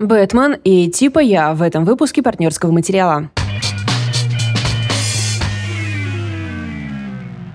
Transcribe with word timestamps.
Бэтмен 0.00 0.54
и 0.62 0.88
типа 0.88 1.18
я 1.18 1.54
в 1.54 1.60
этом 1.60 1.84
выпуске 1.84 2.22
партнерского 2.22 2.70
материала. 2.70 3.30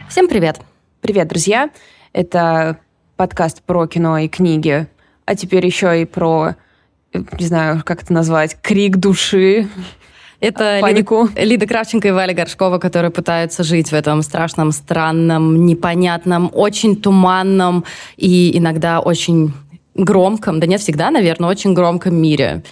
Всем 0.09 0.27
привет! 0.27 0.59
Привет, 0.99 1.29
друзья! 1.29 1.69
Это 2.11 2.79
подкаст 3.15 3.63
про 3.63 3.87
кино 3.87 4.17
и 4.17 4.27
книги, 4.27 4.87
а 5.23 5.35
теперь 5.35 5.65
еще 5.65 6.01
и 6.01 6.05
про, 6.05 6.55
не 7.13 7.45
знаю, 7.45 7.81
как 7.85 8.03
это 8.03 8.11
назвать, 8.11 8.57
крик 8.61 8.97
души. 8.97 9.69
Это 10.41 10.79
Панику. 10.81 11.27
Лида, 11.27 11.43
Лида 11.43 11.65
Кравченко 11.67 12.09
и 12.09 12.11
Валя 12.11 12.33
Горшкова, 12.33 12.77
которые 12.77 13.11
пытаются 13.11 13.63
жить 13.63 13.87
в 13.87 13.93
этом 13.93 14.21
страшном, 14.21 14.73
странном, 14.73 15.65
непонятном, 15.65 16.51
очень 16.53 16.97
туманном 16.97 17.85
и 18.17 18.57
иногда 18.57 18.99
очень 18.99 19.53
громком, 19.95 20.59
да 20.59 20.67
нет, 20.67 20.81
всегда, 20.81 21.11
наверное, 21.11 21.49
очень 21.49 21.73
громком 21.73 22.15
мире. 22.15 22.63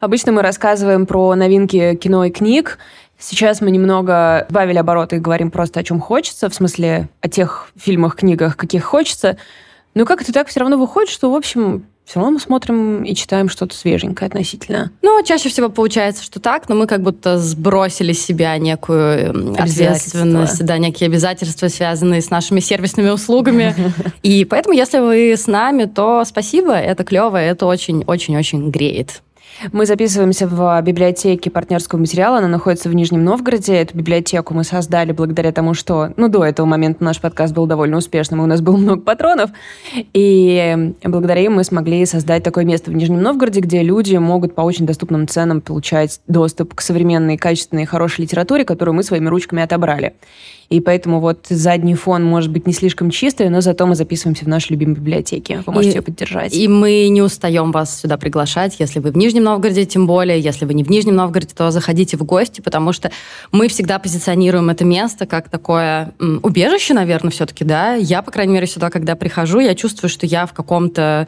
Обычно 0.00 0.32
мы 0.32 0.42
рассказываем 0.42 1.06
про 1.06 1.34
новинки 1.34 1.94
кино 1.96 2.24
и 2.24 2.30
книг. 2.30 2.78
Сейчас 3.18 3.60
мы 3.60 3.70
немного 3.70 4.46
добавили 4.48 4.78
обороты 4.78 5.16
и 5.16 5.18
говорим 5.18 5.50
просто 5.50 5.80
о 5.80 5.84
чем 5.84 6.00
хочется, 6.00 6.48
в 6.48 6.54
смысле 6.54 7.08
о 7.20 7.28
тех 7.28 7.70
фильмах, 7.76 8.16
книгах, 8.16 8.56
каких 8.56 8.84
хочется. 8.84 9.36
Но 9.94 10.06
как-то 10.06 10.32
так 10.32 10.48
все 10.48 10.60
равно 10.60 10.78
выходит, 10.78 11.10
что, 11.10 11.30
в 11.30 11.34
общем, 11.34 11.86
все 12.10 12.18
равно 12.18 12.32
мы 12.32 12.40
смотрим 12.40 13.04
и 13.04 13.14
читаем 13.14 13.48
что-то 13.48 13.76
свеженькое 13.76 14.26
относительно. 14.26 14.90
Ну, 15.00 15.22
чаще 15.24 15.48
всего 15.48 15.68
получается, 15.68 16.24
что 16.24 16.40
так, 16.40 16.68
но 16.68 16.74
мы 16.74 16.88
как 16.88 17.02
будто 17.02 17.38
сбросили 17.38 18.12
с 18.12 18.20
себя 18.20 18.58
некую 18.58 19.54
ответственность, 19.56 20.64
да, 20.64 20.78
некие 20.78 21.06
обязательства, 21.06 21.68
связанные 21.68 22.20
с 22.20 22.28
нашими 22.30 22.58
сервисными 22.58 23.10
услугами. 23.10 23.76
И 24.24 24.44
поэтому, 24.44 24.74
если 24.74 24.98
вы 24.98 25.34
с 25.36 25.46
нами, 25.46 25.84
то 25.84 26.24
спасибо, 26.24 26.72
это 26.72 27.04
клево, 27.04 27.36
это 27.36 27.66
очень-очень-очень 27.66 28.72
греет. 28.72 29.22
Мы 29.72 29.84
записываемся 29.84 30.48
в 30.48 30.80
библиотеке 30.82 31.50
партнерского 31.50 31.98
материала. 31.98 32.38
Она 32.38 32.48
находится 32.48 32.88
в 32.88 32.94
Нижнем 32.94 33.24
Новгороде. 33.24 33.74
Эту 33.74 33.96
библиотеку 33.96 34.54
мы 34.54 34.64
создали 34.64 35.12
благодаря 35.12 35.52
тому, 35.52 35.74
что, 35.74 36.14
ну, 36.16 36.28
до 36.28 36.44
этого 36.44 36.64
момента 36.64 37.04
наш 37.04 37.20
подкаст 37.20 37.52
был 37.52 37.66
довольно 37.66 37.98
успешным, 37.98 38.40
и 38.40 38.44
у 38.44 38.46
нас 38.46 38.62
было 38.62 38.78
много 38.78 39.02
патронов. 39.02 39.50
И 40.14 40.94
благодаря 41.04 41.42
им 41.42 41.54
мы 41.54 41.64
смогли 41.64 42.06
создать 42.06 42.42
такое 42.42 42.64
место 42.64 42.90
в 42.90 42.94
Нижнем 42.94 43.20
Новгороде, 43.20 43.60
где 43.60 43.82
люди 43.82 44.16
могут 44.16 44.54
по 44.54 44.62
очень 44.62 44.86
доступным 44.86 45.28
ценам 45.28 45.60
получать 45.60 46.20
доступ 46.26 46.74
к 46.74 46.80
современной, 46.80 47.36
качественной, 47.36 47.84
хорошей 47.84 48.22
литературе, 48.22 48.64
которую 48.64 48.94
мы 48.94 49.02
своими 49.02 49.28
ручками 49.28 49.62
отобрали. 49.62 50.14
И 50.70 50.80
поэтому 50.80 51.18
вот 51.18 51.46
задний 51.48 51.96
фон 51.96 52.22
может 52.22 52.52
быть 52.52 52.64
не 52.64 52.72
слишком 52.72 53.10
чистый, 53.10 53.48
но 53.48 53.60
зато 53.60 53.86
мы 53.86 53.96
записываемся 53.96 54.44
в 54.44 54.48
нашей 54.48 54.72
любимой 54.72 54.94
библиотеке. 54.94 55.64
Вы 55.66 55.72
можете 55.72 55.94
и, 55.94 55.96
ее 55.96 56.02
поддержать. 56.02 56.54
И 56.54 56.68
мы 56.68 57.08
не 57.08 57.22
устаем 57.22 57.72
вас 57.72 58.00
сюда 58.00 58.16
приглашать, 58.16 58.76
если 58.78 59.00
вы 59.00 59.10
в 59.10 59.16
Нижнем 59.16 59.42
Новгороде, 59.42 59.84
тем 59.84 60.06
более. 60.06 60.38
Если 60.38 60.64
вы 60.64 60.74
не 60.74 60.84
в 60.84 60.88
Нижнем 60.88 61.16
Новгороде, 61.16 61.54
то 61.56 61.72
заходите 61.72 62.16
в 62.16 62.22
гости, 62.22 62.60
потому 62.60 62.92
что 62.92 63.10
мы 63.50 63.66
всегда 63.66 63.98
позиционируем 63.98 64.70
это 64.70 64.84
место 64.84 65.26
как 65.26 65.48
такое 65.48 66.12
убежище, 66.20 66.94
наверное, 66.94 67.32
все-таки, 67.32 67.64
да. 67.64 67.94
Я, 67.94 68.22
по 68.22 68.30
крайней 68.30 68.54
мере, 68.54 68.68
сюда, 68.68 68.90
когда 68.90 69.16
прихожу, 69.16 69.58
я 69.58 69.74
чувствую, 69.74 70.08
что 70.08 70.24
я 70.24 70.46
в 70.46 70.52
каком-то 70.52 71.26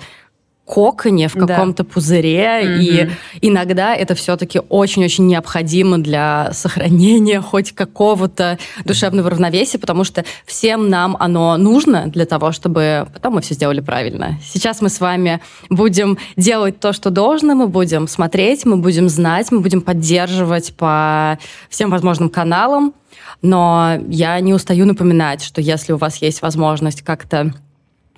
коконе, 0.73 1.28
в 1.28 1.34
каком-то 1.34 1.83
да. 1.83 1.91
пузыре, 1.92 2.62
mm-hmm. 2.62 2.81
и 2.81 3.11
иногда 3.42 3.95
это 3.95 4.15
все-таки 4.15 4.59
очень-очень 4.70 5.27
необходимо 5.27 5.98
для 5.98 6.48
сохранения 6.55 7.42
хоть 7.42 7.73
какого-то 7.73 8.59
душевного 8.87 9.29
равновесия, 9.29 9.79
потому 9.79 10.05
что 10.05 10.25
всем 10.47 10.89
нам 10.89 11.14
оно 11.20 11.59
нужно 11.59 12.06
для 12.06 12.25
того, 12.25 12.53
чтобы 12.53 13.06
потом 13.12 13.34
мы 13.34 13.42
все 13.42 13.53
сделали 13.53 13.81
правильно. 13.81 14.39
Сейчас 14.42 14.81
мы 14.81 14.89
с 14.89 14.98
вами 14.98 15.42
будем 15.69 16.17
делать 16.39 16.81
то, 16.81 16.95
что 16.95 17.11
должно, 17.11 17.55
мы 17.55 17.67
будем 17.69 18.09
смотреть, 18.09 18.64
мы 18.64 18.79
будем 18.79 19.11
знать, 19.11 19.53
мы 19.53 19.61
будем 19.61 19.83
поддерживать 19.83 20.75
по 20.75 21.39
всем 21.69 21.91
возможным 21.91 22.31
каналам, 22.31 22.95
но 23.42 23.98
я 24.09 24.41
не 24.41 24.55
устаю 24.55 24.86
напоминать, 24.86 25.42
что 25.42 25.61
если 25.61 25.92
у 25.92 25.98
вас 25.98 26.17
есть 26.23 26.41
возможность 26.41 27.02
как-то 27.02 27.52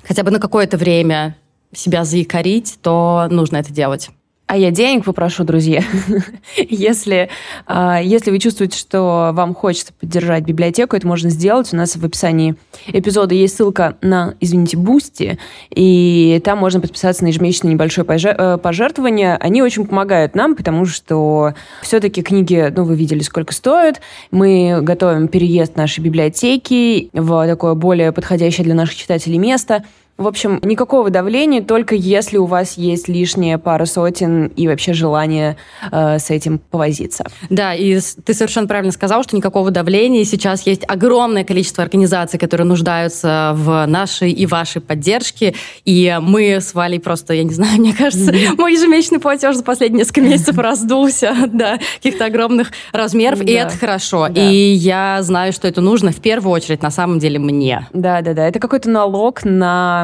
хотя 0.06 0.22
бы 0.22 0.30
на 0.30 0.38
какое-то 0.38 0.76
время 0.76 1.34
себя 1.78 2.04
заикарить, 2.04 2.78
то 2.82 3.26
нужно 3.30 3.58
это 3.58 3.72
делать. 3.72 4.10
А 4.46 4.58
я 4.58 4.70
денег 4.70 5.06
попрошу, 5.06 5.42
друзья. 5.44 5.82
если, 6.56 7.30
а, 7.66 8.00
если 8.02 8.30
вы 8.30 8.38
чувствуете, 8.38 8.76
что 8.76 9.30
вам 9.32 9.54
хочется 9.54 9.94
поддержать 9.98 10.44
библиотеку, 10.44 10.94
это 10.96 11.06
можно 11.06 11.30
сделать. 11.30 11.72
У 11.72 11.76
нас 11.76 11.96
в 11.96 12.04
описании 12.04 12.54
эпизода 12.86 13.34
есть 13.34 13.56
ссылка 13.56 13.96
на, 14.02 14.34
извините, 14.40 14.76
Бусти, 14.76 15.38
и 15.70 16.42
там 16.44 16.58
можно 16.58 16.82
подписаться 16.82 17.24
на 17.24 17.28
ежемесячное 17.28 17.72
небольшое 17.72 18.06
э, 18.06 18.58
пожертвование. 18.58 19.36
Они 19.36 19.62
очень 19.62 19.86
помогают 19.86 20.34
нам, 20.34 20.56
потому 20.56 20.84
что 20.84 21.54
все-таки 21.80 22.22
книги, 22.22 22.70
ну, 22.76 22.84
вы 22.84 22.96
видели, 22.96 23.20
сколько 23.20 23.54
стоят. 23.54 24.02
Мы 24.30 24.80
готовим 24.82 25.28
переезд 25.28 25.76
нашей 25.76 26.00
библиотеки 26.00 27.08
в 27.14 27.46
такое 27.46 27.72
более 27.72 28.12
подходящее 28.12 28.64
для 28.64 28.74
наших 28.74 28.96
читателей 28.96 29.38
место– 29.38 29.84
в 30.16 30.28
общем, 30.28 30.60
никакого 30.62 31.10
давления, 31.10 31.60
только 31.60 31.96
если 31.96 32.36
у 32.36 32.46
вас 32.46 32.78
есть 32.78 33.08
лишняя 33.08 33.58
пара 33.58 33.84
сотен 33.84 34.46
и 34.46 34.68
вообще 34.68 34.92
желание 34.92 35.56
э, 35.90 36.20
с 36.20 36.30
этим 36.30 36.58
повозиться. 36.58 37.24
Да, 37.50 37.74
и 37.74 37.98
ты 38.24 38.32
совершенно 38.32 38.68
правильно 38.68 38.92
сказал, 38.92 39.24
что 39.24 39.34
никакого 39.34 39.72
давления. 39.72 40.24
Сейчас 40.24 40.66
есть 40.66 40.82
огромное 40.86 41.42
количество 41.42 41.82
организаций, 41.82 42.38
которые 42.38 42.64
нуждаются 42.64 43.54
в 43.56 43.86
нашей 43.86 44.30
и 44.30 44.46
вашей 44.46 44.80
поддержке. 44.80 45.54
И 45.84 46.16
мы 46.22 46.60
с 46.60 46.74
Валей 46.74 47.00
просто, 47.00 47.34
я 47.34 47.42
не 47.42 47.52
знаю, 47.52 47.76
мне 47.80 47.92
кажется, 47.92 48.30
mm-hmm. 48.30 48.54
мой 48.56 48.74
ежемесячный 48.74 49.18
платеж 49.18 49.56
за 49.56 49.64
последние 49.64 50.04
несколько 50.04 50.20
месяцев 50.20 50.56
раздулся 50.58 51.34
до 51.48 51.80
каких-то 51.96 52.26
огромных 52.26 52.70
размеров. 52.92 53.40
И 53.42 53.50
это 53.50 53.76
хорошо. 53.76 54.28
И 54.28 54.40
я 54.40 55.18
знаю, 55.22 55.52
что 55.52 55.66
это 55.66 55.80
нужно 55.80 56.12
в 56.12 56.20
первую 56.20 56.52
очередь 56.52 56.82
на 56.82 56.92
самом 56.92 57.18
деле 57.18 57.40
мне. 57.40 57.88
Да, 57.92 58.20
да, 58.20 58.32
да. 58.32 58.46
Это 58.46 58.60
какой-то 58.60 58.88
налог 58.88 59.44
на 59.44 60.03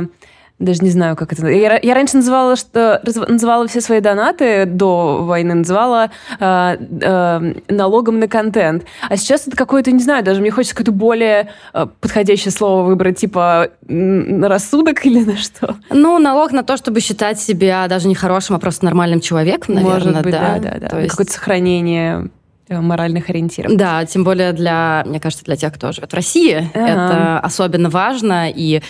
даже 0.60 0.84
не 0.84 0.90
знаю, 0.90 1.16
как 1.16 1.32
это... 1.32 1.48
Я, 1.48 1.80
я 1.82 1.94
раньше 1.94 2.18
называла, 2.18 2.54
что 2.54 3.02
называла 3.28 3.66
все 3.66 3.80
свои 3.80 4.00
донаты 4.00 4.66
до 4.66 5.22
войны, 5.22 5.54
называла 5.54 6.10
э, 6.38 6.76
э, 7.00 7.54
налогом 7.68 8.18
на 8.18 8.28
контент. 8.28 8.84
А 9.08 9.16
сейчас 9.16 9.48
это 9.48 9.56
какое-то, 9.56 9.90
не 9.90 10.02
знаю, 10.02 10.22
даже 10.22 10.42
мне 10.42 10.50
хочется 10.50 10.74
какое-то 10.74 10.92
более 10.92 11.48
э, 11.72 11.86
подходящее 12.00 12.52
слово 12.52 12.84
выбрать, 12.84 13.18
типа 13.18 13.70
на 13.88 14.48
рассудок 14.48 15.04
или 15.06 15.24
на 15.24 15.38
что? 15.38 15.76
Ну, 15.88 16.18
налог 16.18 16.52
на 16.52 16.62
то, 16.62 16.76
чтобы 16.76 17.00
считать 17.00 17.40
себя 17.40 17.88
даже 17.88 18.06
не 18.06 18.14
хорошим, 18.14 18.56
а 18.56 18.58
просто 18.58 18.84
нормальным 18.84 19.20
человеком, 19.20 19.76
наверное, 19.76 20.12
Может 20.12 20.22
быть, 20.22 20.32
да. 20.32 20.58
да, 20.58 20.70
да, 20.72 20.78
да. 20.78 20.88
То 20.88 20.98
есть... 20.98 21.10
Какое-то 21.10 21.32
сохранение 21.32 22.28
э, 22.68 22.78
моральных 22.78 23.30
ориентиров. 23.30 23.74
Да, 23.74 24.04
тем 24.04 24.24
более 24.24 24.52
для, 24.52 25.04
мне 25.06 25.20
кажется, 25.20 25.46
для 25.46 25.56
тех, 25.56 25.72
кто 25.72 25.92
живет 25.92 26.12
в 26.12 26.14
России, 26.14 26.70
ага. 26.74 26.86
это 26.86 27.40
особенно 27.40 27.88
важно. 27.88 28.50
И 28.50 28.82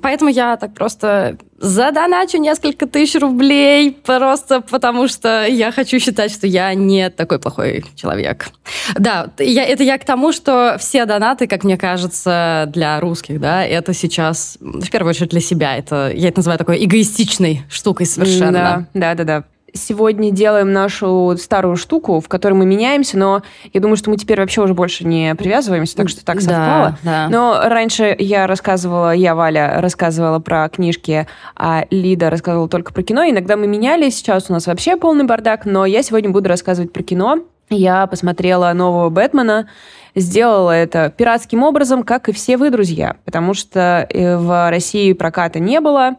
Поэтому 0.00 0.30
я 0.30 0.56
так 0.56 0.74
просто 0.74 1.36
задоначу 1.58 2.38
несколько 2.38 2.86
тысяч 2.86 3.20
рублей, 3.20 3.92
просто 3.92 4.60
потому 4.60 5.08
что 5.08 5.44
я 5.46 5.72
хочу 5.72 5.98
считать, 5.98 6.32
что 6.32 6.46
я 6.46 6.72
не 6.74 7.10
такой 7.10 7.38
плохой 7.38 7.84
человек. 7.96 8.48
Да, 8.96 9.30
я, 9.38 9.64
это 9.64 9.82
я 9.82 9.98
к 9.98 10.04
тому, 10.04 10.32
что 10.32 10.76
все 10.78 11.04
донаты, 11.04 11.46
как 11.46 11.64
мне 11.64 11.76
кажется, 11.76 12.70
для 12.72 13.00
русских, 13.00 13.40
да, 13.40 13.64
это 13.64 13.92
сейчас, 13.92 14.56
в 14.60 14.88
первую 14.90 15.10
очередь, 15.10 15.30
для 15.30 15.40
себя. 15.40 15.76
Это, 15.76 16.12
я 16.14 16.28
это 16.28 16.38
называю 16.38 16.58
такой 16.58 16.84
эгоистичной 16.84 17.62
штукой 17.68 18.06
совершенно. 18.06 18.88
Да, 18.94 19.14
да, 19.14 19.14
да. 19.14 19.24
да 19.24 19.44
сегодня 19.72 20.30
делаем 20.30 20.72
нашу 20.72 21.36
старую 21.38 21.76
штуку, 21.76 22.20
в 22.20 22.28
которой 22.28 22.54
мы 22.54 22.66
меняемся, 22.66 23.18
но 23.18 23.42
я 23.72 23.80
думаю, 23.80 23.96
что 23.96 24.10
мы 24.10 24.16
теперь 24.16 24.40
вообще 24.40 24.62
уже 24.62 24.74
больше 24.74 25.06
не 25.06 25.34
привязываемся, 25.34 25.96
так 25.96 26.08
что 26.08 26.24
так 26.24 26.40
совпало. 26.40 26.98
Да, 27.02 27.28
да. 27.28 27.28
Но 27.30 27.60
раньше 27.64 28.14
я 28.18 28.46
рассказывала, 28.46 29.12
я, 29.14 29.34
Валя, 29.34 29.80
рассказывала 29.80 30.38
про 30.38 30.68
книжки, 30.68 31.26
а 31.56 31.84
Лида 31.90 32.30
рассказывала 32.30 32.68
только 32.68 32.92
про 32.92 33.02
кино. 33.02 33.24
Иногда 33.28 33.56
мы 33.56 33.66
менялись, 33.66 34.16
сейчас 34.16 34.50
у 34.50 34.52
нас 34.52 34.66
вообще 34.66 34.96
полный 34.96 35.24
бардак, 35.24 35.64
но 35.64 35.86
я 35.86 36.02
сегодня 36.02 36.30
буду 36.30 36.48
рассказывать 36.48 36.92
про 36.92 37.02
кино. 37.02 37.38
Я 37.70 38.06
посмотрела 38.06 38.72
нового 38.72 39.08
Бэтмена, 39.08 39.68
сделала 40.14 40.72
это 40.72 41.12
пиратским 41.16 41.62
образом, 41.62 42.02
как 42.02 42.28
и 42.28 42.32
все 42.32 42.56
вы, 42.56 42.70
друзья, 42.70 43.16
потому 43.24 43.54
что 43.54 44.06
э, 44.10 44.36
в 44.36 44.70
России 44.70 45.12
проката 45.14 45.58
не 45.58 45.80
было, 45.80 46.16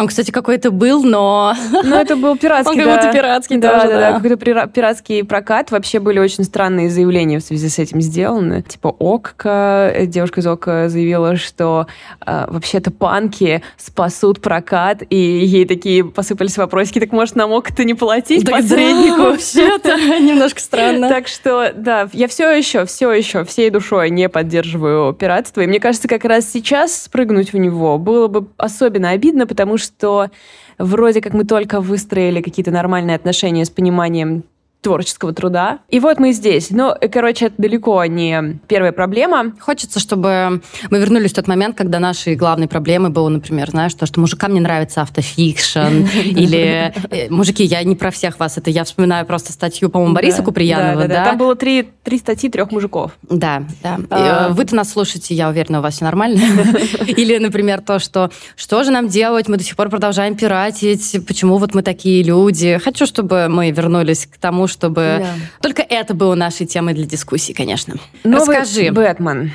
он, 0.00 0.08
кстати, 0.08 0.30
какой-то 0.30 0.70
был, 0.70 1.02
но... 1.02 1.54
Ну, 1.84 1.96
это 1.96 2.16
был 2.16 2.36
пиратский, 2.36 2.72
Он 2.80 2.86
как 2.86 2.96
будто 2.96 3.12
пиратский 3.12 3.56
да, 3.58 3.80
тоже, 3.80 3.92
да. 3.92 4.00
Да, 4.00 4.20
какой-то 4.20 4.66
пиратский 4.68 5.24
прокат. 5.24 5.70
Вообще 5.70 5.98
были 6.00 6.18
очень 6.18 6.44
странные 6.44 6.90
заявления 6.90 7.38
в 7.38 7.42
связи 7.42 7.68
с 7.68 7.78
этим 7.78 8.00
сделаны. 8.00 8.62
Типа 8.62 8.88
ОККО, 8.88 9.92
э, 9.94 10.06
девушка 10.06 10.40
из 10.40 10.46
ОККО 10.46 10.88
заявила, 10.88 11.36
что 11.36 11.86
э, 12.26 12.46
вообще-то 12.48 12.90
панки 12.90 13.62
спасут 13.76 14.40
прокат, 14.40 15.02
и 15.08 15.16
ей 15.16 15.64
такие 15.64 16.04
посыпались 16.04 16.56
вопросики, 16.56 17.00
так 17.00 17.12
может 17.12 17.36
нам 17.36 17.52
ОККО-то 17.52 17.84
не 17.84 17.94
платить 17.94 18.44
да, 18.44 18.52
посреднику? 18.52 19.16
Да, 19.16 19.30
вообще-то 19.30 19.96
немножко 20.20 20.60
странно. 20.60 21.08
Так 21.08 21.28
что, 21.28 21.72
да, 21.74 22.08
я 22.12 22.28
все 22.28 22.50
еще, 22.50 22.84
все 22.86 23.12
еще, 23.12 23.44
всей 23.44 23.70
душой 23.70 24.10
не 24.10 24.28
поддерживаю 24.28 25.12
пиратство. 25.12 25.60
И 25.60 25.66
мне 25.66 25.80
кажется, 25.80 26.08
как 26.08 26.24
раз 26.24 26.50
сейчас 26.50 27.02
спрыгнуть 27.02 27.52
в 27.52 27.58
него 27.58 27.98
было 27.98 28.28
бы 28.28 28.46
особенно 28.56 29.10
обидно, 29.10 29.46
потому 29.46 29.78
что 29.78 29.87
что 29.88 30.30
вроде 30.78 31.20
как 31.20 31.34
мы 31.34 31.44
только 31.44 31.80
выстроили 31.80 32.40
какие-то 32.42 32.70
нормальные 32.70 33.16
отношения 33.16 33.64
с 33.64 33.70
пониманием 33.70 34.44
творческого 34.80 35.32
труда. 35.32 35.80
И 35.88 35.98
вот 36.00 36.18
мы 36.18 36.32
здесь. 36.32 36.70
Но, 36.70 36.96
короче, 37.12 37.46
это 37.46 37.56
далеко 37.58 38.04
не 38.04 38.58
первая 38.68 38.92
проблема. 38.92 39.52
Хочется, 39.60 39.98
чтобы 39.98 40.62
мы 40.90 40.98
вернулись 40.98 41.32
в 41.32 41.34
тот 41.34 41.48
момент, 41.48 41.76
когда 41.76 41.98
нашей 41.98 42.36
главной 42.36 42.68
проблемой 42.68 43.10
было, 43.10 43.28
например, 43.28 43.70
знаешь, 43.70 43.94
то, 43.94 44.06
что 44.06 44.20
мужикам 44.20 44.54
не 44.54 44.60
нравится 44.60 45.02
автофикшн, 45.02 45.78
или 46.24 46.94
э, 47.10 47.28
мужики, 47.30 47.64
я 47.64 47.82
не 47.82 47.96
про 47.96 48.10
всех 48.10 48.38
вас, 48.38 48.56
это 48.56 48.70
я 48.70 48.84
вспоминаю 48.84 49.26
просто 49.26 49.52
статью, 49.52 49.90
по-моему, 49.90 50.14
Бориса 50.14 50.42
Куприянова, 50.42 51.08
да? 51.08 51.24
Там 51.24 51.38
было 51.38 51.56
три, 51.56 51.90
статьи 52.18 52.48
трех 52.48 52.70
мужиков. 52.70 53.12
Да, 53.22 53.64
да. 53.82 53.98
А. 54.10 54.48
Э, 54.48 54.52
вы-то 54.52 54.76
нас 54.76 54.90
слушаете, 54.92 55.34
я 55.34 55.48
уверена, 55.48 55.80
у 55.80 55.82
вас 55.82 55.94
все 55.94 56.04
нормально. 56.04 56.38
Или, 57.06 57.38
например, 57.38 57.80
то, 57.80 57.98
что 57.98 58.30
что 58.56 58.84
же 58.84 58.90
нам 58.90 59.08
делать, 59.08 59.48
мы 59.48 59.56
до 59.56 59.64
сих 59.64 59.76
пор 59.76 59.88
продолжаем 59.88 60.36
пиратить, 60.36 61.16
почему 61.26 61.58
вот 61.58 61.74
мы 61.74 61.82
такие 61.82 62.22
люди. 62.22 62.78
Хочу, 62.78 63.06
чтобы 63.06 63.48
мы 63.48 63.70
вернулись 63.70 64.26
к 64.26 64.38
тому, 64.38 64.67
чтобы 64.68 65.18
да. 65.20 65.34
только 65.60 65.82
это 65.82 66.14
было 66.14 66.34
нашей 66.34 66.66
темой 66.66 66.94
для 66.94 67.06
дискуссии, 67.06 67.52
конечно. 67.52 67.94
Новый 68.24 68.58
Расскажи. 68.58 68.92
Бэтмен. 68.92 69.50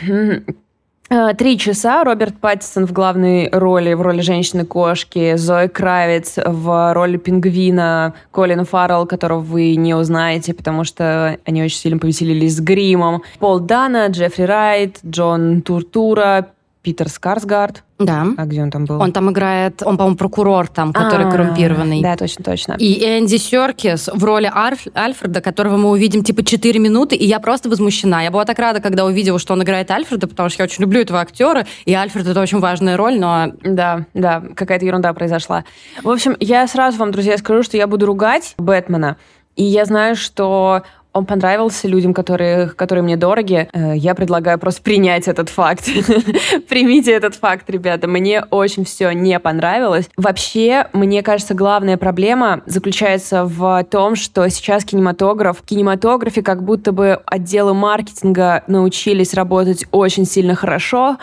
Э, 1.09 1.33
три 1.35 1.59
часа. 1.59 2.03
Роберт 2.03 2.39
Паттисон 2.39 2.87
в 2.87 2.91
главной 2.91 3.49
роли, 3.51 3.93
в 3.93 4.01
роли 4.01 4.21
женщины-кошки, 4.21 5.35
Зои 5.35 5.67
Кравец 5.67 6.39
в 6.43 6.93
роли 6.93 7.17
пингвина, 7.17 8.13
Колин 8.31 8.65
Фаррелл, 8.65 9.05
которого 9.05 9.39
вы 9.39 9.75
не 9.75 9.93
узнаете, 9.93 10.53
потому 10.53 10.83
что 10.83 11.37
они 11.45 11.61
очень 11.61 11.77
сильно 11.77 11.99
повеселились 11.99 12.55
с 12.55 12.61
гримом, 12.61 13.21
Пол 13.39 13.59
Дана, 13.59 14.07
Джеффри 14.07 14.43
Райт, 14.43 14.99
Джон 15.05 15.61
Туртура, 15.61 16.47
Питер 16.83 17.07
Скарсгард. 17.07 17.83
Да. 17.97 18.27
А 18.37 18.45
где 18.45 18.61
он 18.61 18.69
там 18.69 18.83
был? 18.83 18.99
Он 18.99 19.13
там 19.13 19.31
играет, 19.31 19.81
он, 19.83 19.95
по-моему, 19.95 20.17
прокурор 20.17 20.67
там, 20.67 20.91
который 20.91 21.27
а, 21.27 21.31
коррумпированный. 21.31 22.01
Да, 22.01 22.17
точно, 22.17 22.43
точно. 22.43 22.73
И 22.73 23.01
Энди 23.05 23.37
Серкис 23.37 24.09
в 24.13 24.21
роли 24.21 24.51
Альф, 24.53 24.87
Альфреда, 24.93 25.39
которого 25.39 25.77
мы 25.77 25.91
увидим 25.91 26.25
типа 26.25 26.43
4 26.43 26.77
минуты, 26.79 27.15
и 27.15 27.25
я 27.25 27.39
просто 27.39 27.69
возмущена. 27.69 28.21
Я 28.21 28.31
была 28.31 28.43
так 28.43 28.59
рада, 28.59 28.81
когда 28.81 29.05
увидела, 29.05 29.39
что 29.39 29.53
он 29.53 29.63
играет 29.63 29.89
Альфреда, 29.91 30.27
потому 30.27 30.49
что 30.49 30.61
я 30.61 30.65
очень 30.65 30.81
люблю 30.81 30.99
этого 30.99 31.21
актера, 31.21 31.65
и 31.85 31.93
Альфред 31.93 32.27
это 32.27 32.41
очень 32.41 32.59
важная 32.59 32.97
роль, 32.97 33.17
но... 33.17 33.53
Да, 33.63 34.05
да, 34.13 34.43
какая-то 34.53 34.85
ерунда 34.85 35.13
произошла. 35.13 35.63
В 36.03 36.09
общем, 36.09 36.35
я 36.41 36.67
сразу 36.67 36.97
вам, 36.97 37.11
друзья, 37.11 37.37
скажу, 37.37 37.63
что 37.63 37.77
я 37.77 37.87
буду 37.87 38.05
ругать 38.05 38.55
Бэтмена, 38.57 39.15
и 39.55 39.63
я 39.63 39.85
знаю, 39.85 40.17
что 40.17 40.83
он 41.13 41.25
понравился 41.25 41.87
людям, 41.87 42.13
которые, 42.13 42.69
которые 42.69 43.03
мне 43.03 43.15
дороги. 43.15 43.69
Э, 43.71 43.95
я 43.95 44.15
предлагаю 44.15 44.57
просто 44.57 44.81
принять 44.81 45.27
этот 45.27 45.49
факт. 45.49 45.85
Примите 46.69 47.11
этот 47.11 47.35
факт, 47.35 47.69
ребята. 47.69 48.07
Мне 48.07 48.43
очень 48.49 48.83
все 48.83 49.11
не 49.11 49.39
понравилось. 49.39 50.09
Вообще, 50.17 50.87
мне 50.93 51.21
кажется, 51.21 51.53
главная 51.53 51.97
проблема 51.97 52.61
заключается 52.65 53.45
в 53.45 53.83
том, 53.89 54.15
что 54.15 54.49
сейчас 54.49 54.83
кинематограф, 54.83 55.59
в 55.59 55.63
кинематографе 55.63 56.41
как 56.41 56.63
будто 56.63 56.91
бы 56.91 57.19
отделы 57.25 57.73
маркетинга 57.73 58.63
научились 58.67 59.33
работать 59.33 59.85
очень 59.91 60.25
сильно 60.25 60.55
хорошо, 60.55 61.17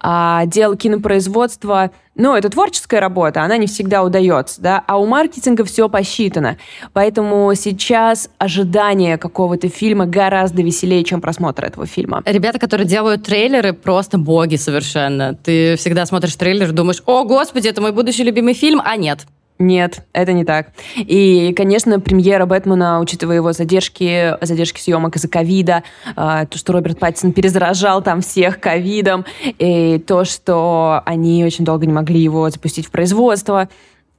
а 0.00 0.40
отдел 0.40 0.74
кинопроизводства 0.76 1.90
но 2.14 2.36
это 2.36 2.48
творческая 2.48 3.00
работа, 3.00 3.42
она 3.42 3.56
не 3.56 3.66
всегда 3.66 4.02
удается, 4.02 4.60
да, 4.60 4.84
а 4.86 4.98
у 4.98 5.06
маркетинга 5.06 5.64
все 5.64 5.88
посчитано. 5.88 6.58
Поэтому 6.92 7.52
сейчас 7.54 8.28
ожидание 8.38 9.18
какого-то 9.18 9.68
фильма 9.68 10.06
гораздо 10.06 10.62
веселее, 10.62 11.04
чем 11.04 11.20
просмотр 11.20 11.64
этого 11.64 11.86
фильма. 11.86 12.22
Ребята, 12.24 12.58
которые 12.58 12.86
делают 12.86 13.24
трейлеры, 13.24 13.72
просто 13.72 14.18
боги 14.18 14.56
совершенно. 14.56 15.34
Ты 15.34 15.76
всегда 15.76 16.06
смотришь 16.06 16.36
трейлер, 16.36 16.72
думаешь, 16.72 17.02
о, 17.06 17.24
господи, 17.24 17.68
это 17.68 17.80
мой 17.80 17.92
будущий 17.92 18.22
любимый 18.22 18.54
фильм, 18.54 18.80
а 18.84 18.96
нет. 18.96 19.26
Нет, 19.58 20.02
это 20.12 20.32
не 20.32 20.44
так. 20.44 20.72
И, 20.96 21.52
конечно, 21.56 22.00
премьера 22.00 22.44
Бэтмена, 22.44 22.98
учитывая 23.00 23.36
его 23.36 23.52
задержки, 23.52 24.36
задержки 24.44 24.80
съемок 24.80 25.14
из-за 25.14 25.28
ковида, 25.28 25.84
э, 26.16 26.46
то, 26.50 26.58
что 26.58 26.72
Роберт 26.72 26.98
Паттисон 26.98 27.32
перезаражал 27.32 28.02
там 28.02 28.20
всех 28.20 28.58
ковидом, 28.58 29.24
и 29.44 29.98
то, 30.04 30.24
что 30.24 31.02
они 31.06 31.44
очень 31.44 31.64
долго 31.64 31.86
не 31.86 31.92
могли 31.92 32.20
его 32.20 32.50
запустить 32.50 32.86
в 32.86 32.90
производство, 32.90 33.68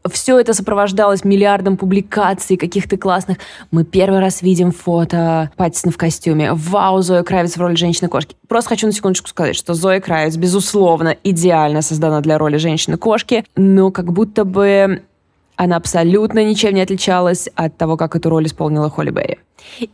все 0.10 0.40
это 0.40 0.54
сопровождалось 0.54 1.24
миллиардом 1.24 1.78
публикаций 1.78 2.58
каких-то 2.58 2.96
классных. 2.98 3.38
Мы 3.72 3.84
первый 3.84 4.20
раз 4.20 4.42
видим 4.42 4.72
фото 4.72 5.52
Паттисона 5.58 5.92
в 5.92 5.98
костюме. 5.98 6.54
Вау, 6.54 7.02
Зоя 7.02 7.24
Кравец 7.24 7.58
в 7.58 7.62
роли 7.62 7.76
женщины-кошки. 7.76 8.36
Просто 8.48 8.70
хочу 8.70 8.88
на 8.88 8.94
секундочку 8.94 9.28
сказать, 9.28 9.56
что 9.56 9.74
Зоя 9.74 10.00
Кравец, 10.00 10.36
безусловно, 10.38 11.16
идеально 11.24 11.82
создана 11.82 12.22
для 12.22 12.38
роли 12.38 12.58
женщины-кошки, 12.58 13.46
но 13.56 13.92
как 13.92 14.14
будто 14.14 14.46
бы 14.46 15.04
она 15.56 15.78
абсолютно 15.78 16.44
ничем 16.44 16.74
не 16.74 16.82
отличалась 16.82 17.50
от 17.56 17.78
того, 17.78 17.98
как 17.98 18.16
эту 18.16 18.30
роль 18.30 18.46
исполнила 18.46 18.90
Холли 18.90 19.12
Берри. 19.12 19.38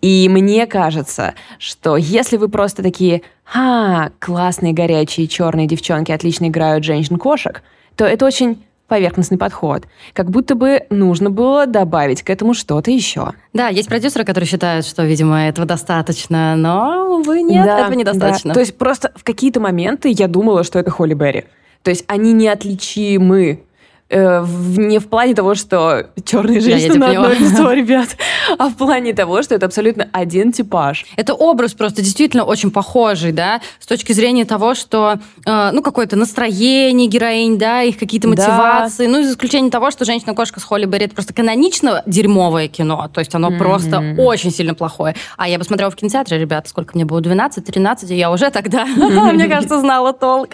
И 0.01 0.27
мне 0.29 0.67
кажется, 0.67 1.33
что 1.57 1.97
если 1.97 2.37
вы 2.37 2.49
просто 2.49 2.83
такие 2.83 3.21
«Ха, 3.43 4.11
классные 4.19 4.73
горячие 4.73 5.27
черные 5.27 5.67
девчонки 5.67 6.11
отлично 6.11 6.47
играют 6.47 6.83
женщин-кошек», 6.83 7.63
то 7.95 8.05
это 8.05 8.25
очень 8.25 8.63
поверхностный 8.87 9.37
подход. 9.37 9.85
Как 10.11 10.29
будто 10.29 10.53
бы 10.53 10.81
нужно 10.89 11.29
было 11.29 11.65
добавить 11.65 12.23
к 12.23 12.29
этому 12.29 12.53
что-то 12.53 12.91
еще. 12.91 13.31
Да, 13.53 13.69
есть 13.69 13.87
продюсеры, 13.87 14.25
которые 14.25 14.49
считают, 14.49 14.85
что, 14.85 15.03
видимо, 15.03 15.47
этого 15.47 15.65
достаточно, 15.65 16.57
но, 16.57 17.19
увы, 17.19 17.41
нет, 17.41 17.65
да, 17.65 17.79
этого 17.79 17.93
недостаточно. 17.93 18.49
Да. 18.49 18.53
То 18.55 18.59
есть 18.59 18.77
просто 18.77 19.13
в 19.15 19.23
какие-то 19.23 19.61
моменты 19.61 20.09
я 20.09 20.27
думала, 20.27 20.65
что 20.65 20.77
это 20.77 20.91
Холли 20.91 21.13
Берри. 21.13 21.45
То 21.83 21.89
есть 21.89 22.03
они 22.07 22.33
неотличимы 22.33 23.63
э, 24.11 24.45
не 24.77 24.99
в 24.99 25.07
плане 25.07 25.33
того, 25.33 25.55
что 25.55 26.07
черные 26.25 26.59
женщины 26.59 26.99
да, 26.99 27.07
на 27.07 27.11
одно 27.11 27.33
лицо, 27.33 27.71
ребят, 27.73 28.09
а 28.57 28.69
в 28.69 28.75
плане 28.75 29.13
того, 29.13 29.41
что 29.41 29.55
это 29.55 29.65
абсолютно 29.65 30.07
один 30.11 30.51
типаж. 30.51 31.05
Это 31.15 31.33
образ 31.33 31.73
просто 31.73 32.01
действительно 32.01 32.43
очень 32.43 32.71
похожий, 32.71 33.31
да, 33.31 33.61
с 33.79 33.87
точки 33.87 34.13
зрения 34.13 34.45
того, 34.45 34.75
что, 34.75 35.19
э, 35.45 35.71
ну, 35.71 35.81
какое-то 35.81 36.15
настроение 36.15 37.07
героинь, 37.07 37.57
да, 37.57 37.81
их 37.81 37.97
какие-то 37.97 38.27
мотивации, 38.27 39.07
да. 39.07 39.11
ну, 39.11 39.23
за 39.23 39.31
исключением 39.31 39.71
того, 39.71 39.91
что 39.91 40.05
«Женщина-кошка» 40.05 40.59
с 40.59 40.63
Холли 40.63 40.85
Берри 40.85 41.05
это 41.05 41.15
просто 41.15 41.33
канонично 41.33 42.03
дерьмовое 42.05 42.67
кино, 42.67 43.09
то 43.13 43.19
есть 43.19 43.33
оно 43.33 43.49
mm-hmm. 43.49 43.57
просто 43.57 44.15
очень 44.17 44.51
сильно 44.51 44.75
плохое. 44.75 45.15
А 45.37 45.47
я 45.47 45.57
посмотрела 45.57 45.89
в 45.89 45.95
кинотеатре, 45.95 46.37
ребята, 46.37 46.69
сколько 46.69 46.91
мне 46.95 47.05
было, 47.05 47.21
12-13, 47.21 48.07
и 48.09 48.15
я 48.15 48.31
уже 48.31 48.49
тогда, 48.51 48.85
мне 49.31 49.47
кажется, 49.49 49.79
знала 49.79 50.13
толк. 50.13 50.49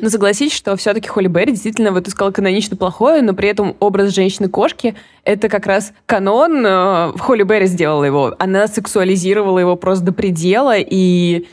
Но 0.00 0.08
согласитесь, 0.10 0.56
что 0.56 0.76
все-таки 0.76 1.08
Холли 1.08 1.28
Берри 1.28 1.52
действительно, 1.52 1.92
вот 1.92 2.04
ты 2.04 2.10
сказала, 2.10 2.32
канонично 2.32 2.76
плохое, 2.76 2.89
плохое, 2.90 3.22
но 3.22 3.34
при 3.34 3.48
этом 3.48 3.76
образ 3.78 4.12
женщины-кошки— 4.14 4.96
это 5.24 5.48
как 5.48 5.66
раз 5.66 5.92
канон. 6.06 6.64
Э, 6.66 7.12
Холли 7.18 7.44
Берри 7.44 7.66
сделала 7.66 8.04
его. 8.04 8.34
Она 8.38 8.66
сексуализировала 8.66 9.58
его 9.60 9.76
просто 9.76 10.06
до 10.06 10.12
предела, 10.12 10.76
и 10.76 11.46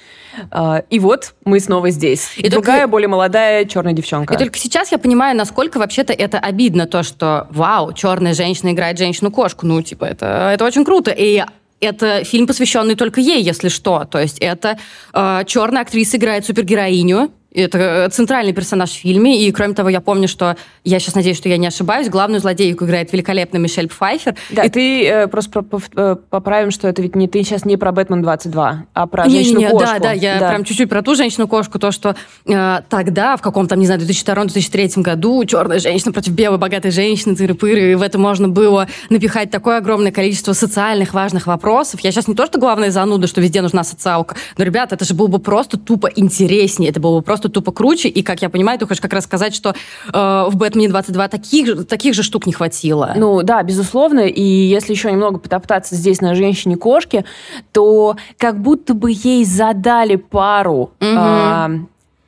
Uh, 0.52 0.86
и 0.92 1.00
вот 1.00 1.34
мы 1.46 1.60
снова 1.60 1.90
здесь. 1.90 2.30
И 2.38 2.48
Другая, 2.48 2.82
только... 2.82 2.92
более 2.92 3.08
молодая 3.08 3.66
черная 3.66 3.94
девчонка. 3.94 4.36
И 4.36 4.38
только 4.38 4.60
сейчас 4.60 4.92
я 4.92 5.00
понимаю, 5.00 5.36
насколько 5.36 5.80
вообще-то 5.80 6.14
это 6.14 6.38
обидно, 6.38 6.86
то, 6.86 7.02
что 7.02 7.48
вау, 7.50 7.92
черная 7.94 8.36
женщина 8.36 8.72
играет 8.72 9.00
женщину-кошку. 9.00 9.66
Ну, 9.66 9.82
типа, 9.82 10.06
это, 10.06 10.52
это 10.54 10.64
очень 10.64 10.86
круто. 10.86 11.10
И 11.10 11.44
это 11.80 12.24
фильм, 12.24 12.46
посвященный 12.46 12.94
только 12.94 13.20
ей, 13.20 13.42
если 13.42 13.70
что. 13.70 14.06
То 14.06 14.20
есть 14.20 14.38
это 14.38 14.78
э, 15.12 15.42
черная 15.48 15.82
актриса 15.82 16.18
играет 16.18 16.46
супергероиню, 16.46 17.32
это 17.62 17.78
э, 17.78 18.10
центральный 18.10 18.54
персонаж 18.54 18.92
в 18.92 18.96
фильме, 18.96 19.46
и 19.46 19.52
кроме 19.52 19.74
того, 19.74 19.90
я 19.90 20.02
помню, 20.02 20.28
что, 20.28 20.56
я 20.84 21.00
сейчас 21.00 21.16
надеюсь, 21.16 21.38
что 21.38 21.50
я 21.50 21.58
не 21.58 21.68
ошибаюсь, 21.68 22.10
главную 22.10 22.40
злодейку 22.40 22.86
играет 22.86 23.12
великолепно 23.12 23.58
Мишель 23.58 23.88
Пфайфер. 23.88 24.36
Да, 24.52 24.64
и 24.64 24.70
ты 24.70 25.08
э, 25.08 25.28
просто 25.28 25.66
э, 25.96 26.16
поправим, 26.30 26.72
что 26.72 26.88
это 26.88 27.02
ведь 27.02 27.16
не 27.16 27.28
ты 27.28 27.44
сейчас 27.44 27.66
не 27.66 27.78
про 27.78 27.92
Бэтмен 27.92 28.22
22, 28.22 28.86
а 28.94 29.08
про 29.08 29.30
женщину-кошку. 29.30 29.80
Да, 29.80 30.00
да, 30.00 30.12
я 30.12 30.40
да. 30.40 30.50
прям 30.50 30.64
чуть-чуть 30.64 30.90
про 30.90 31.02
ту 31.02 31.16
женщину-кошку, 31.16 31.80
то, 31.80 31.92
что 31.92 32.16
э, 32.46 32.82
тогда, 32.90 33.38
в 33.38 33.42
каком-то, 33.42 33.76
не 33.76 33.86
знаю, 33.86 34.02
2002-2003 34.02 35.02
году, 35.02 35.44
черная 35.46 35.80
женщина 35.80 36.12
против 36.12 36.34
белой 36.34 36.58
богатой 36.58 36.92
женщины, 36.92 37.34
тыры-пыры, 37.34 37.92
и 37.92 37.96
в 37.96 38.02
это 38.02 38.18
можно 38.18 38.48
было 38.48 38.88
напихать 39.10 39.52
такое 39.52 39.78
огромное 39.78 40.12
количество 40.12 40.54
социальных 40.54 41.14
важных 41.14 41.48
вопросов. 41.48 42.00
Я 42.02 42.12
сейчас 42.12 42.28
не 42.28 42.36
то, 42.36 42.46
что 42.46 42.60
главная 42.60 42.92
зануда, 42.92 43.28
что 43.28 43.42
везде 43.42 43.62
нужна 43.62 43.84
социалка, 43.84 44.36
но, 44.58 44.64
ребята, 44.64 44.96
это 44.96 45.06
же 45.06 45.14
было 45.14 45.28
бы 45.28 45.40
просто 45.40 45.78
тупо 45.78 46.08
интереснее, 46.16 46.90
это 46.90 47.00
было 47.00 47.20
бы 47.20 47.22
просто 47.24 47.47
тупо 47.50 47.72
круче, 47.72 48.10
и, 48.10 48.24
как 48.24 48.42
я 48.42 48.50
понимаю, 48.50 48.80
ты 48.80 48.86
хочешь 48.86 49.02
как 49.02 49.14
раз 49.14 49.24
сказать, 49.26 49.54
что 49.54 49.70
э, 49.70 50.46
в 50.50 50.56
«Бэтмене 50.56 50.90
22» 50.90 51.30
таких, 51.30 51.88
таких 51.88 52.14
же 52.14 52.24
штук 52.24 52.46
не 52.46 52.54
хватило. 52.54 53.14
Ну, 53.16 53.44
да, 53.44 53.64
безусловно, 53.64 54.22
и 54.22 54.42
если 54.42 54.94
еще 54.94 55.12
немного 55.12 55.40
потоптаться 55.40 55.96
здесь 55.96 56.22
на 56.22 56.36
женщине-кошке, 56.36 57.26
то 57.72 58.16
как 58.38 58.60
будто 58.62 58.94
бы 58.94 59.12
ей 59.12 59.46
задали 59.46 60.16
пару... 60.16 60.92
Угу. 61.00 61.06
Э, 61.06 61.70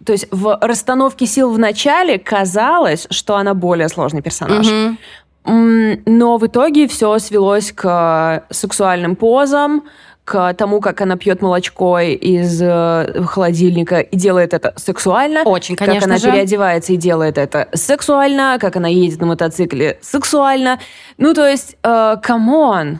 то 0.05 0.13
есть 0.13 0.27
в 0.31 0.57
расстановке 0.61 1.25
сил 1.25 1.51
в 1.51 1.59
начале 1.59 2.17
казалось, 2.17 3.05
что 3.11 3.35
она 3.35 3.53
более 3.53 3.89
сложный 3.89 4.21
персонаж. 4.21 4.65
Угу. 4.65 4.97
Но 5.45 6.37
в 6.37 6.45
итоге 6.45 6.87
все 6.87 7.17
свелось 7.19 7.71
к 7.71 8.43
сексуальным 8.49 9.15
позам, 9.15 9.83
к 10.29 10.53
тому, 10.53 10.79
как 10.79 11.01
она 11.01 11.17
пьет 11.17 11.41
молочко 11.41 11.99
из 11.99 12.61
э, 12.61 13.23
холодильника 13.25 13.99
и 13.99 14.15
делает 14.15 14.53
это 14.53 14.73
сексуально. 14.75 15.41
Очень, 15.41 15.75
конечно 15.75 16.01
Как 16.01 16.07
она 16.07 16.17
же. 16.19 16.31
переодевается 16.31 16.93
и 16.93 16.97
делает 16.97 17.39
это 17.39 17.67
сексуально, 17.73 18.59
как 18.61 18.75
она 18.75 18.87
едет 18.87 19.19
на 19.21 19.25
мотоцикле 19.25 19.97
сексуально. 20.03 20.79
Ну, 21.17 21.33
то 21.33 21.47
есть, 21.47 21.77
э, 21.81 22.17
come 22.21 22.66
on. 22.66 22.99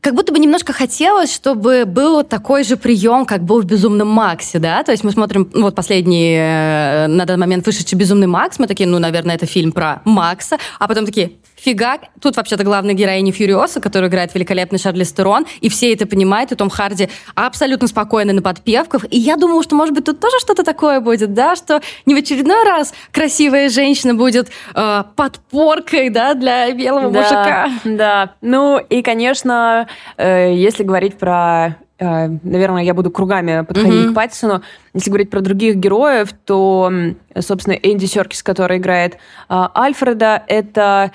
Как 0.00 0.14
будто 0.14 0.32
бы 0.32 0.38
немножко 0.38 0.72
хотелось, 0.72 1.34
чтобы 1.34 1.84
был 1.84 2.22
такой 2.22 2.62
же 2.62 2.76
прием, 2.76 3.26
как 3.26 3.42
был 3.42 3.60
в 3.60 3.64
«Безумном 3.64 4.08
Максе», 4.08 4.60
да? 4.60 4.84
То 4.84 4.92
есть 4.92 5.02
мы 5.02 5.10
смотрим, 5.10 5.50
ну, 5.52 5.62
вот 5.62 5.74
последний, 5.74 6.36
э, 6.38 7.06
на 7.08 7.24
данный 7.24 7.40
момент 7.40 7.66
вышедший 7.66 7.98
«Безумный 7.98 8.28
Макс», 8.28 8.60
мы 8.60 8.68
такие, 8.68 8.88
ну, 8.88 9.00
наверное, 9.00 9.34
это 9.34 9.46
фильм 9.46 9.72
про 9.72 10.00
Макса, 10.04 10.58
а 10.78 10.86
потом 10.86 11.06
такие, 11.06 11.32
фигак, 11.62 12.02
тут 12.20 12.36
вообще-то 12.36 12.64
главная 12.64 12.94
героиня 12.94 13.32
Фуриоса, 13.32 13.80
которую 13.80 14.08
играет 14.10 14.34
великолепный 14.34 14.78
Шарлиз 14.78 15.04
Терон, 15.04 15.46
и 15.60 15.68
все 15.68 15.92
это 15.92 16.06
понимают, 16.06 16.52
и 16.52 16.54
Том 16.54 16.70
Харди 16.70 17.08
абсолютно 17.34 17.86
спокойно 17.88 18.32
на 18.32 18.42
подпевках, 18.42 19.04
и 19.10 19.18
я 19.18 19.36
думала, 19.36 19.62
что, 19.62 19.74
может 19.76 19.94
быть, 19.94 20.04
тут 20.04 20.20
тоже 20.20 20.38
что-то 20.40 20.64
такое 20.64 21.00
будет, 21.00 21.34
да, 21.34 21.56
что 21.56 21.80
не 22.06 22.14
в 22.14 22.18
очередной 22.18 22.64
раз 22.64 22.94
красивая 23.12 23.68
женщина 23.68 24.14
будет 24.14 24.48
э, 24.74 25.04
подпоркой, 25.16 26.08
да, 26.10 26.34
для 26.34 26.72
белого 26.72 27.10
Да, 27.10 27.20
мужика. 27.20 27.68
Да. 27.84 28.30
Ну, 28.40 28.78
и, 28.78 29.02
конечно, 29.02 29.86
э, 30.16 30.54
если 30.54 30.82
говорить 30.82 31.18
про... 31.18 31.76
э, 31.98 32.28
Наверное, 32.42 32.82
я 32.82 32.94
буду 32.94 33.10
кругами 33.10 33.64
подходить 33.64 34.04
Мгм. 34.06 34.12
к 34.12 34.14
Паттисону. 34.14 34.62
Если 34.94 35.10
говорить 35.10 35.30
про 35.30 35.40
других 35.40 35.76
героев, 35.76 36.30
то, 36.46 36.90
собственно, 37.38 37.74
Энди 37.74 38.06
Серкис, 38.06 38.42
который 38.42 38.78
играет 38.78 39.18
а, 39.48 39.70
Альфреда, 39.76 40.42
это... 40.46 41.12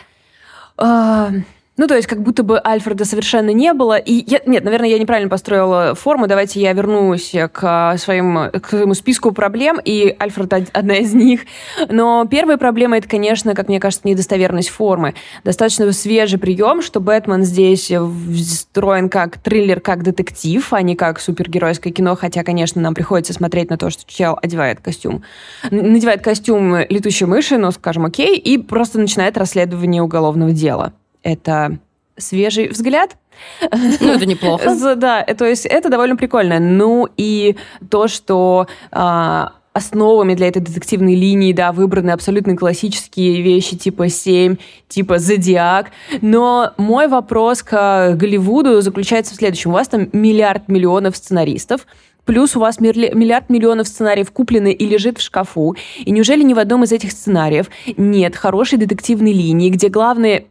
а, 0.77 1.32
Ну, 1.77 1.88
то 1.88 1.96
есть, 1.96 2.08
как 2.08 2.22
будто 2.22 2.44
бы 2.44 2.62
Альфреда 2.65 3.03
совершенно 3.03 3.50
не 3.50 3.74
было. 3.74 3.98
И 3.98 4.24
я, 4.27 4.39
нет, 4.46 4.63
наверное, 4.63 4.88
я 4.88 4.98
неправильно 4.98 5.29
построила 5.29 5.94
форму. 5.94 6.25
Давайте 6.25 6.62
я 6.62 6.72
вернусь 6.72 7.34
к, 7.51 7.60
а, 7.63 7.98
своим, 7.98 8.50
к 8.50 8.70
своему 8.70 8.94
списку 8.94 9.34
проблем, 9.34 9.79
и 9.84 10.15
Альфред 10.17 10.53
од- 10.53 10.70
одна 10.72 10.96
из 10.96 11.13
них. 11.13 11.41
Но 11.89 12.25
первая 12.32 12.58
проблема 12.58 12.98
это, 12.98 13.10
конечно, 13.10 13.53
как 13.53 13.67
мне 13.67 13.82
кажется, 13.82 14.08
недостоверность 14.08 14.70
формы. 14.70 15.15
Достаточно 15.44 15.91
свежий 15.91 16.39
прием, 16.39 16.82
что 16.82 17.01
Бэтмен 17.01 17.44
здесь 17.44 17.91
встроен 17.91 19.10
как 19.10 19.38
триллер, 19.39 19.82
как 19.82 20.01
детектив, 20.03 20.65
а 20.72 20.82
не 20.82 20.96
как 20.96 21.20
супергеройское 21.20 21.91
кино. 21.91 22.15
Хотя, 22.15 22.44
конечно, 22.44 22.82
нам 22.82 22.94
приходится 22.94 23.34
смотреть 23.34 23.70
на 23.70 23.77
то, 23.77 23.89
что 23.89 24.03
чел 24.08 24.39
одевает 24.41 24.79
костюм. 24.79 25.24
Надевает 25.72 26.22
костюм 26.24 26.77
летучей 26.88 27.25
мыши, 27.25 27.58
ну, 27.58 27.72
скажем, 27.72 28.05
окей, 28.05 28.38
и 28.38 28.58
просто 28.58 28.98
начинает 28.98 29.38
расследование 29.38 30.01
уголовного 30.01 30.51
дела. 30.53 30.94
Это 31.25 31.79
свежий 32.17 32.70
взгляд. 32.70 33.17
Ну, 34.00 34.13
это 34.13 34.25
неплохо. 34.25 34.96
Да, 34.96 35.24
то 35.24 35.46
есть 35.46 35.65
это 35.65 35.89
довольно 35.89 36.15
прикольно. 36.15 36.60
Ну 36.60 37.10
и 37.17 37.58
то, 37.89 38.08
что 38.08 38.67
а, 38.91 39.51
основами 39.74 40.36
для 40.36 40.48
этой 40.48 40.62
детективной 40.62 41.15
линии, 41.15 41.51
да, 41.51 41.74
выбраны 41.74 42.12
абсолютно 42.12 42.55
классические 42.55 43.41
вещи 43.41 43.75
типа 43.75 44.08
7, 44.08 44.55
типа 44.88 45.20
Зодиак. 45.20 45.88
Но 46.22 46.72
мой 46.77 47.10
вопрос 47.10 47.62
к 47.62 48.13
Голливуду 48.15 48.79
заключается 48.79 49.34
в 49.34 49.38
следующем. 49.38 49.72
У 49.72 49.74
вас 49.74 49.89
там 49.89 50.08
миллиард 50.13 50.70
миллионов 50.70 51.17
сценаристов, 51.17 51.86
Плюс 52.24 52.55
у 52.55 52.60
вас 52.60 52.79
миллиард 52.79 53.50
миллионов 53.51 53.88
сценариев 53.88 54.32
куплены 54.32 54.74
и 54.74 54.88
лежит 54.88 55.20
в 55.20 55.22
шкафу. 55.22 55.75
И 56.00 56.10
неужели 56.10 56.41
ни 56.41 56.55
в 56.55 56.60
одном 56.60 56.84
из 56.84 56.91
этих 56.91 57.12
сценариев 57.12 57.70
нет 57.98 58.36
хорошей 58.36 58.79
детективной 58.79 59.32
линии, 59.32 59.70
где 59.70 59.89
главные 59.89 60.48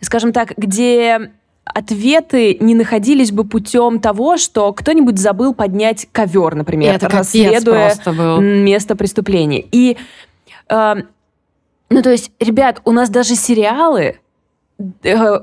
скажем 0.00 0.32
так, 0.32 0.52
где 0.56 1.30
ответы 1.64 2.56
не 2.60 2.74
находились 2.74 3.32
бы 3.32 3.44
путем 3.44 4.00
того, 4.00 4.36
что 4.36 4.72
кто-нибудь 4.72 5.18
забыл 5.18 5.54
поднять 5.54 6.08
ковер, 6.10 6.54
например, 6.54 6.94
это 6.94 7.08
расследуя 7.08 7.94
место 8.40 8.96
преступления. 8.96 9.64
И, 9.70 9.96
э, 10.68 10.94
ну, 11.90 12.02
то 12.02 12.10
есть, 12.10 12.32
ребят, 12.40 12.80
у 12.84 12.92
нас 12.92 13.10
даже 13.10 13.34
сериалы 13.34 14.18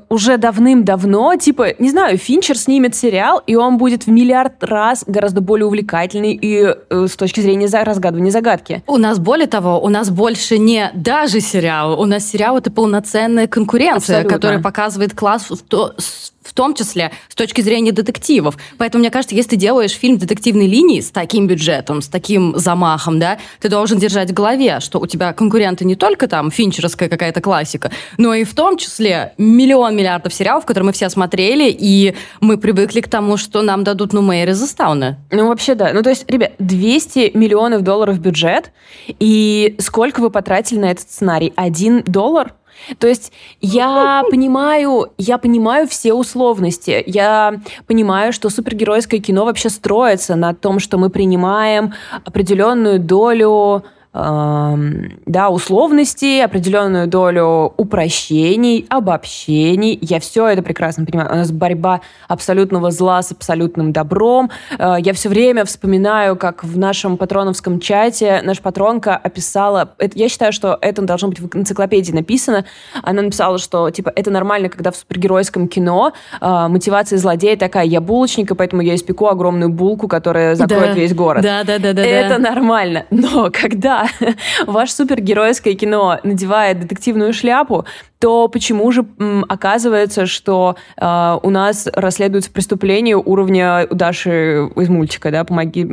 уже 0.09 0.37
давным-давно, 0.37 1.35
типа, 1.35 1.67
не 1.79 1.89
знаю, 1.89 2.17
Финчер 2.17 2.57
снимет 2.57 2.95
сериал, 2.95 3.41
и 3.45 3.55
он 3.55 3.77
будет 3.77 4.05
в 4.05 4.09
миллиард 4.09 4.63
раз 4.63 5.03
гораздо 5.07 5.41
более 5.41 5.65
увлекательный 5.65 6.33
и 6.33 6.63
э, 6.89 7.07
с 7.07 7.15
точки 7.15 7.39
зрения 7.41 7.67
за- 7.67 7.83
разгадывания 7.83 8.31
загадки. 8.31 8.83
У 8.87 8.97
нас, 8.97 9.19
более 9.19 9.47
того, 9.47 9.79
у 9.81 9.89
нас 9.89 10.09
больше 10.09 10.57
не 10.57 10.91
даже 10.93 11.39
сериал, 11.39 11.99
у 11.99 12.05
нас 12.05 12.25
сериал— 12.27 12.57
это 12.59 12.71
полноценная 12.71 13.47
конкуренция, 13.47 14.17
Абсолютно. 14.17 14.29
которая 14.35 14.61
показывает 14.61 15.13
класс 15.15 15.49
в, 15.49 15.61
то- 15.63 15.93
с- 15.97 16.33
в 16.47 16.53
том 16.53 16.73
числе 16.73 17.11
с 17.29 17.35
точки 17.35 17.61
зрения 17.61 17.91
детективов. 17.91 18.57
Поэтому, 18.77 19.01
мне 19.01 19.11
кажется, 19.11 19.35
если 19.35 19.51
ты 19.51 19.55
делаешь 19.57 19.91
фильм 19.91 20.17
детективной 20.17 20.67
линии 20.67 21.01
с 21.01 21.11
таким 21.11 21.47
бюджетом, 21.47 22.01
с 22.01 22.07
таким 22.07 22.57
замахом, 22.57 23.19
да, 23.19 23.37
ты 23.59 23.69
должен 23.69 23.99
держать 23.99 24.31
в 24.31 24.33
голове, 24.33 24.79
что 24.79 24.99
у 24.99 25.07
тебя 25.07 25.33
конкуренты 25.33 25.85
не 25.85 25.95
только 25.95 26.27
там 26.27 26.51
финчеровская 26.51 27.09
какая-то 27.09 27.41
классика, 27.41 27.91
но 28.17 28.33
и 28.33 28.43
в 28.43 28.53
том 28.55 28.77
числе 28.77 29.33
миллион 29.37 29.95
миллиардов 29.95 30.33
сериалов, 30.33 30.65
которые 30.65 30.87
мы 30.87 30.93
все 30.93 31.09
смотрели, 31.09 31.69
и 31.69 32.15
мы 32.39 32.57
привыкли 32.57 33.01
к 33.01 33.09
тому, 33.09 33.37
что 33.37 33.61
нам 33.61 33.83
дадут, 33.83 34.13
ну, 34.13 34.21
Мэри 34.21 34.51
Застауна. 34.51 35.17
Ну, 35.31 35.47
вообще, 35.47 35.75
да. 35.75 35.91
Ну, 35.93 36.01
то 36.01 36.09
есть, 36.09 36.29
ребят, 36.29 36.53
200 36.59 37.31
миллионов 37.35 37.81
долларов 37.81 38.19
бюджет, 38.19 38.71
и 39.07 39.75
сколько 39.79 40.21
вы 40.21 40.29
потратили 40.29 40.79
на 40.79 40.91
этот 40.91 41.09
сценарий? 41.09 41.53
Один 41.55 42.03
доллар? 42.05 42.53
То 42.99 43.07
есть 43.07 43.31
я 43.61 44.23
понимаю, 44.29 45.11
я 45.17 45.37
понимаю 45.37 45.87
все 45.87 46.13
условности. 46.13 47.03
Я 47.05 47.61
понимаю, 47.85 48.33
что 48.33 48.49
супергеройское 48.49 49.19
кино 49.19 49.45
вообще 49.45 49.69
строится 49.69 50.35
на 50.35 50.53
том, 50.53 50.79
что 50.79 50.97
мы 50.97 51.09
принимаем 51.09 51.93
определенную 52.25 52.99
долю 52.99 53.83
да, 54.17 55.49
условностей, 55.49 56.43
определенную 56.43 57.07
долю 57.07 57.73
упрощений, 57.77 58.85
обобщений. 58.89 59.97
Я 60.01 60.19
все 60.19 60.47
это 60.47 60.61
прекрасно 60.63 61.05
понимаю. 61.05 61.31
У 61.31 61.35
нас 61.35 61.51
борьба 61.51 62.01
абсолютного 62.27 62.89
зла 62.91 63.21
с 63.21 63.31
абсолютным 63.31 63.93
добром. 63.93 64.49
Э, 64.79 64.95
Я 64.99 65.13
все 65.13 65.29
время 65.29 65.65
вспоминаю, 65.65 66.35
как 66.35 66.63
в 66.63 66.77
нашем 66.77 67.17
патроновском 67.17 67.79
чате 67.79 68.41
наша 68.43 68.61
патронка 68.61 69.15
описала... 69.15 69.89
это- 69.99 70.17
я 70.17 70.29
считаю, 70.29 70.51
что 70.51 70.77
это 70.81 71.01
должно 71.03 71.29
быть 71.29 71.39
в 71.39 71.55
энциклопедии 71.55 72.11
написано. 72.11 72.65
Она 73.03 73.21
написала, 73.21 73.57
что 73.59 73.89
типа 73.91 74.11
это 74.15 74.31
нормально, 74.31 74.69
когда 74.69 74.91
в 74.91 74.95
супергеройском 74.95 75.67
кино 75.67 76.13
э, 76.41 76.67
мотивация 76.67 77.19
злодея 77.19 77.55
такая, 77.55 77.85
я 77.85 78.01
булочник, 78.01 78.51
и 78.51 78.55
поэтому 78.55 78.81
я 78.81 78.95
испеку 78.95 79.27
огромную 79.27 79.69
булку, 79.69 80.07
которая 80.07 80.55
закроет 80.55 80.87
Да. 80.87 80.93
весь 80.93 81.13
город. 81.13 81.43
Да, 81.43 81.63
да, 81.63 81.77
да, 81.77 81.93
да. 81.93 82.03
Это 82.03 82.37
нормально. 82.39 83.05
Но 83.11 83.49
когда 83.51 84.06
ваше 84.67 84.93
супергеройское 84.93 85.73
кино 85.75 86.19
надевает 86.23 86.79
детективную 86.79 87.33
шляпу, 87.33 87.85
то 88.19 88.47
почему 88.47 88.91
же 88.91 89.05
м, 89.19 89.45
оказывается, 89.47 90.25
что 90.25 90.75
э, 90.99 91.37
у 91.43 91.49
нас 91.51 91.87
расследуется 91.93 92.49
преступление 92.49 93.15
уровня 93.15 93.87
Даши 93.91 94.69
из 94.75 94.89
мультика, 94.89 95.29
да, 95.29 95.43
помоги, 95.43 95.87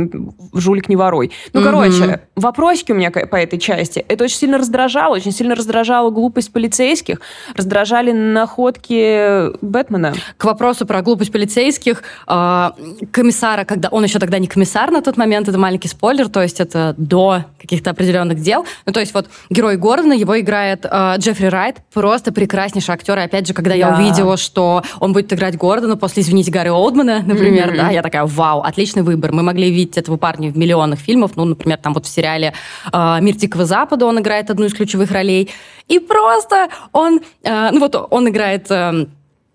жулик 0.55 0.89
не 0.89 0.97
воруй. 0.97 1.33
Ну, 1.53 1.61
Мгм. 1.61 1.71
короче, 1.71 2.21
вопросики 2.35 2.93
у 2.93 2.95
меня 2.95 3.11
по 3.11 3.37
этой 3.37 3.59
части. 3.59 4.05
Это 4.09 4.25
очень 4.25 4.37
сильно 4.39 4.57
раздражало, 4.57 5.17
очень 5.17 5.33
сильно 5.33 5.55
раздражала 5.55 6.09
глупость 6.11 6.51
полицейских, 6.53 7.21
раздражали 7.57 8.13
находки 8.13 9.55
Бэтмена. 9.63 10.15
К 10.39 10.45
вопросу 10.45 10.87
про 10.87 11.03
глупость 11.03 11.31
полицейских, 11.33 12.03
э, 12.27 12.71
комиссара, 13.13 13.65
когда 13.65 13.89
он 13.91 14.03
еще 14.05 14.19
тогда 14.19 14.39
не 14.39 14.47
комиссар 14.47 14.91
на 14.91 15.03
тот 15.03 15.19
момент, 15.19 15.49
это 15.49 15.59
маленький 15.59 15.89
спойлер, 15.89 16.29
то 16.31 16.41
есть 16.43 16.59
это 16.61 16.95
до 16.97 17.45
каких-то 17.61 17.91
определенных 17.91 18.04
дел. 18.13 18.67
Ну, 18.87 18.93
то 18.93 19.01
есть 19.01 19.15
вот 19.15 19.29
герой 19.51 19.77
Гордона, 19.77 20.13
его 20.13 20.39
играет 20.41 20.85
э, 20.85 21.15
Джеффри 21.19 21.47
Райт, 21.47 21.77
просто 21.93 22.33
прекраснейший 22.33 22.95
актер. 22.95 23.19
И 23.19 23.23
опять 23.23 23.47
же, 23.47 23.55
когда 23.55 23.75
я 23.75 23.91
Да. 23.91 23.97
увидела, 23.97 24.37
что 24.37 24.83
он 25.01 25.13
будет 25.13 25.33
играть 25.33 25.57
Гордона 25.57 25.97
после, 25.97 26.23
извините, 26.23 26.51
Гарри 26.51 26.69
Олдмана, 26.71 27.23
например, 27.27 27.69
Мгм. 27.69 27.77
да, 27.77 27.91
я 27.91 28.03
такая, 28.03 28.25
вау, 28.25 28.61
отличный 28.63 29.03
выбор. 29.03 29.33
Мы 29.33 29.43
могли 29.43 29.71
видеть 29.71 29.97
этого 29.99 30.17
парня 30.17 30.51
в 30.51 30.57
миллионах 30.59 30.99
фильмов, 30.99 31.33
ну, 31.37 31.45
например, 31.45 31.79
там 31.79 31.95
вот 31.95 32.07
в 32.07 32.09
сериале 32.09 32.53
э, 32.93 33.19
«Мир 33.21 33.37
Дикого 33.37 33.65
Запада» 33.65 34.07
он 34.07 34.19
играет 34.21 34.51
одну 34.51 34.67
из 34.67 34.75
ключевых 34.75 35.11
ролей. 35.11 35.51
И 35.89 35.99
просто 35.99 36.69
он, 36.93 37.21
э, 37.43 37.71
ну 37.73 37.81
вот 37.81 37.95
он 38.11 38.29
играет... 38.29 38.71
э, 38.71 39.07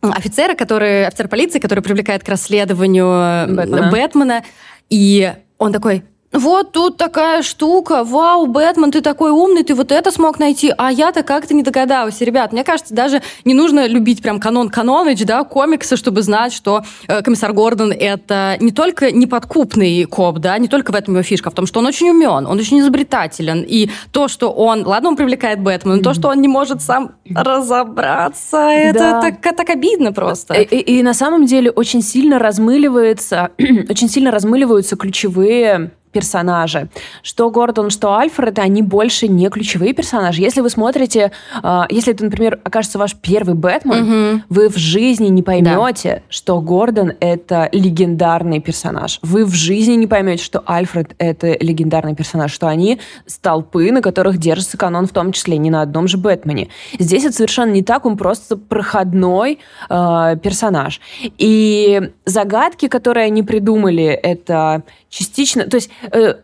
офицера, 0.02 0.56
который, 0.56 1.06
офицер 1.06 1.28
полиции, 1.28 1.60
который 1.60 1.82
привлекает 1.82 2.24
к 2.24 2.30
расследованию 2.30 3.06
э, 3.08 3.48
Бэтмена. 3.54 3.92
Бэтмена. 3.92 4.44
И 4.90 5.34
он 5.58 5.74
такой, 5.74 6.04
вот 6.32 6.74
тут 6.74 6.98
такая 6.98 7.42
штука, 7.42 8.04
вау, 8.04 8.46
Бэтмен, 8.46 8.92
ты 8.92 9.02
такой 9.02 9.32
умный, 9.32 9.64
ты 9.64 9.74
вот 9.74 9.92
это 9.92 10.12
смог 10.12 10.38
найти, 10.38 10.72
а 10.78 10.92
я-то 10.92 11.24
как-то 11.24 11.56
не 11.56 11.64
догадалась. 11.64 12.22
Ребят, 12.22 12.54
мне 12.54 12.64
кажется, 12.64 12.94
даже 12.94 13.24
не 13.46 13.56
нужно 13.56 13.88
любить 13.88 14.22
прям 14.22 14.40
канон 14.40 14.70
Каноныч, 14.70 15.26
да, 15.26 15.44
комиксы, 15.44 15.96
чтобы 15.96 16.22
знать, 16.22 16.54
что 16.54 16.84
э, 17.08 17.24
комиссар 17.24 17.52
Гордон 17.52 17.92
это 17.92 18.58
не 18.60 18.72
только 18.72 19.12
неподкупный 19.12 20.06
коп, 20.06 20.38
да, 20.38 20.58
не 20.60 20.68
только 20.68 20.92
в 20.92 20.96
этом 20.96 21.16
его 21.16 21.24
фишка, 21.24 21.50
а 21.50 21.52
в 21.52 21.56
том, 21.56 21.66
что 21.66 21.80
он 21.80 21.88
очень 21.88 22.12
умен, 22.12 22.46
он 22.46 22.60
очень 22.60 22.80
изобретателен, 22.80 23.66
и 23.68 23.90
то, 24.12 24.28
что 24.28 24.52
он, 24.52 24.86
ладно, 24.86 25.10
он 25.10 25.16
привлекает 25.16 25.60
Бэтмена, 25.60 25.98
но 25.98 26.04
то, 26.04 26.14
что 26.14 26.28
он 26.28 26.42
не 26.42 26.48
может 26.48 26.84
сам 26.84 27.14
разобраться, 27.28 28.58
это 28.70 29.00
да. 29.00 29.22
так, 29.22 29.58
так 29.58 29.70
обидно 29.72 30.14
просто. 30.14 30.54
И, 30.54 30.64
и, 30.64 31.00
и 31.00 31.04
на 31.04 31.16
самом 31.16 31.48
деле 31.48 31.72
очень 31.72 32.04
сильно 32.04 32.38
размыливается, 32.38 33.50
очень 33.90 34.10
сильно 34.10 34.30
размыливаются 34.30 34.96
ключевые 34.96 35.92
персонажи. 36.12 36.90
Что 37.24 37.50
Гордон, 37.50 37.90
что 37.90 38.16
Альфред, 38.18 38.60
они 38.60 38.82
больше 38.82 39.28
не 39.28 39.50
ключевые 39.50 39.94
персонажи. 39.94 40.42
Если 40.42 40.62
вы 40.62 40.70
смотрите, 40.70 41.32
э, 41.64 41.82
если 41.90 42.14
это, 42.14 42.24
например, 42.24 42.60
окажется 42.64 42.98
ваш 42.98 43.16
первый 43.16 43.56
Бэтмен, 43.56 44.34
угу. 44.34 44.44
вы 44.50 44.70
в 44.70 44.78
жизни 44.78 45.28
не 45.28 45.44
поймете, 45.44 46.16
да. 46.16 46.22
что 46.30 46.62
Гордон 46.62 47.14
это 47.20 47.70
легендарный 47.72 48.60
персонаж. 48.60 49.20
Вы 49.22 49.46
в 49.46 49.54
жизни 49.54 49.94
не 49.94 50.08
поймете, 50.08 50.44
что 50.44 50.64
Альфред 50.66 51.16
это 51.18 51.58
легендарный 51.60 52.16
персонаж, 52.16 52.52
что 52.52 52.68
они 52.68 53.00
столпы, 53.26 53.92
на 53.92 54.02
которых 54.02 54.38
держится 54.38 54.78
канон, 54.78 55.08
в 55.08 55.12
том 55.12 55.32
числе 55.32 55.58
не 55.58 55.70
на 55.70 55.82
одном 55.82 56.08
же 56.08 56.18
Бэтмене. 56.18 56.70
Здесь 56.98 57.24
это 57.24 57.36
совершенно 57.36 57.72
не 57.72 57.84
так, 57.84 58.06
он 58.06 58.18
просто 58.18 58.58
проходной 58.58 59.60
э, 59.90 60.38
персонаж. 60.42 61.02
И 61.38 62.12
загадки, 62.26 62.88
которые 62.88 63.26
они 63.26 63.44
придумали, 63.44 64.06
это 64.06 64.84
частично, 65.10 65.66
то 65.66 65.76
есть 65.76 65.90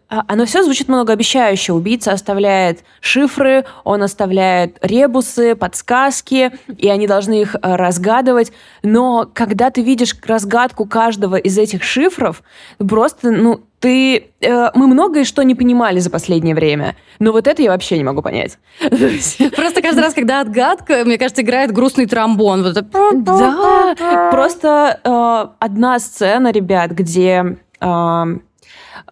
оно 0.08 0.46
все 0.46 0.64
звучит 0.64 0.88
многообещающе. 0.88 1.74
Убийца 1.74 2.12
оставляет 2.12 2.84
шифры, 3.00 3.66
он 3.84 4.04
оставляет 4.04 4.78
ребусы, 4.82 5.56
подсказки, 5.56 6.52
и 6.78 6.90
они 6.90 7.08
должны 7.08 7.42
их 7.42 7.56
э, 7.56 7.76
разгадывать. 7.76 8.52
Но 8.84 9.30
когда 9.34 9.70
ты 9.70 9.82
видишь 9.82 10.16
разгадку 10.26 10.86
каждого 10.86 11.36
из 11.36 11.58
этих 11.58 11.84
шифров, 11.84 12.44
просто, 12.78 13.32
ну, 13.32 13.62
ты... 13.80 14.32
Э, 14.42 14.72
мы 14.74 14.88
многое 14.88 15.26
что 15.26 15.44
не 15.44 15.56
понимали 15.56 16.00
за 16.00 16.10
последнее 16.10 16.56
время, 16.56 16.96
но 17.20 17.32
вот 17.32 17.48
это 17.48 17.62
я 17.62 17.72
вообще 17.72 17.98
не 17.98 18.04
могу 18.04 18.22
понять. 18.22 18.58
Просто 18.80 19.82
каждый 19.82 20.02
раз, 20.02 20.14
когда 20.14 20.42
отгадка, 20.42 21.04
мне 21.06 21.18
кажется, 21.18 21.42
играет 21.42 21.72
грустный 21.72 22.06
тромбон. 22.06 22.64
Вот 22.64 22.78
это... 22.78 23.12
Да, 23.14 24.30
просто 24.32 25.00
э, 25.04 25.56
одна 25.60 26.00
сцена, 26.00 26.52
ребят, 26.52 26.92
где 26.92 27.58
э, 27.80 28.24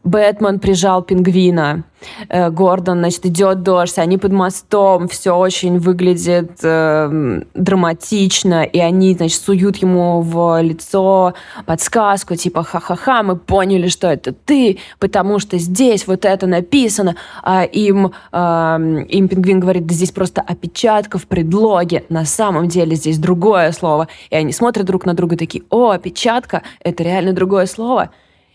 Бэтмен 0.04 0.60
прижал 0.60 1.02
пингвина. 1.02 1.84
Э, 2.30 2.50
Гордон, 2.50 3.00
значит, 3.00 3.26
идет 3.26 3.64
дождь, 3.64 3.98
они 3.98 4.18
под 4.18 4.32
мостом, 4.32 5.08
все 5.08 5.32
очень 5.36 5.80
выглядит 5.80 6.60
э, 6.64 7.42
драматично, 7.54 8.64
и 8.64 8.80
они, 8.80 9.14
значит, 9.14 9.42
суют 9.42 9.78
ему 9.78 10.22
в 10.22 10.62
лицо 10.62 11.34
подсказку, 11.66 12.36
типа, 12.36 12.64
ха-ха-ха, 12.64 13.24
мы 13.24 13.36
поняли, 13.36 13.88
что 13.88 14.08
это 14.08 14.34
ты, 14.34 14.80
потому 15.00 15.40
что 15.40 15.58
здесь 15.58 16.08
вот 16.08 16.26
это 16.26 16.48
написано, 16.48 17.16
а 17.42 17.64
им, 17.64 18.14
э, 18.32 19.06
им 19.10 19.28
пингвин 19.28 19.60
говорит, 19.60 19.86
да 19.86 19.94
здесь 19.94 20.12
просто 20.12 20.42
опечатка 20.42 21.18
в 21.18 21.28
предлоге, 21.28 22.04
на 22.10 22.26
самом 22.26 22.68
деле 22.68 22.96
здесь 22.96 23.18
другое 23.18 23.72
слово, 23.72 24.08
и 24.30 24.36
они 24.36 24.52
смотрят 24.52 24.86
друг 24.86 25.06
на 25.06 25.14
друга 25.14 25.38
такие, 25.38 25.64
о, 25.70 25.92
опечатка, 25.92 26.64
это 26.80 27.04
реально 27.04 27.34
другое 27.34 27.66
слово, 27.66 28.12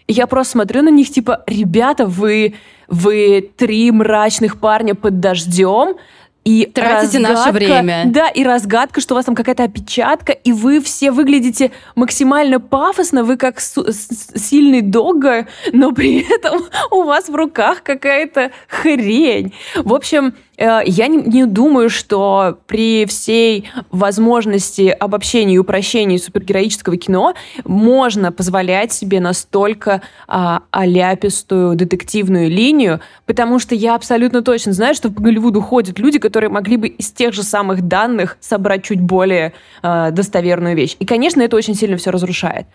я 0.08 0.26
просто 0.26 0.52
смотрю 0.52 0.82
на 0.82 0.88
них, 0.88 1.10
типа, 1.10 1.44
ребята, 1.46 2.06
вы, 2.06 2.54
вы 2.88 3.50
три 3.56 3.90
мрачных 3.92 4.58
парня 4.58 4.94
под 4.94 5.20
дождем, 5.20 5.96
и 6.44 6.64
Тратите 6.64 7.18
разгадка, 7.18 7.34
наше 7.34 7.52
время. 7.52 8.04
Да, 8.06 8.28
и 8.30 8.42
разгадка, 8.42 9.02
что 9.02 9.12
у 9.12 9.16
вас 9.16 9.26
там 9.26 9.34
какая-то 9.34 9.64
опечатка, 9.64 10.32
и 10.32 10.52
вы 10.52 10.80
все 10.80 11.10
выглядите 11.10 11.72
максимально 11.94 12.58
пафосно, 12.58 13.22
вы 13.22 13.36
как 13.36 13.60
сильный 13.60 14.80
дога, 14.80 15.46
но 15.72 15.92
при 15.92 16.20
этом 16.34 16.62
у 16.90 17.02
вас 17.02 17.28
в 17.28 17.34
руках 17.34 17.82
какая-то 17.82 18.50
хрень. 18.66 19.52
В 19.76 19.92
общем, 19.92 20.34
я 20.58 21.06
не, 21.06 21.18
не 21.18 21.46
думаю, 21.46 21.88
что 21.88 22.58
при 22.66 23.06
всей 23.06 23.70
возможности 23.90 24.88
обобщения 24.88 25.54
и 25.54 25.58
упрощения 25.58 26.18
супергероического 26.18 26.96
кино 26.96 27.34
можно 27.64 28.32
позволять 28.32 28.92
себе 28.92 29.20
настолько 29.20 30.02
а, 30.26 30.62
аляпистую 30.70 31.76
детективную 31.76 32.50
линию, 32.50 33.00
потому 33.26 33.58
что 33.58 33.74
я 33.74 33.94
абсолютно 33.94 34.42
точно 34.42 34.72
знаю, 34.72 34.94
что 34.94 35.10
по 35.10 35.22
Голливуду 35.22 35.60
ходят 35.60 35.98
люди, 35.98 36.18
которые 36.18 36.50
могли 36.50 36.76
бы 36.76 36.88
из 36.88 37.12
тех 37.12 37.32
же 37.32 37.44
самых 37.44 37.82
данных 37.82 38.36
собрать 38.40 38.82
чуть 38.82 39.00
более 39.00 39.52
а, 39.82 40.10
достоверную 40.10 40.74
вещь. 40.74 40.96
И, 40.98 41.06
конечно, 41.06 41.40
это 41.40 41.56
очень 41.56 41.74
сильно 41.74 41.96
все 41.96 42.10
разрушает. 42.10 42.66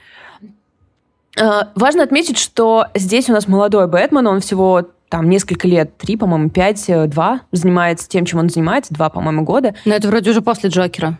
Э, 1.35 1.63
важно 1.75 2.03
отметить, 2.03 2.37
что 2.37 2.87
здесь 2.93 3.29
у 3.29 3.33
нас 3.33 3.47
молодой 3.47 3.87
Бэтмен, 3.87 4.27
он 4.27 4.39
всего 4.39 4.89
там 5.13 5.29
несколько 5.29 5.67
лет, 5.67 5.95
три, 5.95 6.17
по-моему, 6.17 6.49
пять, 6.49 6.85
э, 6.87 7.05
два, 7.05 7.41
занимается 7.51 8.09
тем, 8.09 8.25
чем 8.25 8.39
он 8.39 8.49
занимается, 8.49 8.95
два, 8.95 9.09
по-моему, 9.09 9.43
года. 9.43 9.75
Но 9.85 9.93
это 9.93 10.07
вроде 10.07 10.31
уже 10.31 10.41
после 10.41 10.71
Джокера. 10.71 11.19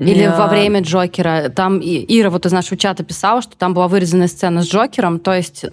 Или 0.00 0.24
yeah. 0.24 0.36
во 0.36 0.48
время 0.48 0.80
Джокера. 0.80 1.48
Там 1.48 1.78
Ира 1.80 2.28
вот 2.28 2.44
из 2.44 2.50
нашего 2.50 2.76
чата 2.76 3.04
писала, 3.04 3.40
что 3.40 3.56
там 3.56 3.72
была 3.72 3.86
вырезанная 3.86 4.26
сцена 4.26 4.62
с 4.62 4.66
Джокером, 4.68 5.20
то 5.20 5.32
есть 5.32 5.64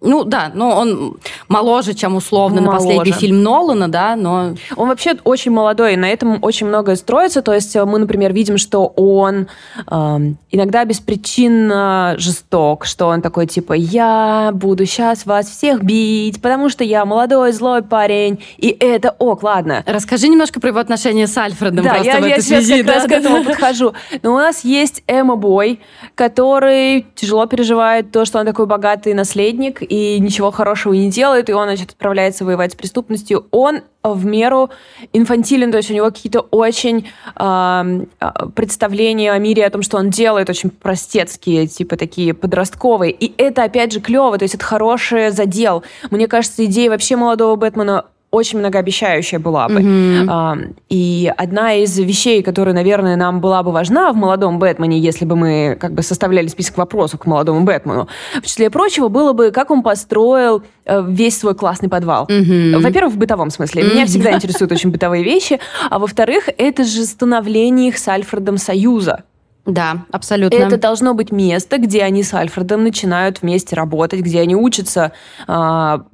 ну 0.00 0.24
да, 0.24 0.50
но 0.54 0.76
он 0.78 1.16
моложе, 1.48 1.92
чем 1.94 2.16
условно 2.16 2.62
моложе. 2.62 2.72
на 2.72 2.78
последний 2.78 3.12
фильм 3.12 3.42
Нолана, 3.42 3.88
да, 3.88 4.16
но... 4.16 4.54
Он 4.76 4.88
вообще 4.88 5.14
очень 5.24 5.50
молодой, 5.50 5.94
и 5.94 5.96
на 5.96 6.08
этом 6.08 6.38
очень 6.42 6.66
многое 6.66 6.96
строится. 6.96 7.42
То 7.42 7.52
есть 7.52 7.76
мы, 7.76 7.98
например, 7.98 8.32
видим, 8.32 8.56
что 8.56 8.86
он 8.86 9.48
э, 9.86 10.18
иногда 10.50 10.84
беспричинно 10.84 12.14
жесток, 12.16 12.86
что 12.86 13.08
он 13.08 13.20
такой 13.20 13.46
типа 13.46 13.74
«я 13.74 14.50
буду 14.54 14.86
сейчас 14.86 15.26
вас 15.26 15.48
всех 15.50 15.82
бить, 15.82 16.40
потому 16.40 16.70
что 16.70 16.82
я 16.82 17.04
молодой, 17.04 17.52
злой 17.52 17.82
парень, 17.82 18.42
и 18.56 18.68
это 18.68 19.14
ок, 19.18 19.42
ладно». 19.42 19.84
Расскажи 19.86 20.28
немножко 20.28 20.60
про 20.60 20.70
его 20.70 20.78
отношения 20.78 21.26
с 21.26 21.36
Альфредом 21.36 21.84
да, 21.84 21.94
просто 21.94 22.06
я, 22.06 22.20
в 22.20 22.24
этой 22.24 22.30
я 22.30 22.40
связи. 22.40 22.64
сейчас 22.64 22.78
как 22.78 22.86
да, 22.86 22.94
раз 22.94 23.04
к 23.04 23.12
этому 23.12 23.44
подхожу. 23.44 23.92
Но 24.22 24.32
у 24.32 24.38
нас 24.38 24.64
есть 24.64 25.02
Эмма 25.06 25.36
Бой, 25.36 25.80
который 26.14 27.06
тяжело 27.14 27.44
переживает 27.44 28.12
то, 28.12 28.24
что 28.24 28.38
он 28.38 28.46
такой 28.46 28.64
богатый 28.66 29.12
наследник, 29.12 29.82
и 29.90 30.20
ничего 30.20 30.52
хорошего 30.52 30.94
не 30.94 31.10
делает, 31.10 31.50
и 31.50 31.52
он, 31.52 31.64
значит, 31.64 31.90
отправляется 31.90 32.44
воевать 32.44 32.72
с 32.72 32.74
преступностью. 32.76 33.48
Он 33.50 33.80
в 34.04 34.24
меру 34.24 34.70
инфантилен, 35.12 35.72
то 35.72 35.78
есть 35.78 35.90
у 35.90 35.94
него 35.94 36.06
какие-то 36.06 36.40
очень 36.40 37.08
э, 37.34 38.06
представления 38.54 39.32
о 39.32 39.38
мире, 39.38 39.66
о 39.66 39.70
том, 39.70 39.82
что 39.82 39.98
он 39.98 40.10
делает, 40.10 40.48
очень 40.48 40.70
простецкие, 40.70 41.66
типа 41.66 41.96
такие 41.96 42.34
подростковые. 42.34 43.10
И 43.10 43.34
это, 43.36 43.64
опять 43.64 43.92
же, 43.92 44.00
клево, 44.00 44.38
то 44.38 44.44
есть 44.44 44.54
это 44.54 44.64
хороший 44.64 45.30
задел. 45.32 45.82
Мне 46.10 46.28
кажется, 46.28 46.64
идея 46.64 46.90
вообще 46.90 47.16
молодого 47.16 47.56
Бэтмена 47.56 48.06
очень 48.30 48.60
многообещающая 48.60 49.38
была 49.38 49.68
бы. 49.68 49.80
Mm-hmm. 49.80 50.76
И 50.88 51.32
одна 51.36 51.74
из 51.74 51.98
вещей, 51.98 52.42
которая, 52.42 52.74
наверное, 52.74 53.16
нам 53.16 53.40
была 53.40 53.62
бы 53.62 53.72
важна 53.72 54.12
в 54.12 54.16
молодом 54.16 54.58
Бэтмене, 54.58 54.98
если 54.98 55.24
бы 55.24 55.34
мы 55.34 55.76
как 55.80 55.94
бы 55.94 56.02
составляли 56.02 56.46
список 56.46 56.78
вопросов 56.78 57.20
к 57.20 57.26
молодому 57.26 57.62
Бэтмену, 57.62 58.08
в 58.40 58.46
числе 58.46 58.70
прочего, 58.70 59.08
было 59.08 59.32
бы, 59.32 59.50
как 59.50 59.70
он 59.70 59.82
построил 59.82 60.62
э, 60.84 61.02
весь 61.08 61.38
свой 61.38 61.54
классный 61.56 61.88
подвал. 61.88 62.26
Mm-hmm. 62.26 62.78
Во-первых, 62.78 63.14
в 63.14 63.18
бытовом 63.18 63.50
смысле. 63.50 63.82
Mm-hmm. 63.82 63.92
Меня 63.92 64.06
всегда 64.06 64.32
интересуют 64.34 64.70
очень 64.70 64.90
бытовые 64.90 65.24
вещи. 65.24 65.58
А 65.90 65.98
во-вторых, 65.98 66.48
это 66.56 66.84
же 66.84 67.04
становление 67.04 67.88
их 67.88 67.98
с 67.98 68.06
Альфредом 68.06 68.58
союза. 68.58 69.24
Да, 69.66 70.04
абсолютно. 70.10 70.56
Это 70.56 70.78
должно 70.78 71.14
быть 71.14 71.32
место, 71.32 71.78
где 71.78 72.02
они 72.02 72.22
с 72.22 72.32
Альфредом 72.32 72.82
начинают 72.82 73.42
вместе 73.42 73.76
работать, 73.76 74.20
где 74.20 74.40
они 74.40 74.56
учатся 74.56 75.12
а, 75.46 76.04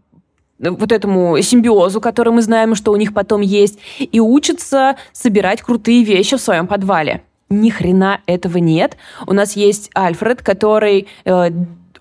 вот 0.59 0.93
этому 0.93 1.41
симбиозу, 1.43 2.01
который 2.01 2.33
мы 2.33 2.43
знаем, 2.43 2.75
что 2.75 2.93
у 2.93 2.97
них 2.97 3.15
потом 3.15 3.41
есть, 3.41 3.79
и 3.99 4.21
учатся 4.21 4.97
собирать 5.13 5.63
крутые 5.63 6.05
вещи 6.05 6.37
в 6.37 6.41
своем 6.41 6.67
подвале. 6.67 7.23
Ни 7.49 7.71
хрена 7.71 8.21
этого 8.27 8.59
нет. 8.59 8.97
У 9.27 9.33
нас 9.33 9.55
есть 9.55 9.91
Альфред, 9.95 10.43
который 10.43 11.07
э, 11.25 11.51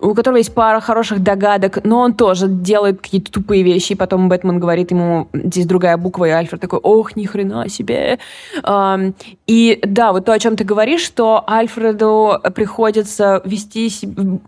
у 0.00 0.14
которого 0.14 0.38
есть 0.38 0.54
пара 0.54 0.80
хороших 0.80 1.22
догадок, 1.22 1.84
но 1.84 2.00
он 2.00 2.14
тоже 2.14 2.48
делает 2.48 3.00
какие-то 3.00 3.32
тупые 3.32 3.62
вещи, 3.62 3.92
и 3.92 3.96
потом 3.96 4.28
Бэтмен 4.28 4.58
говорит 4.58 4.90
ему, 4.90 5.28
здесь 5.32 5.66
другая 5.66 5.96
буква, 5.96 6.26
и 6.26 6.30
Альфред 6.30 6.60
такой, 6.60 6.80
ох, 6.80 7.16
ни 7.16 7.24
хрена 7.24 7.68
себе. 7.68 8.18
И 9.46 9.78
да, 9.82 10.12
вот 10.12 10.24
то, 10.24 10.32
о 10.32 10.38
чем 10.38 10.56
ты 10.56 10.64
говоришь, 10.64 11.02
что 11.02 11.44
Альфреду 11.48 12.40
приходится 12.54 13.40
вести 13.44 13.90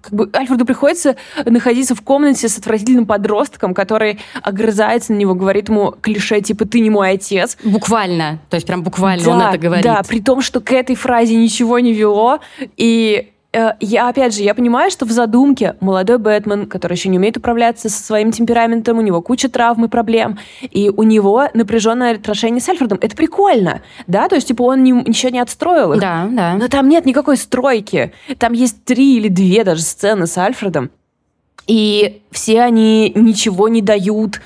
как 0.00 0.12
бы 0.12 0.30
Альфреду 0.34 0.64
приходится 0.64 1.16
находиться 1.44 1.94
в 1.94 2.02
комнате 2.02 2.48
с 2.48 2.58
отвратительным 2.58 3.06
подростком, 3.06 3.74
который 3.74 4.18
огрызается 4.42 5.12
на 5.12 5.16
него, 5.16 5.34
говорит 5.34 5.68
ему 5.68 5.94
клише, 6.00 6.40
типа, 6.40 6.64
ты 6.64 6.80
не 6.80 6.90
мой 6.90 7.10
отец. 7.10 7.56
Буквально, 7.64 8.40
то 8.50 8.56
есть 8.56 8.66
прям 8.66 8.82
буквально 8.82 9.24
да, 9.24 9.30
он 9.30 9.40
это 9.42 9.58
говорит. 9.58 9.84
Да, 9.84 10.02
при 10.06 10.20
том, 10.20 10.40
что 10.40 10.60
к 10.60 10.72
этой 10.72 10.96
фразе 10.96 11.36
ничего 11.36 11.78
не 11.78 11.92
вело, 11.92 12.40
и 12.76 13.30
я, 13.52 14.08
опять 14.08 14.34
же, 14.34 14.42
я 14.42 14.54
понимаю, 14.54 14.90
что 14.90 15.06
в 15.06 15.10
задумке 15.10 15.76
молодой 15.80 16.18
Бэтмен, 16.18 16.66
который 16.66 16.94
еще 16.94 17.08
не 17.08 17.18
умеет 17.18 17.38
управляться 17.38 17.88
со 17.88 18.02
своим 18.02 18.30
темпераментом, 18.30 18.98
у 18.98 19.00
него 19.00 19.22
куча 19.22 19.48
травм 19.48 19.86
и 19.86 19.88
проблем, 19.88 20.38
и 20.60 20.90
у 20.90 21.02
него 21.02 21.48
напряженное 21.54 22.14
отношение 22.14 22.60
с 22.60 22.68
Альфредом. 22.68 22.98
Это 23.00 23.16
прикольно, 23.16 23.80
да? 24.06 24.28
То 24.28 24.34
есть, 24.34 24.48
типа, 24.48 24.62
он 24.62 24.82
не, 24.82 24.92
ничего 24.92 25.30
не 25.30 25.40
отстроил 25.40 25.94
их. 25.94 26.00
Да, 26.00 26.28
да. 26.30 26.54
Но 26.54 26.68
там 26.68 26.88
нет 26.88 27.06
никакой 27.06 27.38
стройки. 27.38 28.12
Там 28.38 28.52
есть 28.52 28.84
три 28.84 29.16
или 29.16 29.28
две 29.28 29.64
даже 29.64 29.82
сцены 29.82 30.26
с 30.26 30.36
Альфредом, 30.36 30.90
и 31.66 32.22
все 32.30 32.62
они 32.62 33.12
ничего 33.14 33.68
не 33.68 33.82
дают 33.82 34.40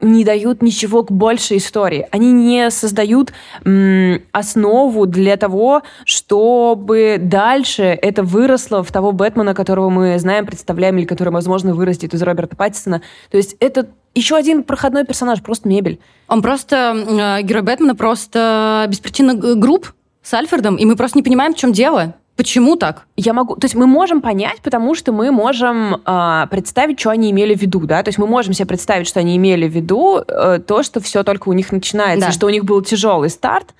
не 0.00 0.24
дают 0.24 0.62
ничего 0.62 1.02
к 1.02 1.10
большей 1.10 1.58
истории. 1.58 2.06
Они 2.10 2.32
не 2.32 2.70
создают 2.70 3.32
м, 3.64 4.22
основу 4.32 5.06
для 5.06 5.36
того, 5.36 5.82
чтобы 6.04 7.18
дальше 7.20 7.82
это 7.82 8.22
выросло 8.22 8.82
в 8.82 8.90
того 8.92 9.12
Бэтмена, 9.12 9.54
которого 9.54 9.90
мы 9.90 10.18
знаем, 10.18 10.46
представляем, 10.46 10.98
или 10.98 11.04
который, 11.06 11.30
возможно, 11.30 11.74
вырастет 11.74 12.14
из 12.14 12.22
Роберта 12.22 12.56
Паттисона. 12.56 13.02
То 13.30 13.36
есть 13.36 13.56
это 13.60 13.88
еще 14.14 14.36
один 14.36 14.64
проходной 14.64 15.04
персонаж, 15.04 15.42
просто 15.42 15.68
мебель. 15.68 16.00
Он 16.28 16.42
просто, 16.42 17.38
э, 17.38 17.42
герой 17.42 17.62
Бэтмена 17.62 17.94
просто 17.94 18.86
беспричинно 18.88 19.34
групп 19.34 19.92
с 20.22 20.34
Альфредом, 20.34 20.76
и 20.76 20.84
мы 20.84 20.96
просто 20.96 21.18
не 21.18 21.22
понимаем, 21.22 21.54
в 21.54 21.56
чем 21.56 21.72
дело. 21.72 22.14
Почему 22.40 22.76
так? 22.76 23.06
Я 23.16 23.34
могу, 23.34 23.56
то 23.56 23.66
есть 23.66 23.74
мы 23.74 23.86
можем 23.86 24.22
понять, 24.22 24.62
потому 24.62 24.94
что 24.94 25.12
мы 25.12 25.30
можем 25.30 25.96
э, 25.96 26.46
представить, 26.50 26.98
что 26.98 27.10
они 27.10 27.30
имели 27.30 27.54
в 27.54 27.60
виду, 27.60 27.80
да, 27.80 28.02
то 28.02 28.08
есть 28.08 28.16
мы 28.16 28.26
можем 28.26 28.54
себе 28.54 28.64
представить, 28.64 29.06
что 29.06 29.20
они 29.20 29.36
имели 29.36 29.68
в 29.68 29.72
виду 29.72 30.22
э, 30.26 30.58
то, 30.66 30.82
что 30.82 31.00
все 31.00 31.22
только 31.22 31.50
у 31.50 31.52
них 31.52 31.70
начинается, 31.70 32.28
да. 32.28 32.32
что 32.32 32.46
у 32.46 32.48
них 32.48 32.64
был 32.64 32.80
тяжелый 32.80 33.28
старт, 33.28 33.74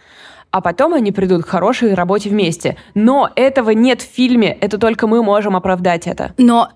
а 0.50 0.60
потом 0.60 0.92
они 0.92 1.10
придут 1.10 1.46
к 1.46 1.48
хорошей 1.48 1.94
работе 1.94 2.28
вместе. 2.28 2.76
Но 2.92 3.30
этого 3.34 3.70
нет 3.70 4.02
в 4.02 4.14
фильме, 4.14 4.52
это 4.60 4.76
только 4.76 5.06
мы 5.06 5.22
можем 5.22 5.56
оправдать 5.56 6.06
это. 6.06 6.34
Но 6.36 6.68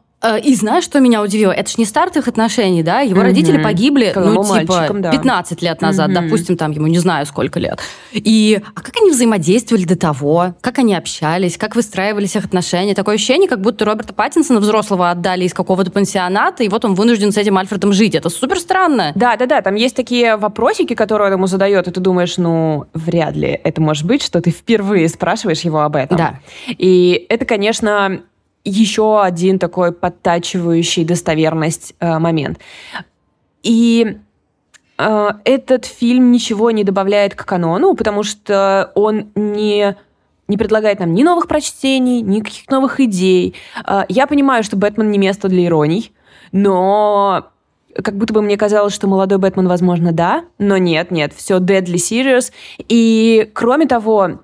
и 0.42 0.54
знаешь, 0.54 0.84
что 0.84 1.00
меня 1.00 1.22
удивило? 1.22 1.52
Это 1.52 1.70
ж 1.70 1.78
не 1.78 1.84
старт 1.84 2.16
их 2.16 2.28
отношений, 2.28 2.82
да? 2.82 3.00
Его 3.00 3.20
mm-hmm. 3.20 3.24
родители 3.24 3.62
погибли, 3.62 4.10
Когда 4.14 4.30
ну, 4.30 4.42
типа, 4.42 4.88
да. 4.94 5.10
15 5.10 5.62
лет 5.62 5.80
назад, 5.80 6.10
mm-hmm. 6.10 6.22
допустим, 6.22 6.56
там 6.56 6.72
ему 6.72 6.86
не 6.86 6.98
знаю 6.98 7.26
сколько 7.26 7.60
лет. 7.60 7.80
И 8.12 8.60
а 8.74 8.80
как 8.80 8.94
они 9.00 9.10
взаимодействовали 9.10 9.84
до 9.84 9.96
того? 9.96 10.54
Как 10.60 10.78
они 10.78 10.94
общались? 10.94 11.56
Как 11.56 11.76
выстраивались 11.76 12.36
их 12.36 12.44
отношения? 12.44 12.94
Такое 12.94 13.16
ощущение, 13.16 13.48
как 13.48 13.60
будто 13.60 13.84
Роберта 13.84 14.14
Паттинсона 14.14 14.60
взрослого 14.60 15.10
отдали 15.10 15.44
из 15.44 15.54
какого-то 15.54 15.90
пансионата, 15.90 16.64
и 16.64 16.68
вот 16.68 16.84
он 16.84 16.94
вынужден 16.94 17.32
с 17.32 17.36
этим 17.36 17.58
Альфредом 17.58 17.92
жить. 17.92 18.14
Это 18.14 18.28
супер 18.28 18.58
странно. 18.58 19.12
Да, 19.14 19.36
да, 19.36 19.46
да. 19.46 19.62
Там 19.62 19.74
есть 19.74 19.96
такие 19.96 20.36
вопросики, 20.36 20.94
которые 20.94 21.28
он 21.28 21.34
ему 21.34 21.46
задает, 21.46 21.88
и 21.88 21.90
ты 21.90 22.00
думаешь, 22.00 22.36
ну, 22.36 22.86
вряд 22.94 23.36
ли 23.36 23.60
это 23.62 23.80
может 23.80 24.06
быть, 24.06 24.22
что 24.22 24.40
ты 24.40 24.50
впервые 24.50 25.08
спрашиваешь 25.08 25.60
его 25.60 25.80
об 25.80 25.96
этом. 25.96 26.16
Да. 26.16 26.40
И 26.68 27.26
это, 27.28 27.44
конечно, 27.44 28.22
еще 28.64 29.22
один 29.22 29.58
такой 29.58 29.92
подтачивающий 29.92 31.04
достоверность 31.04 31.94
э, 32.00 32.18
момент. 32.18 32.58
И 33.62 34.18
э, 34.98 35.28
этот 35.44 35.84
фильм 35.84 36.32
ничего 36.32 36.70
не 36.70 36.84
добавляет 36.84 37.34
к 37.34 37.44
канону, 37.44 37.94
потому 37.94 38.22
что 38.22 38.92
он 38.94 39.30
не 39.34 39.96
не 40.46 40.58
предлагает 40.58 41.00
нам 41.00 41.14
ни 41.14 41.22
новых 41.22 41.48
прочтений, 41.48 42.20
ни 42.20 42.40
каких 42.40 42.68
новых 42.68 43.00
идей. 43.00 43.54
Э, 43.86 44.02
я 44.08 44.26
понимаю, 44.26 44.62
что 44.64 44.76
Бэтмен 44.76 45.10
не 45.10 45.18
место 45.18 45.48
для 45.48 45.66
ироний, 45.66 46.12
но 46.52 47.50
как 48.02 48.16
будто 48.16 48.32
бы 48.32 48.42
мне 48.42 48.56
казалось, 48.56 48.94
что 48.94 49.06
молодой 49.06 49.38
Бэтмен, 49.38 49.68
возможно, 49.68 50.12
да, 50.12 50.44
но 50.58 50.76
нет, 50.78 51.10
нет, 51.10 51.32
все 51.34 51.58
deadly 51.58 51.94
serious. 51.94 52.52
И 52.88 53.50
кроме 53.54 53.86
того, 53.86 54.40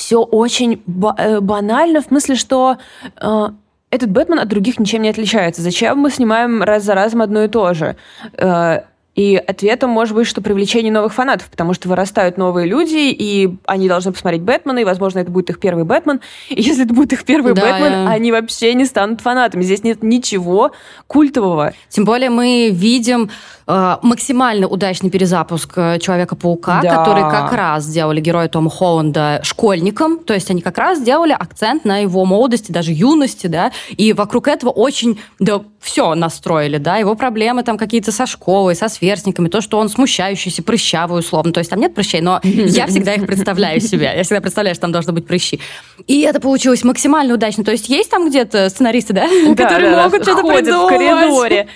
все 0.00 0.22
очень 0.22 0.82
э, 1.18 1.40
банально, 1.40 2.00
в 2.00 2.06
смысле, 2.06 2.34
что 2.34 2.78
э, 3.20 3.48
этот 3.90 4.10
Бэтмен 4.10 4.38
от 4.38 4.48
других 4.48 4.80
ничем 4.80 5.02
не 5.02 5.10
отличается. 5.10 5.60
Зачем 5.60 5.98
мы 5.98 6.10
снимаем 6.10 6.62
раз 6.62 6.84
за 6.84 6.94
разом 6.94 7.20
одно 7.20 7.44
и 7.44 7.48
то 7.48 7.74
же? 7.74 7.96
Э, 8.32 8.80
и 9.16 9.36
ответом 9.36 9.90
может 9.90 10.14
быть, 10.14 10.26
что 10.26 10.40
привлечение 10.40 10.92
новых 10.92 11.12
фанатов, 11.12 11.48
потому 11.50 11.74
что 11.74 11.88
вырастают 11.88 12.38
новые 12.38 12.66
люди, 12.68 13.10
и 13.10 13.56
они 13.66 13.88
должны 13.88 14.12
посмотреть 14.12 14.42
Бэтмена, 14.42 14.78
и, 14.78 14.84
возможно, 14.84 15.18
это 15.18 15.30
будет 15.30 15.50
их 15.50 15.58
первый 15.58 15.84
Бэтмен. 15.84 16.20
И 16.48 16.62
если 16.62 16.84
это 16.84 16.94
будет 16.94 17.12
их 17.12 17.24
первый 17.24 17.54
да, 17.54 17.62
Бэтмен, 17.62 17.92
я... 17.92 18.08
они 18.08 18.30
вообще 18.30 18.72
не 18.74 18.84
станут 18.84 19.20
фанатами. 19.20 19.62
Здесь 19.62 19.82
нет 19.82 20.02
ничего 20.02 20.72
культового. 21.06 21.72
Тем 21.88 22.04
более 22.04 22.30
мы 22.30 22.70
видим 22.70 23.30
э, 23.66 23.96
максимально 24.02 24.68
удачный 24.68 25.10
перезапуск 25.10 25.72
э, 25.76 25.98
Человека-паука, 25.98 26.80
да. 26.82 26.96
который 26.96 27.22
как 27.22 27.52
раз 27.52 27.84
сделали 27.84 28.20
героя 28.20 28.48
Тома 28.48 28.70
Холланда 28.70 29.40
школьником. 29.42 30.18
То 30.20 30.34
есть 30.34 30.50
они 30.50 30.62
как 30.62 30.78
раз 30.78 30.98
сделали 30.98 31.32
акцент 31.32 31.84
на 31.84 31.98
его 31.98 32.24
молодости, 32.24 32.70
даже 32.70 32.92
юности, 32.92 33.48
да, 33.48 33.72
и 33.88 34.12
вокруг 34.12 34.48
этого 34.48 34.70
очень, 34.70 35.20
да, 35.38 35.62
все 35.80 36.14
настроили, 36.14 36.76
да, 36.76 36.96
его 36.96 37.14
проблемы 37.14 37.62
там 37.62 37.78
какие-то 37.78 38.12
со 38.12 38.26
школой, 38.26 38.76
со 38.76 38.88
сверстниками, 39.10 39.48
то, 39.48 39.60
что 39.60 39.78
он 39.78 39.88
смущающийся, 39.88 40.62
прыщавый 40.62 41.20
условно. 41.20 41.52
То 41.52 41.58
есть 41.58 41.70
там 41.70 41.80
нет 41.80 41.94
прыщей, 41.94 42.20
но 42.20 42.40
я 42.42 42.86
всегда 42.86 43.14
их 43.14 43.26
представляю 43.26 43.80
себя. 43.80 44.12
Я 44.12 44.22
всегда 44.22 44.40
представляю, 44.40 44.74
что 44.74 44.82
там 44.82 44.92
должны 44.92 45.12
быть 45.12 45.26
прыщи. 45.26 45.60
И 46.06 46.20
это 46.20 46.40
получилось 46.40 46.84
максимально 46.84 47.34
удачно. 47.34 47.64
То 47.64 47.72
есть 47.72 47.88
есть 47.88 48.10
там 48.10 48.28
где-то 48.28 48.68
сценаристы, 48.68 49.12
да, 49.12 49.28
которые 49.56 49.96
могут 49.96 50.22
что-то 50.22 50.42
придумать. 50.42 50.68
в 50.68 50.88
коридоре. 50.88 51.68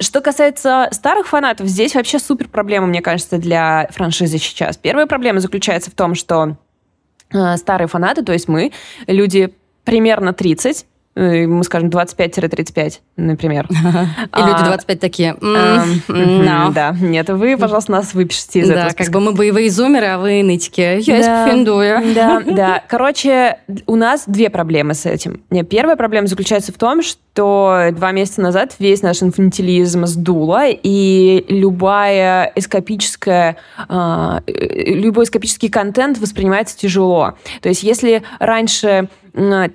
Что 0.00 0.20
касается 0.20 0.88
старых 0.92 1.26
фанатов, 1.26 1.66
здесь 1.66 1.96
вообще 1.96 2.20
супер 2.20 2.46
проблема, 2.46 2.86
мне 2.86 3.02
кажется, 3.02 3.38
для 3.38 3.88
франшизы 3.90 4.38
сейчас. 4.38 4.76
Первая 4.76 5.06
проблема 5.06 5.40
заключается 5.40 5.90
в 5.90 5.94
том, 5.94 6.14
что 6.14 6.56
э, 7.32 7.56
старые 7.56 7.88
фанаты, 7.88 8.22
то 8.22 8.32
есть 8.32 8.46
мы, 8.46 8.70
люди 9.08 9.52
примерно 9.82 10.32
30, 10.32 10.82
э, 10.82 10.97
мы 11.18 11.64
скажем 11.64 11.88
25-35, 11.88 13.00
например. 13.16 13.66
И 13.70 14.40
люди 14.40 14.64
25 14.64 14.96
а, 14.96 15.00
такие, 15.00 15.36
да, 15.40 16.96
нет, 17.00 17.28
вы, 17.30 17.56
пожалуйста, 17.56 17.92
нас 17.92 18.14
выпишите 18.14 18.60
из 18.60 18.70
этого 18.70 18.90
Да, 18.90 18.94
как 18.94 19.10
бы 19.10 19.20
мы 19.20 19.32
боевые 19.32 19.70
зумеры, 19.70 20.06
а 20.06 20.18
вы 20.18 20.42
нытики. 20.42 21.00
Я 21.00 21.20
испрендую. 21.20 22.14
Да, 22.14 22.40
да. 22.46 22.82
Короче, 22.88 23.58
у 23.86 23.96
нас 23.96 24.24
две 24.26 24.48
проблемы 24.48 24.94
с 24.94 25.06
этим. 25.06 25.40
Первая 25.68 25.96
проблема 25.96 26.28
заключается 26.28 26.72
в 26.72 26.76
том, 26.76 27.02
что 27.02 27.90
два 27.92 28.12
месяца 28.12 28.40
назад 28.40 28.76
весь 28.78 29.02
наш 29.02 29.22
инфантилизм 29.22 30.06
сдуло, 30.06 30.66
и 30.68 31.44
любая 31.48 32.52
эскапическая, 32.54 33.56
а, 33.88 34.42
э, 34.46 34.94
любой 34.94 35.24
эскапический 35.24 35.68
контент 35.68 36.18
воспринимается 36.18 36.76
тяжело. 36.76 37.34
То 37.60 37.68
есть 37.68 37.82
если 37.82 38.22
раньше 38.38 39.08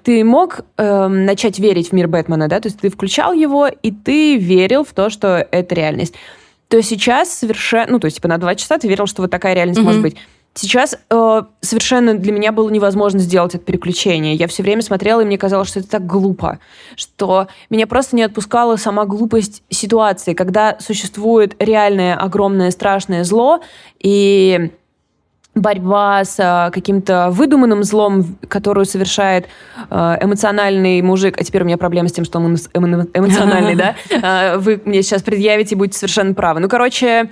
ты 0.03 0.23
мог 0.23 0.61
э, 0.77 1.07
начать 1.07 1.59
верить 1.59 1.89
в 1.89 1.91
мир 1.93 2.07
Бэтмена, 2.07 2.47
да, 2.47 2.59
то 2.59 2.67
есть 2.67 2.79
ты 2.79 2.89
включал 2.89 3.33
его, 3.33 3.67
и 3.67 3.91
ты 3.91 4.37
верил 4.37 4.83
в 4.83 4.93
то, 4.93 5.09
что 5.09 5.47
это 5.51 5.75
реальность. 5.75 6.15
То 6.67 6.81
сейчас 6.81 7.33
совершенно, 7.33 7.93
ну, 7.93 7.99
то 7.99 8.05
есть, 8.05 8.17
типа, 8.17 8.27
на 8.27 8.37
два 8.37 8.55
часа 8.55 8.77
ты 8.77 8.87
верил, 8.87 9.05
что 9.05 9.21
вот 9.21 9.31
такая 9.31 9.53
реальность 9.53 9.79
mm-hmm. 9.79 9.83
может 9.83 10.01
быть. 10.01 10.17
Сейчас 10.55 10.95
э, 11.09 11.41
совершенно 11.61 12.13
для 12.13 12.31
меня 12.31 12.51
было 12.51 12.69
невозможно 12.69 13.19
сделать 13.19 13.55
это 13.55 13.63
переключение. 13.63 14.35
Я 14.35 14.47
все 14.47 14.61
время 14.61 14.83
смотрела, 14.83 15.21
и 15.21 15.25
мне 15.25 15.39
казалось, 15.39 15.67
что 15.67 15.79
это 15.79 15.89
так 15.89 16.05
глупо, 16.05 16.59
что 16.95 17.47
меня 17.71 17.87
просто 17.87 18.15
не 18.15 18.21
отпускала 18.21 18.75
сама 18.75 19.05
глупость 19.05 19.63
ситуации, 19.69 20.35
когда 20.35 20.77
существует 20.79 21.55
реальное 21.57 22.15
огромное 22.15 22.69
страшное 22.69 23.23
зло, 23.23 23.61
и 23.99 24.71
борьба 25.55 26.25
с 26.25 26.37
а, 26.39 26.71
каким-то 26.71 27.29
выдуманным 27.29 27.83
злом, 27.83 28.37
которую 28.47 28.85
совершает 28.85 29.47
а, 29.89 30.17
эмоциональный 30.19 31.01
мужик, 31.01 31.39
а 31.39 31.43
теперь 31.43 31.61
у 31.61 31.65
меня 31.65 31.77
проблема 31.77 32.09
с 32.09 32.11
тем, 32.11 32.25
что 32.25 32.39
он 32.39 32.55
эмоциональный, 32.55 33.75
да, 33.75 33.95
а, 34.21 34.57
вы 34.57 34.81
мне 34.83 35.03
сейчас 35.03 35.21
предъявите 35.21 35.75
и 35.75 35.77
будете 35.77 35.99
совершенно 35.99 36.33
правы. 36.33 36.59
Ну, 36.59 36.67
короче, 36.67 37.29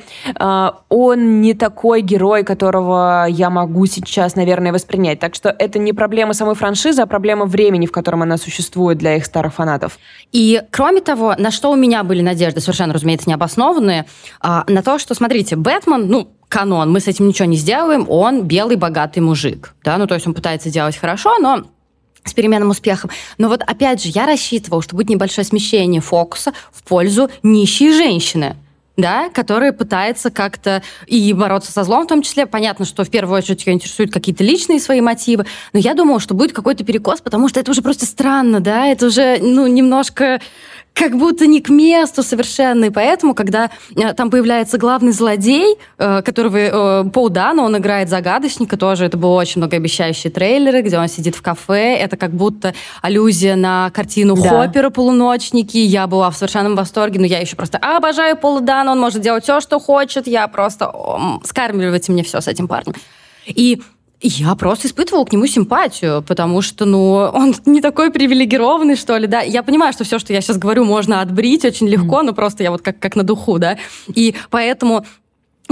он 0.89 1.41
не 1.41 1.53
такой 1.53 2.01
герой, 2.01 2.43
которого 2.43 3.25
я 3.27 3.49
могу 3.49 3.85
сейчас, 3.87 4.35
наверное, 4.35 4.71
воспринять. 4.71 5.19
Так 5.19 5.35
что 5.35 5.49
это 5.57 5.79
не 5.79 5.93
проблема 5.93 6.33
самой 6.33 6.55
франшизы, 6.55 7.01
а 7.01 7.07
проблема 7.07 7.45
времени, 7.45 7.85
в 7.85 7.91
котором 7.91 8.21
она 8.21 8.37
существует 8.37 8.97
для 8.97 9.15
их 9.15 9.25
старых 9.25 9.53
фанатов. 9.55 9.97
И, 10.31 10.61
кроме 10.71 11.01
того, 11.01 11.35
на 11.37 11.51
что 11.51 11.71
у 11.71 11.75
меня 11.75 12.03
были 12.03 12.21
надежды, 12.21 12.61
совершенно, 12.61 12.93
разумеется, 12.93 13.29
необоснованные, 13.29 14.05
на 14.41 14.83
то, 14.83 14.99
что, 14.99 15.13
смотрите, 15.15 15.55
Бэтмен, 15.55 16.07
ну, 16.07 16.31
канон, 16.51 16.91
мы 16.91 16.99
с 16.99 17.07
этим 17.07 17.27
ничего 17.29 17.45
не 17.45 17.55
сделаем, 17.55 18.05
он 18.09 18.43
белый 18.43 18.75
богатый 18.75 19.19
мужик, 19.19 19.73
да, 19.83 19.97
ну 19.97 20.05
то 20.05 20.15
есть 20.15 20.27
он 20.27 20.33
пытается 20.33 20.69
делать 20.69 20.97
хорошо, 20.97 21.37
но 21.39 21.63
с 22.23 22.33
переменным 22.33 22.69
успехом. 22.69 23.09
Но 23.39 23.47
вот 23.47 23.63
опять 23.63 24.03
же, 24.03 24.09
я 24.09 24.27
рассчитывал, 24.27 24.81
что 24.81 24.95
будет 24.95 25.09
небольшое 25.09 25.45
смещение 25.45 26.01
фокуса 26.01 26.53
в 26.71 26.83
пользу 26.83 27.31
нищей 27.41 27.93
женщины 27.93 28.57
да, 28.97 29.29
которая 29.29 29.71
пытается 29.71 30.29
как-то 30.29 30.83
и 31.07 31.33
бороться 31.33 31.71
со 31.71 31.83
злом 31.83 32.05
в 32.05 32.07
том 32.07 32.21
числе. 32.21 32.45
Понятно, 32.45 32.85
что 32.85 33.03
в 33.03 33.09
первую 33.09 33.37
очередь 33.37 33.65
ее 33.65 33.73
интересуют 33.73 34.11
какие-то 34.11 34.43
личные 34.43 34.79
свои 34.79 35.01
мотивы, 35.01 35.45
но 35.73 35.79
я 35.79 35.93
думала, 35.93 36.19
что 36.19 36.33
будет 36.33 36.53
какой-то 36.53 36.83
перекос, 36.83 37.21
потому 37.21 37.47
что 37.49 37.59
это 37.59 37.71
уже 37.71 37.81
просто 37.81 38.05
странно, 38.05 38.59
да, 38.59 38.85
это 38.87 39.07
уже, 39.07 39.39
ну, 39.41 39.65
немножко 39.65 40.41
как 40.93 41.17
будто 41.17 41.47
не 41.47 41.61
к 41.61 41.69
месту 41.69 42.21
совершенно. 42.21 42.85
И 42.85 42.89
поэтому, 42.89 43.33
когда 43.33 43.71
э, 43.95 44.13
там 44.13 44.29
появляется 44.29 44.77
главный 44.77 45.11
злодей, 45.11 45.77
э, 45.97 46.21
которого 46.21 46.57
э, 46.57 47.09
Пол 47.09 47.29
Дана, 47.29 47.63
он 47.63 47.77
играет 47.77 48.09
загадочника 48.09 48.77
тоже. 48.77 49.05
Это 49.05 49.17
было 49.17 49.33
очень 49.33 49.61
многообещающие 49.61 50.31
трейлеры, 50.31 50.81
где 50.81 50.99
он 50.99 51.07
сидит 51.07 51.35
в 51.35 51.41
кафе. 51.41 51.95
Это 51.95 52.17
как 52.17 52.31
будто 52.31 52.73
аллюзия 53.01 53.55
на 53.55 53.89
картину 53.91 54.35
да. 54.35 54.49
Хоппера 54.49 54.89
«Полуночники». 54.89 55.77
Я 55.77 56.07
была 56.07 56.29
в 56.29 56.35
совершенном 56.35 56.75
восторге, 56.75 57.19
но 57.19 57.25
я 57.25 57.39
еще 57.39 57.55
просто 57.55 57.77
обожаю 57.77 58.37
Пола 58.37 58.61
Дана. 58.61 58.91
Он 58.91 58.99
может 58.99 59.21
делать 59.21 59.43
все, 59.43 59.59
что 59.61 59.79
хочет. 59.79 60.27
Я 60.27 60.47
просто... 60.47 60.93
Скармливайте 61.43 62.11
мне 62.11 62.23
все 62.23 62.41
с 62.41 62.47
этим 62.47 62.67
парнем. 62.67 62.93
И 63.47 63.81
я 64.21 64.55
просто 64.55 64.87
испытывала 64.87 65.25
к 65.25 65.33
нему 65.33 65.47
симпатию, 65.47 66.23
потому 66.27 66.61
что, 66.61 66.85
ну, 66.85 67.13
он 67.33 67.55
не 67.65 67.81
такой 67.81 68.11
привилегированный, 68.11 68.95
что 68.95 69.17
ли, 69.17 69.27
да. 69.27 69.41
Я 69.41 69.63
понимаю, 69.63 69.93
что 69.93 70.03
все, 70.03 70.19
что 70.19 70.33
я 70.33 70.41
сейчас 70.41 70.57
говорю, 70.57 70.85
можно 70.85 71.21
отбрить 71.21 71.65
очень 71.65 71.87
легко, 71.87 72.21
mm. 72.21 72.23
но 72.23 72.33
просто 72.33 72.63
я 72.63 72.71
вот 72.71 72.81
как, 72.81 72.99
как 72.99 73.15
на 73.15 73.23
духу, 73.23 73.57
да. 73.57 73.77
И 74.07 74.35
поэтому 74.49 75.05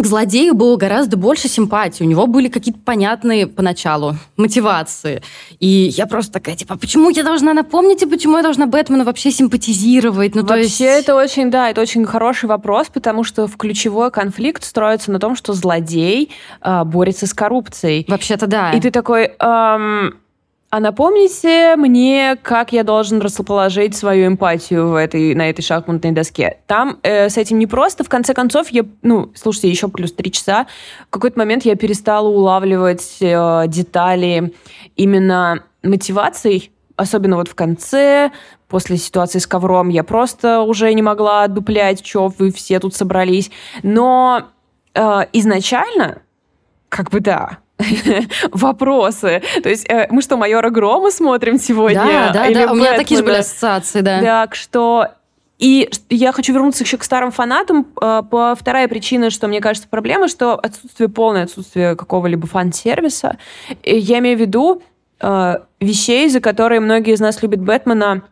к 0.02 0.06
злодею 0.06 0.54
было 0.54 0.76
гораздо 0.78 1.18
больше 1.18 1.48
симпатии. 1.48 2.04
У 2.04 2.08
него 2.08 2.28
были 2.28 2.48
какие-то 2.48 2.80
понятные 2.80 3.48
поначалу 3.48 4.16
мотивации. 4.38 5.22
И 5.60 5.68
я 5.68 6.06
просто 6.06 6.34
такая, 6.34 6.56
типа, 6.56 6.76
«А 6.76 6.78
почему 6.78 7.10
я 7.10 7.24
должна 7.24 7.54
напомнить, 7.54 8.02
и 8.02 8.06
почему 8.06 8.38
я 8.38 8.44
должна 8.44 8.66
Бэтмена 8.66 9.04
вообще 9.04 9.32
симпатизировать? 9.32 10.36
Ну, 10.36 10.42
вообще, 10.42 10.56
то 10.56 10.60
есть... 10.62 10.82
это 10.82 11.16
очень, 11.16 11.52
да, 11.52 11.70
это 11.70 11.82
очень 11.82 12.06
хороший 12.06 12.46
вопрос, 12.46 12.88
потому 12.88 13.24
что 13.24 13.48
в 13.48 13.58
ключевой 13.58 14.12
конфликт 14.12 14.64
строится 14.64 15.12
на 15.12 15.20
том, 15.20 15.36
что 15.36 15.54
злодей 15.54 16.32
э, 16.62 16.84
борется 16.84 17.28
с 17.28 17.34
коррупцией. 17.34 18.06
Вообще-то 18.08 18.48
да. 18.48 18.72
И 18.72 18.80
ты 18.80 18.92
такой... 18.92 19.32
Эм 19.40 20.16
а 20.72 20.80
напомните 20.80 21.76
мне, 21.78 22.38
как 22.42 22.74
я 22.74 22.84
должен 22.84 23.22
расположить 23.22 23.96
свою 23.96 24.28
эмпатию 24.28 24.90
в 24.90 24.96
этой, 24.96 25.34
на 25.34 25.50
этой 25.50 25.64
шахматной 25.64 26.12
доске. 26.12 26.60
Там 26.68 27.00
э, 27.02 27.30
с 27.30 27.38
этим 27.38 27.58
непросто. 27.58 28.04
В 28.04 28.10
конце 28.10 28.36
концов, 28.36 28.70
я, 28.70 28.86
ну, 29.02 29.32
слушайте, 29.34 29.70
еще 29.70 29.88
плюс 29.88 30.14
три 30.14 30.32
часа. 30.32 30.68
В 31.08 31.10
какой-то 31.10 31.40
момент 31.40 31.66
я 31.66 31.76
перестала 31.76 32.28
улавливать 32.28 33.18
э, 33.20 33.64
детали 33.68 34.54
именно 34.96 35.64
мотиваций, 35.82 36.72
особенно 36.96 37.38
вот 37.38 37.48
в 37.48 37.56
конце, 37.56 38.32
после 38.68 38.98
ситуации 38.98 39.40
с 39.40 39.48
ковром, 39.48 39.90
я 39.90 40.04
просто 40.04 40.62
уже 40.62 40.94
не 40.94 41.02
могла 41.02 41.48
дуплять, 41.48 42.06
что 42.06 42.28
вы 42.28 42.52
все 42.52 42.80
тут 42.80 42.94
собрались. 42.94 43.50
Но 43.82 44.44
э, 44.94 45.22
изначально, 45.34 46.22
как 46.90 47.10
бы 47.10 47.22
да, 47.22 47.58
вопросы. 48.52 49.42
То 49.64 49.70
есть 49.70 49.90
э, 49.90 50.08
мы 50.10 50.22
что, 50.22 50.38
майора 50.38 50.70
Грома 50.70 51.12
смотрим 51.12 51.58
сегодня? 51.58 52.04
Да, 52.06 52.32
да, 52.34 52.48
Или 52.48 52.66
да. 52.66 52.72
У 52.72 52.76
меня 52.76 52.96
такие 52.96 53.18
же 53.18 53.24
были 53.24 53.38
ассоциации, 53.38 54.02
да. 54.02 54.22
Так 54.22 54.56
что 54.56 55.08
и 55.60 55.90
я 56.10 56.32
хочу 56.32 56.54
вернуться 56.54 56.84
еще 56.84 56.98
к 56.98 57.04
старым 57.04 57.32
фанатам. 57.32 57.88
Э, 58.02 58.22
по 58.30 58.56
вторая 58.56 58.88
причина, 58.88 59.30
что 59.30 59.48
мне 59.48 59.62
кажется 59.62 59.90
проблема, 59.90 60.28
что 60.28 60.56
отсутствие 60.56 61.10
полное 61.10 61.44
отсутствие 61.44 61.96
какого-либо 61.96 62.48
фан-сервиса. 62.48 63.38
Я 63.84 64.20
имею 64.20 64.38
в 64.38 64.42
виду 64.42 64.82
э, 65.20 65.56
вещей, 65.80 66.30
за 66.30 66.40
которые 66.40 66.80
многие 66.80 67.14
из 67.14 67.20
нас 67.20 67.42
любят 67.42 67.62
Бэтмена 67.62 68.24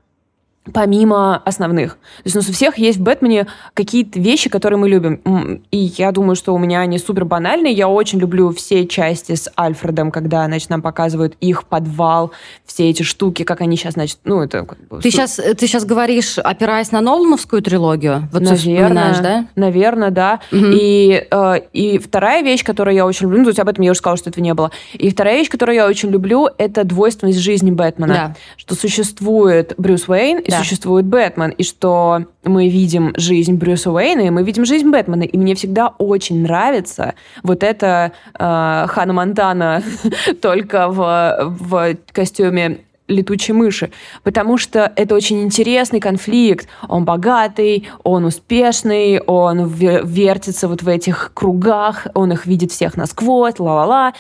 помимо 0.74 1.38
основных. 1.38 1.94
То 1.94 2.24
есть 2.26 2.36
у 2.36 2.40
нас 2.40 2.50
у 2.50 2.54
всех 2.54 2.78
есть 2.78 2.98
в 3.00 3.02
Бэтмене 3.02 3.48
какие-то 3.74 4.20
вещи, 4.20 4.50
которые 4.50 4.80
мы 4.80 4.90
любим. 4.90 5.64
И 5.72 5.78
я 5.78 6.12
думаю, 6.12 6.36
что 6.36 6.54
у 6.54 6.58
меня 6.58 6.82
они 6.82 6.98
супер 6.98 7.26
банальные. 7.26 7.74
Я 7.74 7.88
очень 7.88 8.20
люблю 8.20 8.52
все 8.52 8.88
части 8.88 9.36
с 9.36 9.52
Альфредом, 9.58 10.12
когда, 10.12 10.46
значит, 10.46 10.70
нам 10.70 10.82
показывают 10.82 11.36
их 11.42 11.66
подвал, 11.66 12.32
все 12.66 12.90
эти 12.90 13.04
штуки, 13.04 13.44
как 13.44 13.62
они 13.62 13.78
сейчас, 13.78 13.94
значит, 13.94 14.20
ну, 14.24 14.42
это... 14.42 14.66
Как 14.66 14.78
бы, 14.88 15.00
ты, 15.00 15.12
сейчас, 15.12 15.36
ты 15.36 15.68
сейчас 15.68 15.86
говоришь, 15.86 16.38
опираясь 16.38 16.92
на 16.92 17.02
Нолановскую 17.02 17.62
трилогию? 17.62 18.28
Вот 18.32 18.42
наверное, 18.42 19.22
да? 19.22 19.48
Наверное, 19.56 20.12
да. 20.12 20.40
Угу. 20.52 20.66
И, 20.74 21.28
э, 21.30 21.60
и 21.74 21.98
вторая 21.98 22.44
вещь, 22.44 22.64
которую 22.64 22.96
я 22.96 23.06
очень 23.06 23.26
люблю, 23.26 23.40
ну, 23.40 23.44
то 23.46 23.50
есть 23.50 23.60
об 23.60 23.70
этом 23.70 23.84
я 23.84 23.92
уже 23.92 24.00
сказала, 24.00 24.18
что 24.18 24.30
этого 24.30 24.44
не 24.44 24.54
было. 24.54 24.72
И 24.94 25.10
вторая 25.10 25.38
вещь, 25.38 25.50
которую 25.50 25.76
я 25.76 25.88
очень 25.88 26.10
люблю, 26.10 26.50
это 26.58 26.84
двойственность 26.84 27.40
жизни 27.40 27.72
Бэтмена. 27.72 28.14
Да. 28.14 28.36
Что 28.58 28.76
существует 28.76 29.74
Брюс 29.78 30.08
Уэйн 30.08 30.40
и 30.40 30.52
да. 30.52 30.57
Существует 30.60 31.06
Бэтмен, 31.06 31.52
и 31.52 31.64
что 31.64 32.26
мы 32.44 32.70
видим 32.70 33.14
жизнь 33.18 33.56
Брюса 33.56 33.92
Уэйна, 33.92 34.22
и 34.22 34.30
мы 34.30 34.44
видим 34.44 34.66
жизнь 34.66 34.90
Бэтмена. 34.90 35.24
И 35.24 35.38
мне 35.38 35.56
всегда 35.56 35.90
очень 35.98 36.42
нравится 36.42 37.16
вот 37.44 37.64
это 37.64 38.12
э, 38.34 38.86
Хана 38.88 39.14
Монтана 39.14 39.84
только 40.42 40.90
в, 40.90 41.58
в 41.60 41.98
костюме 42.12 42.80
летучей 43.08 43.54
мыши, 43.54 43.92
потому 44.24 44.58
что 44.58 44.92
это 44.96 45.16
очень 45.16 45.42
интересный 45.42 46.00
конфликт. 46.00 46.68
Он 46.88 47.06
богатый, 47.06 47.88
он 48.04 48.26
успешный, 48.26 49.20
он 49.22 49.68
вертится 49.68 50.68
вот 50.68 50.84
в 50.84 50.88
этих 50.88 51.32
кругах, 51.34 52.08
он 52.14 52.32
их 52.32 52.46
видит 52.46 52.72
всех 52.72 52.98
насквозь, 52.98 53.60
ла-ла-ла. 53.60 54.14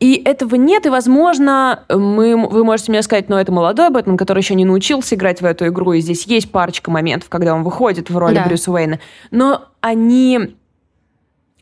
И 0.00 0.20
этого 0.24 0.56
нет, 0.56 0.86
и, 0.86 0.88
возможно, 0.88 1.84
мы, 1.88 2.36
вы 2.36 2.64
можете 2.64 2.90
мне 2.90 3.02
сказать, 3.02 3.28
но 3.28 3.40
это 3.40 3.52
молодой 3.52 3.90
Бэтмен, 3.90 4.16
который 4.16 4.40
еще 4.40 4.54
не 4.54 4.64
научился 4.64 5.14
играть 5.14 5.40
в 5.40 5.44
эту 5.44 5.68
игру, 5.68 5.92
и 5.92 6.00
здесь 6.00 6.26
есть 6.26 6.50
парочка 6.50 6.90
моментов, 6.90 7.28
когда 7.28 7.54
он 7.54 7.62
выходит 7.62 8.10
в 8.10 8.18
роли 8.18 8.34
да. 8.34 8.44
Брюса 8.44 8.72
Уэйна. 8.72 8.98
Но 9.30 9.66
они, 9.80 10.56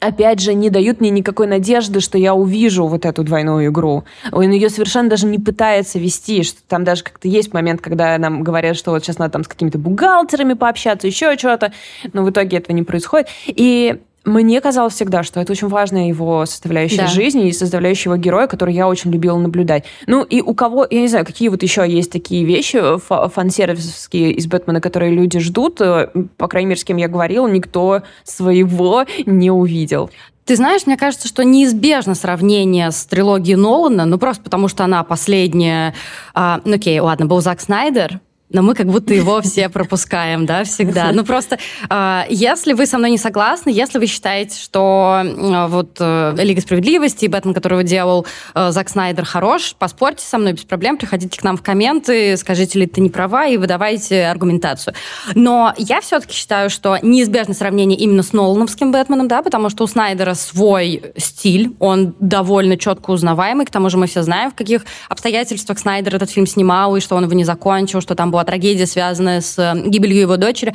опять 0.01 0.41
же, 0.41 0.55
не 0.55 0.71
дают 0.71 1.01
мне 1.01 1.11
никакой 1.11 1.47
надежды, 1.47 2.01
что 2.01 2.17
я 2.17 2.35
увижу 2.35 2.87
вот 2.87 3.05
эту 3.05 3.23
двойную 3.23 3.67
игру. 3.69 4.05
Он 4.33 4.51
ее 4.51 4.71
совершенно 4.71 5.11
даже 5.11 5.27
не 5.27 5.39
пытается 5.39 5.99
вести, 5.99 6.43
что 6.43 6.63
там 6.67 6.85
даже 6.85 7.05
как-то 7.05 7.29
есть 7.29 7.53
момент, 7.53 7.83
когда 7.83 8.17
нам 8.17 8.43
говорят, 8.43 8.77
что 8.77 8.93
вот 8.93 9.05
сейчас 9.05 9.19
надо 9.19 9.35
там 9.35 9.45
с 9.45 9.49
какими-то 9.49 9.79
бухгалтерами 9.79 10.55
пообщаться, 10.55 11.07
еще 11.07 11.37
что-то, 11.37 11.73
но 12.15 12.25
в 12.25 12.31
итоге 12.31 12.57
этого 12.57 12.75
не 12.75 12.83
происходит. 12.83 13.29
И 13.47 14.01
мне 14.25 14.61
казалось 14.61 14.95
всегда, 14.95 15.23
что 15.23 15.41
это 15.41 15.53
очень 15.53 15.69
важная 15.69 16.09
его 16.09 16.47
составляющая 16.47 16.99
да. 16.99 17.07
жизни 17.09 17.49
и 17.49 17.53
составляющая 17.53 18.11
его 18.11 18.17
героя, 18.17 18.47
который 18.47 18.75
я 18.75 18.89
очень 18.89 19.11
любила 19.11 19.37
наблюдать. 19.37 19.85
Ну 20.07 20.23
и 20.23 20.41
у 20.41 20.55
кого, 20.55 20.87
я 20.89 21.01
не 21.01 21.09
знаю, 21.09 21.27
какие 21.27 21.49
вот 21.49 21.63
еще 21.63 21.89
есть 21.89 22.13
такие 22.13 22.45
вещи 22.45 22.81
фан-сервисовские 22.99 24.33
из 24.33 24.47
Бэтмена, 24.47 24.81
которые 24.81 25.13
люди 25.13 25.41
ждут, 25.41 25.81
э, 25.81 26.09
по 26.37 26.49
крайней 26.49 26.69
мере, 26.69 26.81
с 26.81 26.85
кем 26.85 26.99
я 26.99 27.09
говорила, 27.09 27.49
никто 27.49 28.03
своего 28.25 29.05
не 29.27 29.51
увидел. 29.51 30.11
Ты 30.45 30.57
знаешь, 30.57 30.87
мне 30.87 30.97
кажется, 30.97 31.29
что 31.29 31.45
неизбежно 31.45 32.15
сравнение 32.15 32.91
с 32.91 33.05
трилогией 33.07 33.57
Нолана, 33.57 34.07
ну 34.07 34.19
просто 34.19 34.43
потому 34.43 34.69
что 34.69 34.85
она 34.85 35.03
последняя. 35.05 35.95
А, 36.35 36.61
ну 36.65 36.75
окей, 36.75 36.99
ладно, 36.99 37.27
был 37.27 37.41
Зак 37.41 37.61
Снайдер, 37.61 38.21
но 38.53 38.63
мы 38.63 38.75
как 38.75 38.87
будто 38.87 39.15
его 39.15 39.41
все 39.41 39.69
пропускаем, 39.69 40.47
да, 40.47 40.65
всегда. 40.65 41.13
Ну 41.13 41.25
просто, 41.25 41.59
а, 41.89 42.27
если 42.29 42.73
вы 42.73 42.87
со 42.87 42.99
мной 42.99 43.11
не 43.11 43.19
согласны, 43.19 43.71
если 43.71 43.99
вы 43.99 44.07
считаете, 44.07 44.59
что 44.59 45.23
вот 45.69 45.97
э, 46.01 46.35
Лига 46.39 46.61
справедливости 46.61 47.25
и 47.25 47.29
Бэтмен, 47.29 47.55
которого 47.55 47.83
делал 47.83 48.27
э, 48.55 48.71
Зак 48.71 48.89
Снайдер, 48.89 49.25
хорош, 49.25 49.75
поспорьте 49.79 50.25
со 50.25 50.39
мной 50.39 50.53
без 50.53 50.65
проблем, 50.65 50.97
приходите 50.97 51.39
к 51.39 51.43
нам 51.43 51.57
в 51.57 51.63
комменты, 51.63 52.37
скажите 52.37 52.79
ли 52.79 52.87
ты 52.87 53.01
не 53.01 53.11
права 53.11 53.47
и 53.47 53.57
выдавайте 53.57 54.27
аргументацию. 54.27 54.95
Но 55.35 55.73
я 55.77 56.01
все-таки 56.01 56.35
считаю, 56.35 56.71
что 56.71 56.99
неизбежно 57.03 57.55
сравнение 57.55 57.99
именно 57.99 58.23
с 58.23 58.33
Нолановским 58.33 58.93
Бэтменом, 58.93 59.29
да, 59.29 59.43
потому 59.43 59.71
что 59.71 59.85
у 59.85 59.87
Снайдера 59.87 60.35
свой 60.35 61.13
стиль, 61.17 61.75
он 61.79 62.15
довольно 62.21 62.77
четко 62.77 63.11
узнаваемый, 63.11 63.67
к 63.67 63.71
тому 63.71 63.91
же 63.91 63.97
мы 63.97 64.07
все 64.07 64.23
знаем, 64.23 64.51
в 64.51 64.55
каких 64.55 64.85
обстоятельствах 65.09 65.79
Снайдер 65.79 66.17
этот 66.17 66.31
фильм 66.31 66.47
снимал, 66.47 66.97
и 66.97 67.01
что 67.01 67.17
он 67.17 67.25
его 67.25 67.33
не 67.33 67.45
закончил, 67.45 68.01
что 68.01 68.15
там 68.15 68.31
была 68.31 68.42
была 68.43 68.45
трагедия, 68.45 68.87
связанная 68.87 69.41
с 69.41 69.59
э, 69.59 69.89
гибелью 69.89 70.21
его 70.21 70.37
дочери. 70.37 70.75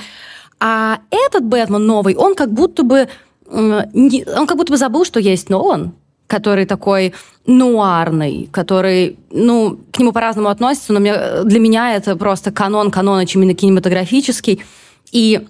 А 0.60 0.99
этот 1.12 1.45
Бэтмен 1.45 1.86
новый, 1.86 2.15
он 2.15 2.36
как 2.36 2.51
будто 2.51 2.84
бы 2.84 3.08
он 3.49 4.45
как 4.45 4.58
будто 4.58 4.73
бы 4.73 4.77
забыл, 4.77 5.06
что 5.06 5.21
есть 5.21 5.49
Нолан, 5.49 5.93
который 6.27 6.65
такой 6.65 7.13
нуарный, 7.45 8.49
который, 8.51 9.17
ну, 9.32 9.80
к 9.93 9.99
нему 9.99 10.12
по-разному 10.12 10.49
относится, 10.49 10.91
но 10.91 10.99
мне, 10.99 11.15
для 11.45 11.62
меня 11.62 11.95
это 11.95 12.17
просто 12.17 12.51
канон 12.51 12.91
канона 12.91 13.21
именно 13.21 13.53
кинематографический. 13.53 14.62
И 15.13 15.47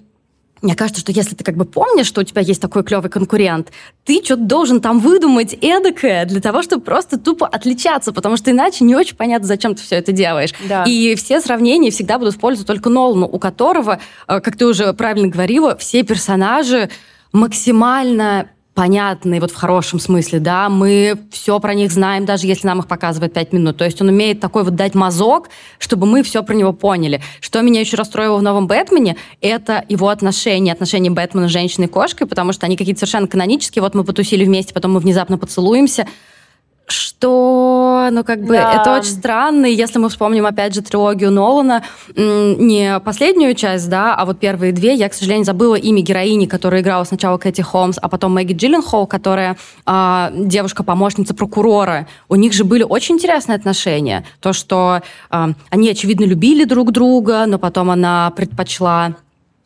мне 0.62 0.74
кажется, 0.74 1.00
что 1.00 1.12
если 1.12 1.34
ты 1.34 1.44
как 1.44 1.56
бы 1.56 1.64
помнишь, 1.64 2.06
что 2.06 2.20
у 2.20 2.24
тебя 2.24 2.42
есть 2.42 2.60
такой 2.60 2.82
клевый 2.84 3.10
конкурент, 3.10 3.70
ты 4.04 4.22
что-то 4.24 4.42
должен 4.42 4.80
там 4.80 5.00
выдумать 5.00 5.54
эдакое 5.60 6.24
для 6.24 6.40
того, 6.40 6.62
чтобы 6.62 6.82
просто 6.82 7.18
тупо 7.18 7.46
отличаться, 7.46 8.12
потому 8.12 8.36
что 8.36 8.50
иначе 8.50 8.84
не 8.84 8.94
очень 8.94 9.16
понятно, 9.16 9.46
зачем 9.46 9.74
ты 9.74 9.82
все 9.82 9.96
это 9.96 10.12
делаешь. 10.12 10.50
Да. 10.68 10.84
И 10.84 11.14
все 11.14 11.40
сравнения 11.40 11.90
всегда 11.90 12.18
будут 12.18 12.34
использовать 12.34 12.66
только 12.66 12.88
Нолану, 12.88 13.26
у 13.26 13.38
которого, 13.38 14.00
э, 14.26 14.40
как 14.40 14.56
ты 14.56 14.66
уже 14.66 14.92
правильно 14.92 15.28
говорила, 15.28 15.76
все 15.76 16.02
персонажи 16.02 16.90
максимально 17.32 18.48
понятные, 18.78 19.40
вот 19.40 19.50
в 19.50 19.56
хорошем 19.56 19.98
смысле, 19.98 20.38
да, 20.38 20.68
мы 20.68 21.18
все 21.32 21.58
про 21.58 21.74
них 21.74 21.90
знаем, 21.90 22.24
даже 22.24 22.46
если 22.46 22.68
нам 22.68 22.78
их 22.78 22.86
показывают 22.86 23.34
пять 23.34 23.52
минут. 23.52 23.76
То 23.76 23.84
есть 23.84 24.00
он 24.00 24.06
умеет 24.06 24.38
такой 24.38 24.62
вот 24.62 24.76
дать 24.76 24.94
мазок, 24.94 25.50
чтобы 25.80 26.06
мы 26.06 26.22
все 26.22 26.44
про 26.44 26.54
него 26.54 26.72
поняли. 26.72 27.20
Что 27.40 27.60
меня 27.60 27.80
еще 27.80 27.96
расстроило 27.96 28.36
в 28.38 28.42
новом 28.42 28.68
Бэтмене, 28.68 29.16
это 29.40 29.84
его 29.88 30.10
отношения, 30.10 30.72
отношения 30.72 31.10
Бэтмена 31.10 31.48
с 31.48 31.50
женщиной-кошкой, 31.50 32.28
потому 32.28 32.52
что 32.52 32.66
они 32.66 32.76
какие-то 32.76 33.00
совершенно 33.00 33.26
канонические. 33.26 33.82
Вот 33.82 33.96
мы 33.96 34.04
потусили 34.04 34.44
вместе, 34.44 34.72
потом 34.72 34.92
мы 34.92 35.00
внезапно 35.00 35.38
поцелуемся 35.38 36.06
что, 36.92 38.08
ну, 38.10 38.24
как 38.24 38.42
бы, 38.42 38.54
да. 38.54 38.80
это 38.80 38.96
очень 38.96 39.10
странно. 39.10 39.66
Если 39.66 39.98
мы 39.98 40.08
вспомним, 40.08 40.46
опять 40.46 40.74
же, 40.74 40.82
трилогию 40.82 41.30
Нолана, 41.30 41.82
не 42.16 43.00
последнюю 43.00 43.54
часть, 43.54 43.88
да, 43.88 44.14
а 44.14 44.24
вот 44.24 44.38
первые 44.38 44.72
две, 44.72 44.94
я, 44.94 45.08
к 45.08 45.14
сожалению, 45.14 45.44
забыла 45.44 45.74
имя 45.74 46.02
героини, 46.02 46.46
которая 46.46 46.80
играла 46.80 47.04
сначала 47.04 47.38
Кэти 47.38 47.60
Холмс, 47.60 47.98
а 48.00 48.08
потом 48.08 48.34
Мэгги 48.34 48.54
Джилленхол, 48.54 49.06
которая 49.06 49.56
э, 49.86 50.30
девушка-помощница 50.32 51.34
прокурора. 51.34 52.06
У 52.28 52.36
них 52.36 52.52
же 52.52 52.64
были 52.64 52.82
очень 52.82 53.16
интересные 53.16 53.56
отношения. 53.56 54.24
То, 54.40 54.52
что 54.52 55.02
э, 55.30 55.46
они, 55.70 55.90
очевидно, 55.90 56.24
любили 56.24 56.64
друг 56.64 56.92
друга, 56.92 57.46
но 57.46 57.58
потом 57.58 57.90
она 57.90 58.32
предпочла 58.36 59.14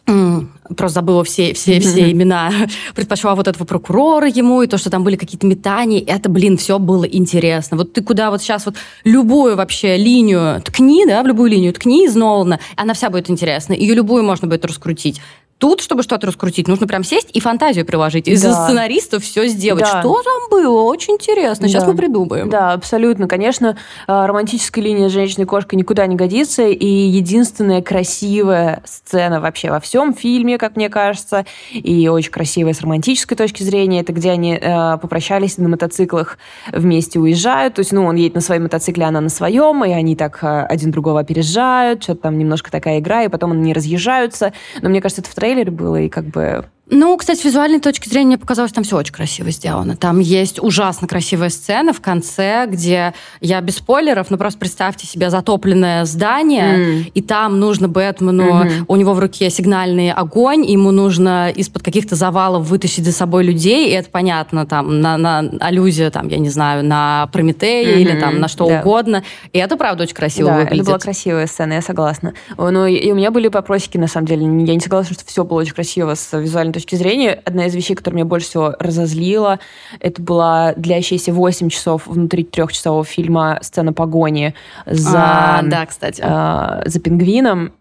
просто 0.05 0.95
забыла 0.95 1.25
все, 1.25 1.55
все, 1.55 1.81
все 1.81 2.11
имена, 2.11 2.51
предпочла 2.95 3.35
вот 3.35 3.49
этого 3.49 3.65
прокурора 3.65 4.29
ему, 4.29 4.63
и 4.63 4.67
то, 4.67 4.79
что 4.79 4.91
там 4.91 5.05
были 5.05 5.17
какие-то 5.17 5.47
метания, 5.47 6.03
это, 6.07 6.29
блин, 6.29 6.57
все 6.57 6.79
было 6.79 7.05
интересно. 7.05 7.77
Вот 7.77 7.93
ты 7.93 8.03
куда 8.03 8.31
вот 8.31 8.43
сейчас 8.43 8.67
вот 8.67 8.77
любую 9.05 9.57
вообще 9.57 9.97
линию 9.97 10.61
ткни, 10.63 11.07
да, 11.07 11.23
в 11.23 11.27
любую 11.27 11.51
линию 11.51 11.73
ткни 11.73 12.07
из 12.07 12.15
Нолана, 12.15 12.59
она 12.77 12.95
вся 12.95 13.11
будет 13.11 13.31
интересна, 13.31 13.75
ее 13.75 13.95
любую 13.95 14.25
можно 14.25 14.49
будет 14.49 14.65
раскрутить. 14.65 15.21
Тут, 15.63 15.81
чтобы 15.81 16.03
что-то 16.03 16.27
раскрутить, 16.27 16.67
нужно 16.67 16.89
прям 16.89 17.05
сесть 17.05 17.29
и 17.33 17.39
фантазию 17.39 17.87
приложить. 17.87 18.27
Из-за 18.27 18.49
да. 18.49 18.65
сценаристов 18.65 19.23
все 19.23 19.47
сделать. 19.47 19.85
Да. 19.85 20.01
Что 20.01 20.21
там 20.21 20.51
было? 20.51 20.83
Очень 20.83 21.15
интересно. 21.15 21.69
Сейчас 21.69 21.85
да. 21.85 21.91
мы 21.91 21.97
придумаем. 21.97 22.51
Да, 22.51 22.73
абсолютно. 22.73 23.29
Конечно, 23.29 23.77
а, 24.09 24.27
романтическая 24.27 24.85
линия 24.85 25.09
женщины 25.09 25.45
и 25.45 25.47
кошка 25.47 25.77
никуда 25.77 26.05
не 26.07 26.17
годится. 26.17 26.65
И 26.65 26.85
единственная 26.85 27.81
красивая 27.81 28.83
сцена 28.85 29.41
вообще 29.41 29.71
во 29.71 29.79
всем 29.79 30.15
фильме, 30.15 30.59
как 30.59 30.75
мне 30.75 30.89
кажется, 30.89 31.47
и 31.71 32.09
очень 32.09 32.33
красивая 32.33 32.73
с 32.73 32.81
романтической 32.81 33.37
точки 33.37 33.63
зрения, 33.63 34.01
это 34.01 34.13
где 34.13 34.33
они 34.33 34.59
э, 34.61 34.99
попрощались 34.99 35.59
на 35.59 35.69
мотоциклах 35.69 36.39
вместе 36.73 37.21
уезжают. 37.21 37.75
То 37.75 37.83
есть, 37.83 37.93
ну, 37.93 38.05
он 38.05 38.17
едет 38.17 38.35
на 38.35 38.41
своем 38.41 38.65
мотоцикле, 38.65 39.05
она 39.05 39.21
на 39.21 39.29
своем, 39.29 39.85
и 39.85 39.93
они 39.93 40.17
так 40.17 40.43
э, 40.43 40.67
один 40.69 40.91
другого 40.91 41.21
опережают. 41.21 42.03
Что-то 42.03 42.23
там 42.23 42.37
немножко 42.37 42.69
такая 42.73 42.99
игра, 42.99 43.23
и 43.23 43.29
потом 43.29 43.53
они 43.53 43.73
разъезжаются. 43.73 44.53
Но 44.81 44.89
мне 44.89 45.01
кажется, 45.01 45.21
это 45.21 45.31
в 45.31 45.35
трейлере 45.37 45.52
было, 45.71 46.01
и 46.01 46.09
как 46.09 46.25
бы 46.25 46.65
ну, 46.95 47.17
кстати, 47.17 47.41
с 47.41 47.45
визуальной 47.45 47.81
точки 47.81 48.07
зрения 48.07 48.27
мне 48.27 48.39
показалось, 48.39 48.71
там 48.71 48.85
все 48.85 48.99
очень 48.99 49.15
красиво 49.15 49.51
сделано. 49.51 49.97
Там 49.97 50.21
есть 50.21 50.63
ужасно 50.63 51.09
красивая 51.09 51.49
сцена 51.49 51.95
в 51.95 52.03
конце, 52.03 52.67
где 52.69 53.15
я 53.41 53.63
без 53.63 53.77
спойлеров, 53.77 54.31
но 54.31 54.37
просто 54.37 54.59
представьте 54.59 55.07
себе 55.07 55.31
затопленное 55.31 56.05
здание, 56.05 56.77
mm. 56.77 57.13
и 57.15 57.23
там 57.23 57.59
нужно 57.59 57.89
Бэтмену, 57.89 58.43
mm-hmm. 58.43 58.85
у 58.89 58.97
него 58.97 59.15
в 59.15 59.21
руке 59.21 59.49
сигнальный 59.49 60.13
огонь, 60.13 60.67
ему 60.67 60.91
нужно 60.91 61.51
из-под 61.51 61.83
каких-то 61.83 62.15
завалов 62.15 62.69
вытащить 62.69 63.07
за 63.07 63.13
собой 63.13 63.45
людей, 63.45 63.89
и 63.89 63.93
это 63.93 64.11
понятно, 64.11 64.67
там, 64.67 65.01
на, 65.01 65.17
на 65.17 65.39
аллюзия, 65.61 66.11
там, 66.11 66.29
я 66.29 66.39
не 66.39 66.51
знаю, 66.51 66.85
на 66.85 67.27
Прометея 67.33 67.87
mm-hmm. 67.87 68.01
или 68.03 68.21
там 68.21 68.39
на 68.39 68.49
что 68.49 68.69
да. 68.69 68.81
угодно. 68.81 69.25
И 69.55 69.59
это, 69.59 69.79
правда, 69.79 70.03
очень 70.03 70.15
красиво 70.15 70.51
да, 70.51 70.57
выглядит. 70.59 70.83
это 70.83 70.91
была 70.91 70.99
красивая 70.99 71.47
сцена, 71.47 71.73
я 71.73 71.81
согласна. 71.81 72.35
Но 72.59 72.87
и 72.87 73.11
у 73.11 73.15
меня 73.15 73.31
были 73.31 73.49
вопросики, 73.49 73.97
на 73.97 74.09
самом 74.09 74.27
деле. 74.27 74.43
Я 74.43 74.75
не 74.75 74.81
согласна, 74.81 75.15
что 75.15 75.25
все 75.25 75.43
было 75.43 75.61
очень 75.61 75.73
красиво 75.73 76.15
с 76.15 76.39
визуальной 76.39 76.75
точки 76.75 76.82
точки 76.83 76.97
зрения, 76.97 77.41
одна 77.45 77.67
из 77.67 77.75
вещей, 77.75 77.95
которая 77.95 78.17
меня 78.17 78.25
больше 78.27 78.49
всего 78.49 78.75
разозлила, 78.79 79.59
это 80.01 80.21
была 80.21 80.75
длящаяся 80.75 81.33
8 81.33 81.69
часов 81.69 82.07
внутри 82.07 82.45
трехчасового 82.45 83.05
фильма 83.05 83.59
сцена 83.63 83.93
погони 83.93 84.55
за, 84.87 85.59
а, 85.59 85.63
да, 85.63 85.87
кстати. 85.87 86.21
Э, 86.25 86.83
за 86.87 87.01
пингвином. 87.01 87.73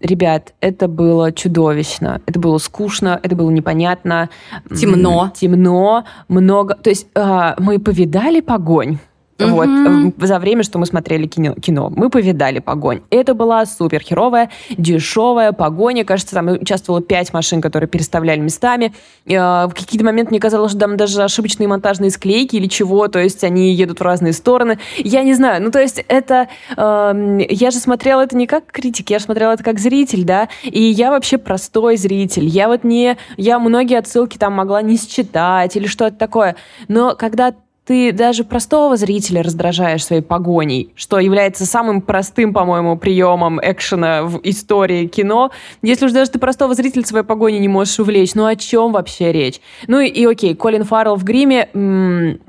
Ребят, 0.00 0.54
это 0.60 0.86
было 0.86 1.32
чудовищно. 1.32 2.22
Это 2.26 2.38
было 2.38 2.58
скучно, 2.58 3.18
это 3.22 3.34
было 3.34 3.50
непонятно. 3.50 4.30
Темно. 4.68 5.32
Темно, 5.34 6.04
много. 6.28 6.74
То 6.74 6.90
есть 6.90 7.08
э, 7.14 7.54
мы 7.58 7.78
повидали 7.78 8.40
погонь. 8.40 8.98
Mm-hmm. 9.38 10.14
Вот, 10.18 10.26
за 10.26 10.38
время, 10.40 10.64
что 10.64 10.78
мы 10.78 10.86
смотрели 10.86 11.26
кино, 11.26 11.54
кино, 11.54 11.92
мы 11.94 12.10
повидали 12.10 12.58
погонь. 12.58 13.02
Это 13.10 13.34
была 13.34 13.64
супер 13.66 14.00
херовая, 14.00 14.50
дешевая 14.70 15.52
погоня. 15.52 16.04
Кажется, 16.04 16.34
там 16.34 16.48
участвовало 16.48 17.00
пять 17.02 17.32
машин, 17.32 17.60
которые 17.60 17.88
переставляли 17.88 18.40
местами. 18.40 18.92
Э, 19.26 19.66
в 19.66 19.74
какие-то 19.74 20.04
моменты 20.04 20.30
мне 20.30 20.40
казалось, 20.40 20.72
что 20.72 20.80
там 20.80 20.96
даже 20.96 21.22
ошибочные 21.22 21.68
монтажные 21.68 22.10
склейки 22.10 22.56
или 22.56 22.66
чего, 22.66 23.06
то 23.06 23.20
есть 23.20 23.44
они 23.44 23.72
едут 23.74 24.00
в 24.00 24.02
разные 24.02 24.32
стороны. 24.32 24.80
Я 24.96 25.22
не 25.22 25.34
знаю, 25.34 25.62
ну 25.62 25.70
то 25.70 25.80
есть 25.80 26.04
это... 26.08 26.48
Э, 26.76 27.38
я 27.48 27.70
же 27.70 27.78
смотрела 27.78 28.22
это 28.22 28.36
не 28.36 28.48
как 28.48 28.66
критик, 28.66 29.10
я 29.10 29.20
же 29.20 29.26
смотрела 29.26 29.52
это 29.52 29.62
как 29.62 29.78
зритель, 29.78 30.24
да, 30.24 30.48
и 30.64 30.82
я 30.82 31.10
вообще 31.10 31.38
простой 31.38 31.96
зритель. 31.96 32.46
Я 32.46 32.66
вот 32.66 32.82
не... 32.82 33.16
Я 33.36 33.60
многие 33.60 33.98
отсылки 33.98 34.36
там 34.36 34.54
могла 34.54 34.82
не 34.82 34.96
считать 34.96 35.76
или 35.76 35.86
что-то 35.86 36.16
такое. 36.16 36.56
Но 36.88 37.14
когда 37.14 37.54
ты 37.88 38.12
даже 38.12 38.44
простого 38.44 38.98
зрителя 38.98 39.42
раздражаешь 39.42 40.04
своей 40.04 40.20
погоней, 40.20 40.92
что 40.94 41.18
является 41.18 41.64
самым 41.64 42.02
простым, 42.02 42.52
по-моему, 42.52 42.98
приемом 42.98 43.58
экшена 43.62 44.24
в 44.24 44.40
истории 44.42 45.06
кино. 45.06 45.50
Если 45.80 46.04
уж 46.04 46.12
даже 46.12 46.30
ты 46.32 46.38
простого 46.38 46.74
зрителя 46.74 47.02
своей 47.06 47.24
погони 47.24 47.56
не 47.56 47.68
можешь 47.68 47.98
увлечь, 47.98 48.34
ну 48.34 48.44
о 48.44 48.56
чем 48.56 48.92
вообще 48.92 49.32
речь? 49.32 49.58
Ну 49.86 50.00
и, 50.00 50.06
и 50.06 50.26
окей, 50.26 50.54
Колин 50.54 50.84
Фаррелл 50.84 51.16
в 51.16 51.24
гриме, 51.24 51.70
м- 51.72 52.40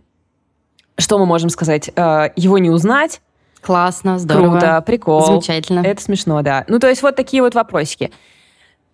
что 0.97 1.17
мы 1.17 1.25
можем 1.25 1.49
сказать? 1.49 1.89
Э, 1.95 2.31
его 2.35 2.57
не 2.57 2.69
узнать. 2.69 3.21
Классно, 3.61 4.19
здорово. 4.19 4.59
Круто, 4.59 4.83
прикол. 4.85 5.25
Замечательно. 5.25 5.79
Это 5.85 6.01
смешно, 6.01 6.41
да. 6.41 6.65
Ну, 6.67 6.79
то 6.79 6.89
есть 6.89 7.01
вот 7.01 7.15
такие 7.15 7.41
вот 7.41 7.55
вопросики. 7.55 8.11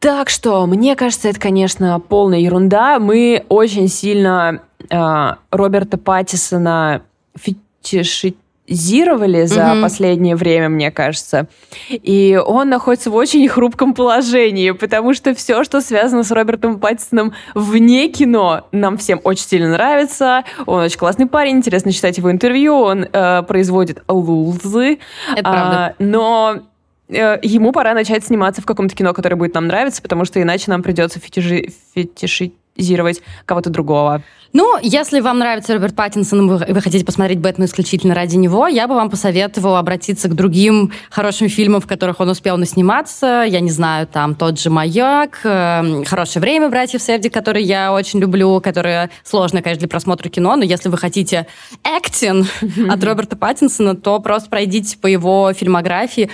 Так 0.06 0.30
что, 0.30 0.68
мне 0.68 0.96
кажется, 0.96 1.30
это, 1.30 1.40
конечно, 1.40 2.00
полная 2.00 2.38
ерунда. 2.38 3.00
Мы 3.00 3.44
очень 3.50 3.88
сильно 3.88 4.62
э, 4.88 5.30
Роберта 5.50 5.98
Паттисона 5.98 7.02
фетишизировали 7.36 9.46
за 9.46 9.62
mm-hmm. 9.62 9.82
последнее 9.82 10.36
время, 10.36 10.70
мне 10.70 10.92
кажется. 10.92 11.48
И 11.90 12.40
он 12.46 12.70
находится 12.70 13.10
в 13.10 13.16
очень 13.16 13.50
хрупком 13.50 13.96
положении, 13.96 14.70
потому 14.70 15.16
что 15.16 15.34
все, 15.34 15.64
что 15.64 15.82
связано 15.82 16.22
с 16.22 16.30
Робертом 16.30 16.80
Паттисоном 16.80 17.34
вне 17.56 18.08
кино, 18.10 18.68
нам 18.72 19.00
всем 19.00 19.20
очень 19.24 19.48
сильно 19.48 19.70
нравится. 19.70 20.44
Он 20.68 20.84
очень 20.84 21.00
классный 21.00 21.26
парень, 21.26 21.58
интересно 21.58 21.92
читать 21.92 22.20
его 22.20 22.30
интервью, 22.30 22.76
он 22.76 23.08
э, 23.12 23.42
производит 23.42 24.04
лулзы. 24.08 25.00
Это 25.32 25.42
правда. 25.42 25.86
А, 25.88 25.96
но 25.98 26.58
Э, 26.58 26.60
ему 27.08 27.72
пора 27.72 27.94
начать 27.94 28.26
сниматься 28.26 28.62
в 28.62 28.66
каком-то 28.66 28.96
кино, 28.96 29.14
которое 29.14 29.36
будет 29.36 29.54
нам 29.54 29.68
нравиться, 29.68 30.02
потому 30.02 30.26
что 30.26 30.42
иначе 30.42 30.66
нам 30.72 30.82
придется 30.82 31.20
фетиши, 31.20 31.70
фетишизировать 31.94 33.22
кого-то 33.46 33.70
другого. 33.70 34.24
Ну, 34.54 34.78
если 34.82 35.20
вам 35.20 35.40
нравится 35.40 35.74
Роберт 35.74 35.96
Паттинсон, 35.96 36.48
вы, 36.48 36.66
вы 36.66 36.80
хотите 36.80 37.04
посмотреть 37.04 37.40
Бэтмен 37.40 37.68
исключительно 37.68 38.16
ради 38.16 38.38
него, 38.38 38.68
я 38.68 38.88
бы 38.88 38.96
вам 38.96 39.10
посоветовала 39.10 39.80
обратиться 39.80 40.30
к 40.30 40.34
другим 40.34 40.94
хорошим 41.10 41.50
фильмам, 41.50 41.82
в 41.82 41.88
которых 41.88 42.22
он 42.22 42.30
успел 42.30 42.56
насниматься. 42.56 43.44
Я 43.46 43.60
не 43.60 43.70
знаю, 43.70 44.08
там 44.08 44.34
тот 44.34 44.58
же 44.58 44.70
«Маяк», 44.70 45.42
э, 45.44 46.04
«Хорошее 46.06 46.40
время» 46.40 46.70
братьев 46.70 47.02
Серди, 47.02 47.28
который 47.28 47.64
я 47.64 47.92
очень 47.92 48.20
люблю, 48.20 48.62
которое 48.62 49.10
сложно, 49.26 49.62
конечно, 49.62 49.82
для 49.82 49.90
просмотра 49.90 50.30
кино, 50.30 50.56
но 50.56 50.64
если 50.64 50.88
вы 50.88 50.98
хотите 50.98 51.48
актин 51.84 52.48
от 52.90 53.04
Роберта 53.04 53.36
Паттинсона, 53.36 53.94
то 53.94 54.20
просто 54.20 54.50
пройдите 54.50 54.98
по 54.98 55.08
его 55.08 55.52
фильмографии. 55.52 56.32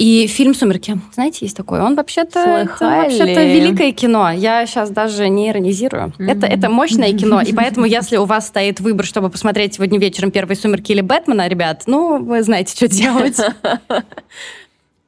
И 0.00 0.26
фильм 0.28 0.54
«Сумерки», 0.54 0.98
знаете, 1.12 1.40
есть 1.42 1.54
такой. 1.54 1.78
Он 1.78 1.94
вообще-то, 1.94 2.66
вообще 2.80 3.54
великое 3.54 3.92
кино. 3.92 4.30
Я 4.30 4.64
сейчас 4.64 4.88
даже 4.88 5.28
не 5.28 5.50
иронизирую. 5.50 6.14
Mm-hmm. 6.16 6.30
Это, 6.30 6.46
это 6.46 6.70
мощное 6.70 7.12
кино. 7.12 7.42
И 7.42 7.52
поэтому, 7.54 7.84
если 7.84 8.16
у 8.16 8.24
вас 8.24 8.46
стоит 8.46 8.80
выбор, 8.80 9.04
чтобы 9.04 9.28
посмотреть 9.28 9.74
сегодня 9.74 9.98
вечером 9.98 10.30
«Первые 10.30 10.56
сумерки» 10.56 10.92
или 10.92 11.02
«Бэтмена», 11.02 11.46
ребят, 11.48 11.82
ну, 11.84 12.16
вы 12.24 12.42
знаете, 12.42 12.74
что 12.74 12.88
делать. 12.88 13.38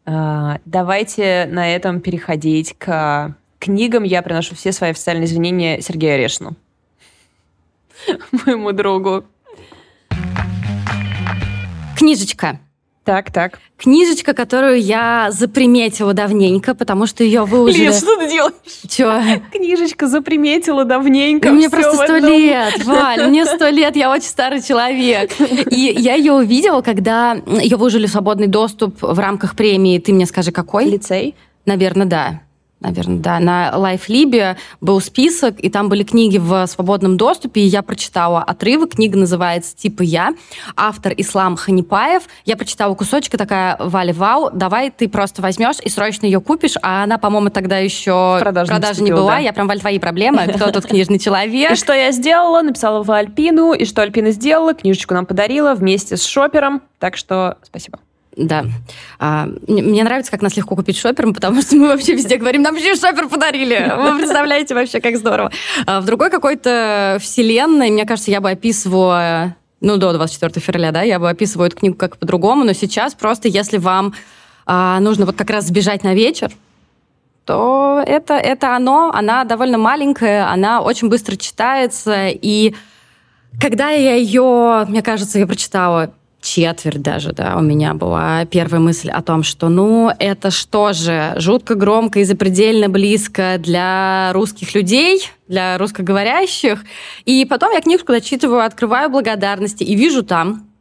А, 0.05 0.59
давайте 0.65 1.49
на 1.49 1.73
этом 1.73 2.01
переходить 2.01 2.75
к 2.77 3.37
книгам. 3.61 4.03
Я 4.03 4.21
приношу 4.23 4.57
все 4.57 4.73
свои 4.73 4.91
официальные 4.91 5.27
извинения 5.27 5.81
Сергею 5.81 6.15
Орешину, 6.15 6.57
моему 8.45 8.73
другу. 8.73 9.25
Книжечка. 11.97 12.59
Так, 13.05 13.33
так. 13.33 13.59
Книжечка, 13.79 14.33
которую 14.33 14.81
я 14.81 15.29
заприметила 15.33 16.15
давненько, 16.15 16.73
потому 16.75 17.07
что 17.07 17.25
ее 17.25 17.45
выложили... 17.45 17.87
Лид, 17.87 17.95
что 17.97 18.17
ты 18.17 18.31
делаешь? 18.31 18.55
Че? 18.89 19.43
Книжечка 19.53 20.07
заприметила 20.07 20.85
давненько. 20.85 21.51
мне 21.51 21.69
просто 21.69 21.97
сто 21.97 22.17
лет, 22.19 22.85
Валь, 22.85 23.27
мне 23.29 23.45
сто 23.45 23.69
лет, 23.69 23.97
я 23.97 24.11
очень 24.11 24.29
старый 24.29 24.63
человек. 24.63 25.33
И 25.71 25.95
я 25.99 26.15
ее 26.15 26.33
увидела, 26.33 26.81
когда 26.81 27.35
ее 27.35 27.77
выложили 27.77 28.07
в 28.07 28.11
свободный 28.11 28.47
доступ 28.47 29.03
в 29.03 29.19
рамках 29.19 29.57
премии 29.57 29.99
«Ты 29.99 30.13
мне 30.13 30.27
скажи, 30.27 30.53
какой?» 30.53 30.85
Лицей? 30.85 31.35
Наверное, 31.67 32.07
да. 32.07 32.41
Наверное, 32.83 33.19
да, 33.19 33.39
на 33.39 33.71
LifeLib 33.71 34.57
был 34.81 35.01
список, 35.01 35.59
и 35.59 35.71
там 35.71 35.89
были 35.89 36.03
книги 36.03 36.39
в 36.39 36.67
свободном 36.67 37.17
доступе, 37.17 37.63
и 37.63 37.65
я 37.65 37.83
прочитала 37.83 38.43
отрывок, 38.43 38.97
книга 38.97 39.19
называется 39.19 39.77
«Типа 39.77 40.03
я», 40.03 40.35
автор 40.77 41.15
Ислам 41.17 41.57
Ханипаев. 41.57 42.25
Я 42.45 42.57
прочитала 42.57 42.95
кусочек 42.95 43.35
и 43.35 43.37
такая, 43.37 43.77
Валя, 43.79 44.13
вау, 44.13 44.51
давай 44.53 44.91
ты 44.91 45.09
просто 45.09 45.43
возьмешь 45.43 45.77
и 45.83 45.89
срочно 45.89 46.27
ее 46.27 46.41
купишь, 46.41 46.75
а 46.83 47.05
она, 47.05 47.19
по-моему, 47.19 47.51
тогда 47.51 47.79
еще 47.79 48.39
продажи, 48.41 48.71
продажи 48.71 49.03
не 49.03 49.13
была. 49.13 49.33
Да. 49.33 49.39
Я 49.39 49.53
прям, 49.53 49.69
Валь, 49.69 49.81
твои 49.81 49.99
проблемы, 49.99 50.47
кто 50.49 50.71
тут 50.71 50.87
книжный 50.87 51.19
человек. 51.19 51.73
И 51.73 51.77
что 51.77 51.93
я 51.93 52.13
сделала? 52.13 52.63
Написала 52.63 53.03
в 53.03 53.11
Альпину, 53.11 53.73
и 53.73 53.85
что 53.85 54.03
Альпина 54.03 54.31
сделала? 54.33 54.75
Книжечку 54.75 55.15
нам 55.15 55.27
подарила 55.27 55.75
вместе 55.75 56.17
с 56.17 56.25
шопером, 56.25 56.83
так 56.99 57.17
что 57.17 57.59
спасибо. 57.63 57.99
Да. 58.37 58.65
А, 59.19 59.47
мне 59.69 60.03
нравится, 60.05 60.31
как 60.31 60.41
нас 60.41 60.57
легко 60.57 60.75
купить 60.75 60.97
шопером, 60.97 61.35
потому 61.35 61.61
что 61.61 61.77
мы 61.77 61.89
вообще 61.89 62.15
везде 62.15 62.39
говорим, 62.39 62.63
нам 62.63 62.75
еще 62.75 62.95
шопер 62.95 63.29
подарили. 63.29 63.93
Вы 63.97 64.19
представляете 64.19 64.75
вообще, 64.75 65.01
как 65.01 65.19
здорово. 65.19 65.53
А 65.87 66.01
в 66.01 66.07
другой 66.07 66.31
какой-то 66.31 67.19
вселенной, 67.21 67.91
мне 67.91 68.07
кажется, 68.07 68.31
я 68.31 68.41
бы 68.41 68.51
описывала, 68.51 69.55
ну, 69.81 69.99
до 69.99 70.13
24 70.13 70.65
февраля, 70.65 70.93
да, 70.93 71.03
я 71.03 71.19
бы 71.19 71.29
описывала 71.29 71.67
эту 71.67 71.77
книгу 71.77 71.97
как 71.97 72.17
по-другому, 72.17 72.65
но 72.65 72.73
сейчас 72.73 73.15
просто, 73.15 73.49
если 73.49 73.77
вам 73.77 74.15
а, 74.65 74.99
нужно 75.01 75.27
вот 75.27 75.37
как 75.37 75.51
раз 75.51 75.67
сбежать 75.67 76.03
на 76.03 76.15
вечер, 76.15 76.51
то 77.45 78.03
это, 78.07 78.35
это 78.35 78.77
оно, 78.77 79.11
она 79.13 79.45
довольно 79.45 79.77
маленькая, 79.77 80.49
она 80.49 80.81
очень 80.81 81.09
быстро 81.09 81.37
читается, 81.37 82.29
и 82.29 82.75
когда 83.61 83.91
я 83.91 84.15
ее, 84.15 84.87
мне 84.89 85.03
кажется, 85.03 85.39
я 85.39 85.47
прочитала 85.47 86.15
четверть 86.43 87.01
даже, 87.01 87.33
да, 87.33 87.57
у 87.57 87.63
меня 87.63 87.95
была 87.95 88.45
первая 88.45 88.81
мысль 88.81 89.11
о 89.11 89.23
том, 89.23 89.43
что, 89.43 89.69
ну, 89.69 90.11
это 90.19 90.51
что 90.51 90.93
же, 90.93 91.35
жутко 91.37 91.75
громко 91.75 92.21
и 92.21 92.25
запредельно 92.25 92.89
близко 92.89 93.57
для 93.59 94.33
русских 94.33 94.75
людей, 94.75 95.23
для 95.49 95.79
русскоговорящих. 95.79 96.85
И 97.25 97.45
потом 97.45 97.73
я 97.73 97.81
книжку 97.81 98.13
дочитываю, 98.13 98.65
открываю 98.65 99.09
благодарности 99.09 99.85
и 99.85 99.95
вижу 99.95 100.23
там 100.23 100.72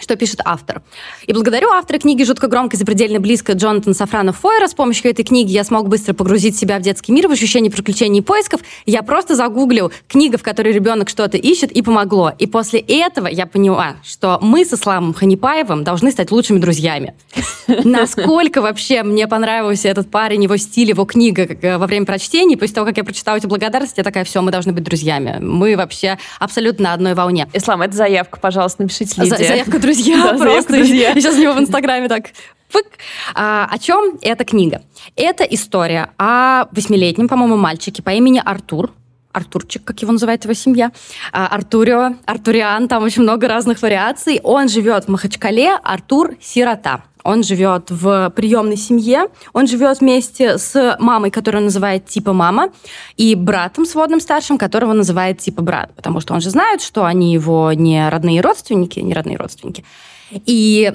что 0.00 0.16
пишет 0.16 0.40
автор. 0.44 0.82
И 1.26 1.32
благодарю 1.32 1.70
автора 1.70 1.98
книги 1.98 2.24
«Жутко 2.24 2.48
громко 2.48 2.76
и 2.76 2.78
запредельно 2.78 3.20
близко» 3.20 3.52
Джонатан 3.52 3.94
Сафранов 3.94 4.38
Фойера. 4.38 4.66
С 4.66 4.74
помощью 4.74 5.10
этой 5.10 5.24
книги 5.24 5.52
я 5.52 5.64
смог 5.64 5.88
быстро 5.88 6.14
погрузить 6.14 6.56
себя 6.56 6.78
в 6.78 6.82
детский 6.82 7.12
мир, 7.12 7.28
в 7.28 7.32
ощущение 7.32 7.70
приключений 7.70 8.20
и 8.20 8.22
поисков. 8.22 8.60
Я 8.86 9.02
просто 9.02 9.34
загуглил 9.34 9.92
книга, 10.08 10.38
в 10.38 10.42
которой 10.42 10.72
ребенок 10.72 11.08
что-то 11.08 11.36
ищет, 11.36 11.70
и 11.70 11.82
помогло. 11.82 12.32
И 12.38 12.46
после 12.46 12.80
этого 12.80 13.26
я 13.26 13.46
поняла, 13.46 13.96
что 14.04 14.38
мы 14.40 14.64
с 14.64 14.72
Исламом 14.72 15.14
Ханипаевым 15.14 15.84
должны 15.84 16.10
стать 16.10 16.30
лучшими 16.30 16.58
друзьями. 16.58 17.14
Насколько 17.84 18.62
вообще 18.62 19.02
мне 19.02 19.26
понравился 19.28 19.88
этот 19.88 20.10
парень, 20.10 20.42
его 20.44 20.56
стиль, 20.56 20.90
его 20.90 21.04
книга 21.04 21.42
э, 21.42 21.78
во 21.78 21.86
время 21.86 22.06
прочтения. 22.06 22.56
После 22.56 22.74
того, 22.74 22.86
как 22.86 22.96
я 22.96 23.04
прочитала 23.04 23.36
эти 23.36 23.46
благодарности, 23.46 24.00
я 24.00 24.04
такая, 24.04 24.24
все, 24.24 24.42
мы 24.42 24.50
должны 24.50 24.72
быть 24.72 24.84
друзьями. 24.84 25.38
Мы 25.40 25.76
вообще 25.76 26.18
абсолютно 26.38 26.84
на 26.84 26.94
одной 26.94 27.14
волне. 27.14 27.48
Ислам, 27.52 27.82
это 27.82 27.94
заявка, 27.94 28.38
пожалуйста, 28.40 28.82
напишите 28.82 29.20
Лидия. 29.20 29.36
Заявка 29.36 29.78
друзья, 29.94 30.22
да, 30.22 30.38
просто. 30.38 30.72
Друзья. 30.72 31.08
Я 31.10 31.14
сейчас 31.14 31.36
у 31.36 31.40
него 31.40 31.52
в 31.54 31.60
Инстаграме 31.60 32.08
так 32.08 32.26
Фык. 32.68 32.86
А, 33.34 33.68
о 33.68 33.78
чем 33.78 34.18
эта 34.22 34.44
книга? 34.44 34.82
Это 35.16 35.42
история 35.44 36.10
о 36.18 36.66
восьмилетнем, 36.70 37.28
по-моему, 37.28 37.56
мальчике 37.56 38.02
по 38.02 38.10
имени 38.10 38.40
Артур. 38.44 38.92
Артурчик, 39.32 39.84
как 39.84 40.02
его 40.02 40.12
называет 40.12 40.44
его 40.44 40.54
семья, 40.54 40.90
а, 41.32 41.46
Артурио, 41.46 42.16
Артуриан, 42.26 42.88
там 42.88 43.02
очень 43.02 43.22
много 43.22 43.48
разных 43.48 43.80
вариаций. 43.82 44.40
Он 44.42 44.68
живет 44.68 45.04
в 45.04 45.08
Махачкале, 45.08 45.76
Артур 45.82 46.34
сирота. 46.40 47.04
Он 47.22 47.42
живет 47.42 47.90
в 47.90 48.32
приемной 48.34 48.76
семье, 48.76 49.26
он 49.52 49.66
живет 49.66 50.00
вместе 50.00 50.58
с 50.58 50.96
мамой, 50.98 51.30
которую 51.30 51.64
называет 51.64 52.06
типа 52.06 52.32
мама, 52.32 52.70
и 53.16 53.34
братом 53.34 53.84
сводным 53.84 54.20
старшим, 54.20 54.58
которого 54.58 54.94
называет 54.94 55.38
типа 55.38 55.62
брат, 55.62 55.94
потому 55.94 56.20
что 56.20 56.34
он 56.34 56.40
же 56.40 56.50
знает, 56.50 56.80
что 56.80 57.04
они 57.04 57.32
его 57.32 57.72
не 57.72 58.08
родные 58.08 58.40
родственники, 58.40 59.00
не 59.00 59.12
родные 59.12 59.36
родственники. 59.36 59.84
И 60.30 60.92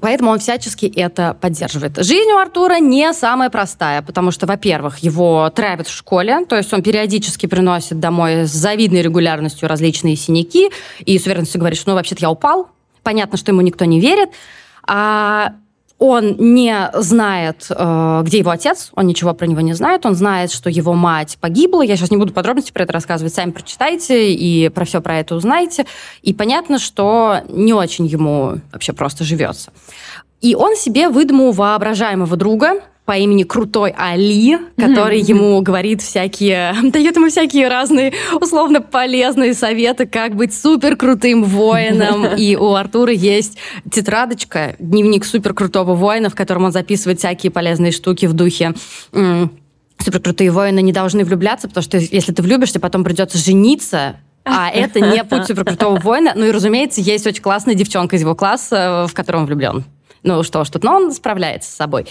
Поэтому 0.00 0.32
он 0.32 0.40
всячески 0.40 0.86
это 0.86 1.36
поддерживает. 1.40 1.96
Жизнь 2.04 2.30
у 2.32 2.38
Артура 2.38 2.80
не 2.80 3.12
самая 3.12 3.50
простая, 3.50 4.02
потому 4.02 4.32
что, 4.32 4.46
во-первых, 4.46 4.98
его 4.98 5.48
травят 5.50 5.86
в 5.86 5.96
школе, 5.96 6.44
то 6.44 6.56
есть 6.56 6.72
он 6.72 6.82
периодически 6.82 7.46
приносит 7.46 8.00
домой 8.00 8.46
с 8.46 8.50
завидной 8.50 9.02
регулярностью 9.02 9.68
различные 9.68 10.16
синяки 10.16 10.70
и 11.04 11.18
с 11.18 11.26
уверенностью 11.26 11.60
говорит, 11.60 11.78
что 11.78 11.90
ну 11.90 11.96
вообще-то 11.96 12.22
я 12.22 12.30
упал. 12.30 12.68
Понятно, 13.04 13.38
что 13.38 13.52
ему 13.52 13.60
никто 13.60 13.84
не 13.84 14.00
верит 14.00 14.30
а 14.92 15.52
он 16.00 16.34
не 16.38 16.90
знает, 16.94 17.66
э, 17.68 18.22
где 18.24 18.38
его 18.38 18.50
отец, 18.50 18.90
он 18.94 19.06
ничего 19.06 19.34
про 19.34 19.46
него 19.46 19.60
не 19.60 19.74
знает, 19.74 20.06
он 20.06 20.14
знает, 20.14 20.50
что 20.50 20.70
его 20.70 20.94
мать 20.94 21.36
погибла. 21.38 21.82
Я 21.82 21.96
сейчас 21.96 22.10
не 22.10 22.16
буду 22.16 22.32
подробности 22.32 22.72
про 22.72 22.84
это 22.84 22.94
рассказывать, 22.94 23.34
сами 23.34 23.50
прочитайте 23.50 24.32
и 24.32 24.70
про 24.70 24.86
все 24.86 25.02
про 25.02 25.18
это 25.18 25.34
узнаете. 25.34 25.84
И 26.22 26.32
понятно, 26.32 26.78
что 26.78 27.42
не 27.48 27.74
очень 27.74 28.06
ему 28.06 28.60
вообще 28.72 28.94
просто 28.94 29.24
живется. 29.24 29.72
И 30.40 30.54
он 30.54 30.74
себе 30.74 31.10
выдумал 31.10 31.52
воображаемого 31.52 32.34
друга, 32.34 32.80
по 33.10 33.18
имени 33.18 33.42
Крутой 33.42 33.92
Али, 33.98 34.56
который 34.76 35.18
ему 35.18 35.60
говорит 35.62 36.00
всякие, 36.00 36.76
дает 36.92 37.16
ему 37.16 37.28
всякие 37.28 37.66
разные 37.66 38.12
условно 38.40 38.80
полезные 38.80 39.52
советы, 39.54 40.06
как 40.06 40.36
быть 40.36 40.54
супер 40.54 40.94
крутым 40.94 41.42
воином. 41.42 42.24
И 42.36 42.54
у 42.54 42.72
Артура 42.72 43.12
есть 43.12 43.58
тетрадочка, 43.90 44.76
дневник 44.78 45.24
супер 45.24 45.54
крутого 45.54 45.96
воина, 45.96 46.30
в 46.30 46.36
котором 46.36 46.66
он 46.66 46.70
записывает 46.70 47.18
всякие 47.18 47.50
полезные 47.50 47.90
штуки 47.90 48.26
в 48.26 48.32
духе 48.32 48.74
суперкрутые 49.98 50.52
воины 50.52 50.80
не 50.80 50.92
должны 50.92 51.24
влюбляться, 51.24 51.66
потому 51.66 51.82
что 51.82 51.98
если 51.98 52.32
ты 52.32 52.42
влюбишься, 52.42 52.78
потом 52.78 53.02
придется 53.02 53.38
жениться, 53.38 54.20
а 54.44 54.70
это 54.72 55.00
не 55.00 55.24
путь 55.24 55.46
суперкрутого 55.46 55.96
воина. 55.98 56.32
Ну 56.36 56.46
и, 56.46 56.52
разумеется, 56.52 57.00
есть 57.00 57.26
очень 57.26 57.42
классная 57.42 57.74
девчонка 57.74 58.14
из 58.14 58.20
его 58.20 58.36
класса, 58.36 59.06
в 59.08 59.14
котором 59.14 59.40
он 59.40 59.46
влюблен. 59.46 59.84
Ну 60.22 60.42
что 60.42 60.64
ж 60.64 60.70
тут, 60.70 60.84
но 60.84 60.96
он 60.96 61.12
справляется 61.12 61.70
с 61.70 61.74
собой. 61.74 62.06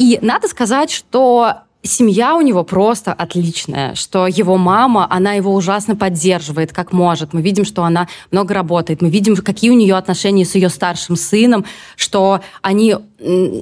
И 0.00 0.18
надо 0.22 0.48
сказать, 0.48 0.90
что 0.90 1.56
семья 1.82 2.34
у 2.34 2.40
него 2.40 2.64
просто 2.64 3.12
отличная, 3.12 3.94
что 3.94 4.26
его 4.26 4.56
мама, 4.56 5.06
она 5.10 5.34
его 5.34 5.54
ужасно 5.54 5.94
поддерживает, 5.94 6.72
как 6.72 6.92
может. 6.92 7.34
Мы 7.34 7.42
видим, 7.42 7.66
что 7.66 7.84
она 7.84 8.08
много 8.30 8.54
работает, 8.54 9.02
мы 9.02 9.10
видим, 9.10 9.36
какие 9.36 9.70
у 9.70 9.74
нее 9.74 9.94
отношения 9.94 10.46
с 10.46 10.54
ее 10.54 10.70
старшим 10.70 11.16
сыном, 11.16 11.66
что 11.96 12.40
они 12.62 12.96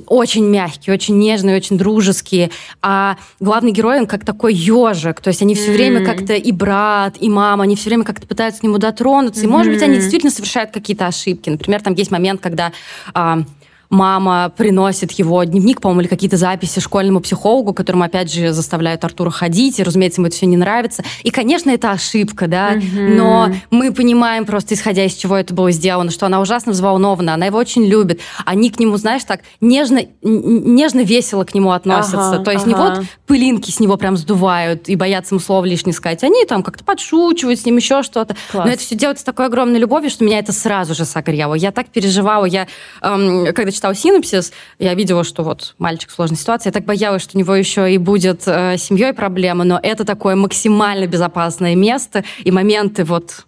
очень 0.06 0.44
мягкие, 0.44 0.94
очень 0.94 1.18
нежные, 1.18 1.56
очень 1.56 1.76
дружеские. 1.76 2.52
А 2.82 3.16
главный 3.40 3.72
герой, 3.72 3.98
он 3.98 4.06
как 4.06 4.24
такой 4.24 4.54
ежик. 4.54 5.20
То 5.20 5.28
есть 5.28 5.42
они 5.42 5.56
все 5.56 5.72
mm-hmm. 5.72 5.74
время 5.74 6.04
как-то 6.04 6.34
и 6.34 6.52
брат, 6.52 7.16
и 7.18 7.28
мама, 7.28 7.64
они 7.64 7.74
все 7.74 7.90
время 7.90 8.04
как-то 8.04 8.28
пытаются 8.28 8.60
к 8.60 8.62
нему 8.62 8.78
дотронуться. 8.78 9.40
Mm-hmm. 9.40 9.48
И, 9.48 9.48
может 9.48 9.72
быть, 9.72 9.82
они 9.82 9.96
действительно 9.96 10.30
совершают 10.30 10.70
какие-то 10.70 11.08
ошибки. 11.08 11.50
Например, 11.50 11.82
там 11.82 11.94
есть 11.94 12.12
момент, 12.12 12.40
когда 12.40 12.70
а, 13.12 13.42
мама 13.90 14.52
приносит 14.54 15.12
его 15.12 15.42
дневник, 15.44 15.80
по-моему, 15.80 16.02
или 16.02 16.08
какие-то 16.08 16.36
записи 16.36 16.80
школьному 16.80 17.20
психологу, 17.20 17.72
которому, 17.72 18.04
опять 18.04 18.32
же, 18.32 18.52
заставляют 18.52 19.04
Артура 19.04 19.30
ходить, 19.30 19.78
и, 19.78 19.82
разумеется, 19.82 20.20
ему 20.20 20.28
это 20.28 20.36
все 20.36 20.46
не 20.46 20.56
нравится. 20.56 21.02
И, 21.22 21.30
конечно, 21.30 21.70
это 21.70 21.90
ошибка, 21.90 22.46
да, 22.46 22.74
mm-hmm. 22.74 23.14
но 23.14 23.50
мы 23.70 23.92
понимаем 23.92 24.44
просто, 24.44 24.74
исходя 24.74 25.04
из 25.04 25.14
чего 25.14 25.36
это 25.36 25.54
было 25.54 25.70
сделано, 25.70 26.10
что 26.10 26.26
она 26.26 26.40
ужасно 26.40 26.72
взволнована, 26.72 27.34
она 27.34 27.46
его 27.46 27.58
очень 27.58 27.84
любит. 27.84 28.20
Они 28.44 28.70
к 28.70 28.78
нему, 28.78 28.96
знаешь, 28.96 29.24
так 29.24 29.40
нежно, 29.60 30.02
нежно 30.22 31.00
весело 31.00 31.44
к 31.44 31.54
нему 31.54 31.72
относятся. 31.72 32.34
Ага, 32.34 32.44
То 32.44 32.50
есть 32.50 32.66
ага. 32.66 32.70
не 32.70 32.74
вот 32.76 33.06
пылинки 33.26 33.70
с 33.70 33.80
него 33.80 33.96
прям 33.96 34.16
сдувают 34.16 34.88
и 34.88 34.96
боятся 34.96 35.34
ему 35.34 35.40
слов 35.40 35.64
лишних 35.64 35.94
сказать. 35.94 36.22
Они 36.24 36.44
там 36.44 36.62
как-то 36.62 36.84
подшучивают 36.84 37.60
с 37.60 37.64
ним, 37.64 37.76
еще 37.76 38.02
что-то. 38.02 38.36
Класс. 38.50 38.66
Но 38.66 38.72
это 38.72 38.82
все 38.82 38.94
делается 38.94 39.22
с 39.22 39.24
такой 39.24 39.46
огромной 39.46 39.78
любовью, 39.78 40.10
что 40.10 40.24
меня 40.24 40.38
это 40.38 40.52
сразу 40.52 40.94
же 40.94 41.04
согрело. 41.04 41.54
Я 41.54 41.72
так 41.72 41.88
переживала. 41.88 42.44
Я, 42.44 42.66
эм, 43.02 43.52
когда 43.54 43.70
читала 43.78 43.94
синопсис, 43.94 44.52
я 44.78 44.94
видела, 44.94 45.24
что 45.24 45.42
вот 45.42 45.74
мальчик 45.78 46.10
в 46.10 46.14
сложной 46.14 46.36
ситуации. 46.36 46.68
Я 46.68 46.72
так 46.72 46.84
боялась, 46.84 47.22
что 47.22 47.36
у 47.36 47.40
него 47.40 47.54
еще 47.54 47.92
и 47.92 47.98
будет 47.98 48.42
э, 48.46 48.76
семьей 48.76 49.12
проблемы, 49.12 49.64
но 49.64 49.78
это 49.82 50.04
такое 50.04 50.34
максимально 50.34 51.06
безопасное 51.06 51.74
место, 51.74 52.24
и 52.42 52.50
моменты 52.50 53.04
вот 53.04 53.46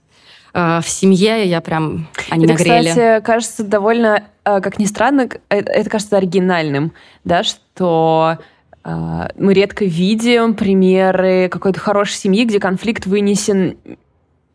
э, 0.54 0.80
в 0.82 0.88
семье 0.88 1.44
я 1.44 1.60
прям 1.60 2.08
они 2.30 2.44
это, 2.44 2.54
нагрели. 2.54 2.88
кстати, 2.88 3.24
кажется 3.24 3.64
довольно, 3.64 4.24
э, 4.44 4.60
как 4.60 4.78
ни 4.78 4.84
странно, 4.84 5.28
это, 5.48 5.72
это 5.72 5.90
кажется 5.90 6.16
оригинальным, 6.16 6.92
да, 7.24 7.42
что 7.42 8.38
э, 8.84 9.28
мы 9.36 9.52
редко 9.52 9.84
видим 9.84 10.54
примеры 10.54 11.48
какой-то 11.50 11.80
хорошей 11.80 12.14
семьи, 12.14 12.44
где 12.44 12.60
конфликт 12.60 13.06
вынесен 13.06 13.76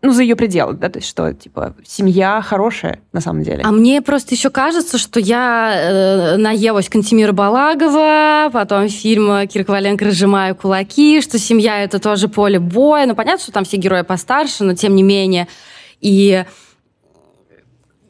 ну, 0.06 0.12
за 0.12 0.22
ее 0.22 0.36
пределы, 0.36 0.74
да, 0.74 0.90
то 0.90 1.00
есть 1.00 1.10
что, 1.10 1.34
типа, 1.34 1.76
семья 1.84 2.42
хорошая 2.42 3.00
на 3.12 3.22
самом 3.22 3.44
деле. 3.44 3.64
А 3.64 3.72
мне 3.72 4.02
просто 4.02 4.36
еще 4.36 4.52
кажется, 4.52 4.98
что 4.98 5.20
я 5.20 5.74
э, 5.74 6.38
наелась 6.38 6.90
Кантимира 6.90 7.32
Балагова, 7.32 8.50
потом 8.54 8.88
фильм 8.88 9.48
Киркваленко 9.48 10.06
«Разжимаю 10.06 10.56
кулаки», 10.56 11.22
что 11.22 11.40
семья— 11.40 11.84
это 11.84 12.00
тоже 12.00 12.28
поле 12.28 12.60
боя. 12.60 13.08
Ну, 13.08 13.16
понятно, 13.16 13.42
что 13.42 13.52
там 13.52 13.66
все 13.66 13.78
герои 13.78 14.04
постарше, 14.04 14.64
но 14.64 14.76
тем 14.76 14.96
не 14.96 15.02
менее. 15.02 15.48
И 16.02 16.46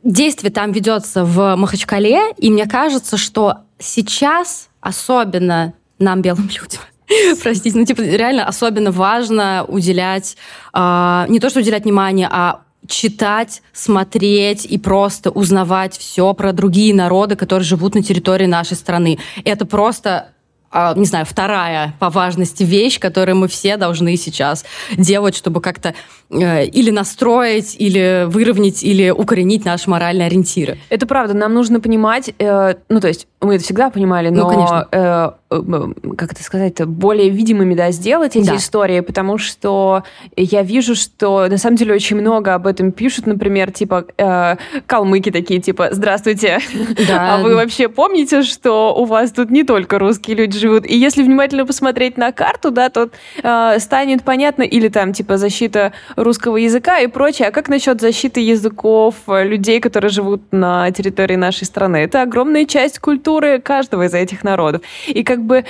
действие 0.03 0.51
там 0.51 0.73
ведется 0.73 1.23
в 1.23 1.55
Махачкале, 1.55 2.33
и 2.37 2.51
мне 2.51 2.67
кажется, 2.67 3.15
что 3.15 3.59
сейчас 3.79 4.67
особенно 4.81 5.73
нам, 5.97 6.21
белым 6.21 6.49
людям, 6.49 6.81
Простите, 7.41 7.77
ну 7.77 7.85
типа 7.85 8.01
реально 8.01 8.47
особенно 8.47 8.91
важно 8.91 9.65
уделять, 9.67 10.37
э, 10.73 11.25
не 11.29 11.39
то 11.39 11.49
что 11.49 11.59
уделять 11.59 11.83
внимание, 11.83 12.27
а 12.31 12.61
читать, 12.87 13.61
смотреть 13.73 14.65
и 14.65 14.77
просто 14.77 15.31
узнавать 15.31 15.97
все 15.97 16.33
про 16.33 16.53
другие 16.53 16.93
народы, 16.93 17.35
которые 17.35 17.65
живут 17.65 17.95
на 17.95 18.03
территории 18.03 18.45
нашей 18.45 18.77
страны. 18.77 19.17
Это 19.43 19.65
просто 19.65 20.29
а, 20.77 20.93
не 20.93 21.05
знаю, 21.05 21.25
вторая 21.25 21.95
по 21.99 22.09
важности 22.09 22.63
вещь, 22.63 22.99
которую 22.99 23.37
мы 23.37 23.47
все 23.47 23.77
должны 23.77 24.17
сейчас 24.17 24.65
делать, 24.97 25.33
чтобы 25.33 25.61
как-то 25.61 25.93
или 26.29 26.91
настроить, 26.91 27.75
или 27.77 28.25
выровнять, 28.27 28.83
или 28.83 29.09
укоренить 29.09 29.65
наши 29.65 29.89
моральные 29.89 30.27
ориентиры. 30.27 30.77
Это 30.89 31.05
правда. 31.05 31.33
Нам 31.35 31.53
нужно 31.53 31.79
понимать, 31.79 32.33
э, 32.39 32.75
ну, 32.89 32.99
то 32.99 33.07
есть 33.07 33.27
мы 33.41 33.55
это 33.55 33.63
всегда 33.63 33.89
понимали, 33.89 34.29
ну, 34.29 34.37
но, 34.37 34.43
ну, 34.43 34.49
конечно. 34.49 34.87
Э, 34.91 35.31
э, 35.51 36.15
как 36.17 36.33
это 36.33 36.43
сказать 36.43 36.83
более 36.85 37.29
видимыми, 37.29 37.75
да, 37.75 37.91
сделать 37.91 38.35
эти 38.35 38.47
да. 38.47 38.55
истории, 38.55 39.01
потому 39.01 39.37
что 39.37 40.03
я 40.35 40.63
вижу, 40.63 40.95
что 40.95 41.47
на 41.47 41.57
самом 41.57 41.77
деле 41.77 41.93
очень 41.93 42.17
много 42.17 42.53
об 42.55 42.67
этом 42.67 42.91
пишут, 42.91 43.27
например, 43.27 43.71
типа 43.71 44.05
э, 44.17 44.55
калмыки 44.87 45.31
такие, 45.31 45.61
типа, 45.61 45.89
здравствуйте, 45.91 46.59
да. 47.07 47.35
а 47.35 47.41
вы 47.41 47.55
вообще 47.55 47.87
помните, 47.87 48.41
что 48.41 48.95
у 48.95 49.05
вас 49.05 49.31
тут 49.31 49.51
не 49.51 49.63
только 49.63 49.99
русские 49.99 50.37
люди 50.37 50.57
живут. 50.57 50.85
И 50.85 50.97
если 50.97 51.23
внимательно 51.23 51.65
посмотреть 51.65 52.17
на 52.17 52.31
карту, 52.31 52.71
да, 52.71 52.89
то 52.89 53.09
э, 53.43 53.79
станет 53.79 54.23
понятно, 54.23 54.63
или 54.63 54.87
там 54.87 55.13
типа 55.13 55.37
защита 55.37 55.93
русского 56.15 56.57
языка 56.57 56.99
и 56.99 57.07
прочее. 57.07 57.47
А 57.47 57.51
как 57.51 57.69
насчет 57.69 58.01
защиты 58.01 58.39
языков 58.39 59.15
э, 59.27 59.43
людей, 59.43 59.79
которые 59.79 60.09
живут 60.09 60.41
на 60.51 60.91
территории 60.91 61.35
нашей 61.35 61.65
страны? 61.65 61.97
Это 61.97 62.21
огромная 62.21 62.65
часть 62.65 62.99
культуры 62.99 63.59
каждого 63.59 64.03
из 64.03 64.13
этих 64.13 64.43
народов. 64.43 64.81
И 65.07 65.23
как 65.23 65.43
бы 65.43 65.65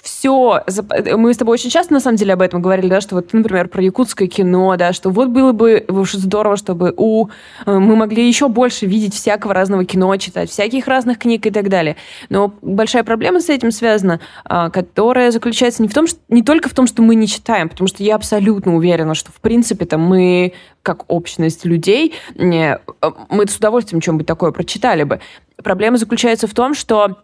все... 0.00 0.64
Мы 1.16 1.34
с 1.34 1.36
тобой 1.36 1.54
очень 1.54 1.70
часто, 1.70 1.92
на 1.92 2.00
самом 2.00 2.16
деле, 2.16 2.34
об 2.34 2.42
этом 2.42 2.62
говорили, 2.62 2.88
да, 2.88 3.00
что 3.00 3.16
вот, 3.16 3.32
например, 3.32 3.68
про 3.68 3.82
якутское 3.82 4.28
кино, 4.28 4.76
да, 4.76 4.92
что 4.92 5.10
вот 5.10 5.28
было 5.28 5.52
бы 5.52 5.84
здорово, 5.88 6.56
чтобы 6.56 6.94
у... 6.96 7.28
Э, 7.66 7.78
мы 7.78 7.96
могли 7.96 8.26
еще 8.26 8.48
больше 8.48 8.86
видеть 8.86 9.14
всякого 9.14 9.54
разного 9.54 9.84
кино, 9.84 10.16
читать 10.16 10.50
всяких 10.50 10.86
разных 10.88 11.18
книг 11.18 11.46
и 11.46 11.50
так 11.50 11.68
далее. 11.68 11.96
Но 12.28 12.54
большая 12.62 13.04
проблема 13.04 13.40
с 13.40 13.48
этим 13.48 13.70
связана 13.70 14.20
а, 14.44 14.70
которая 14.70 15.30
заключается 15.30 15.82
не, 15.82 15.88
в 15.88 15.94
том, 15.94 16.06
что, 16.06 16.18
не 16.28 16.42
только 16.42 16.68
в 16.68 16.74
том, 16.74 16.86
что 16.86 17.02
мы 17.02 17.14
не 17.14 17.26
читаем, 17.26 17.68
потому 17.68 17.88
что 17.88 18.02
я 18.02 18.16
абсолютно 18.16 18.74
уверена, 18.76 19.14
что, 19.14 19.32
в 19.32 19.40
принципе-то, 19.62 19.96
мы, 19.96 20.52
как 20.82 21.04
общность 21.08 21.64
людей, 21.64 22.14
а, 22.36 22.80
мы 23.28 23.46
с 23.46 23.56
удовольствием 23.56 24.02
что-нибудь 24.02 24.26
такое 24.26 24.50
прочитали 24.50 25.04
бы. 25.04 25.20
Проблема 25.62 25.98
заключается 25.98 26.48
в 26.48 26.54
том, 26.54 26.74
что 26.74 27.18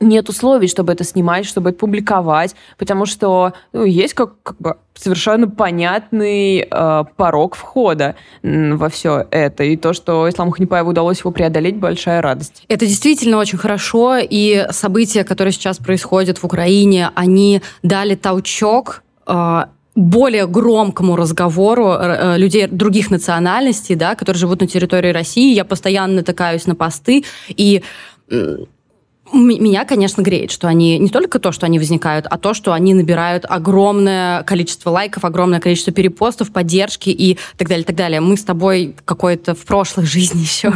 нет 0.00 0.28
условий, 0.28 0.66
чтобы 0.66 0.92
это 0.92 1.04
снимать, 1.04 1.46
чтобы 1.46 1.70
это 1.70 1.78
публиковать, 1.78 2.56
потому 2.76 3.06
что 3.06 3.52
ну, 3.72 3.84
есть 3.84 4.14
как, 4.14 4.42
как 4.42 4.56
бы 4.58 4.76
совершенно 4.94 5.48
понятный 5.48 6.66
э, 6.68 7.04
порог 7.16 7.54
входа 7.54 8.16
во 8.42 8.88
все 8.88 9.24
это. 9.30 9.62
И 9.62 9.76
то, 9.76 9.92
что 9.92 10.28
Исламу 10.28 10.50
Ханипаеву 10.50 10.90
удалось 10.90 11.20
его 11.20 11.30
преодолеть, 11.30 11.76
большая 11.76 12.20
радость. 12.20 12.64
Это 12.66 12.86
действительно 12.86 13.38
очень 13.38 13.58
хорошо, 13.58 14.16
и 14.18 14.66
события, 14.70 15.22
которые 15.22 15.52
сейчас 15.52 15.78
происходят 15.78 16.38
в 16.38 16.44
Украине, 16.44 17.10
они 17.14 17.62
дали 17.84 18.16
толчок 18.16 19.04
э, 19.28 19.64
более 19.94 20.46
громкому 20.46 21.16
разговору 21.16 21.92
э, 21.92 22.38
людей 22.38 22.66
других 22.66 23.10
национальностей, 23.10 23.94
да, 23.94 24.14
которые 24.14 24.40
живут 24.40 24.60
на 24.60 24.66
территории 24.66 25.10
России. 25.10 25.54
Я 25.54 25.64
постоянно 25.64 26.14
натыкаюсь 26.14 26.66
на 26.66 26.74
посты, 26.74 27.24
и 27.48 27.82
меня, 29.32 29.84
конечно, 29.84 30.22
греет, 30.22 30.50
что 30.50 30.68
они 30.68 30.98
не 30.98 31.08
только 31.08 31.38
то, 31.38 31.52
что 31.52 31.66
они 31.66 31.78
возникают, 31.78 32.26
а 32.28 32.38
то, 32.38 32.54
что 32.54 32.72
они 32.72 32.94
набирают 32.94 33.44
огромное 33.48 34.42
количество 34.42 34.90
лайков, 34.90 35.24
огромное 35.24 35.60
количество 35.60 35.92
перепостов, 35.92 36.52
поддержки 36.52 37.10
и 37.10 37.38
так 37.56 37.68
далее, 37.68 37.84
так 37.84 37.96
далее. 37.96 38.20
Мы 38.20 38.36
с 38.36 38.44
тобой 38.44 38.94
какой-то 39.04 39.54
в 39.54 39.64
прошлой 39.64 40.04
жизни 40.04 40.40
еще 40.42 40.72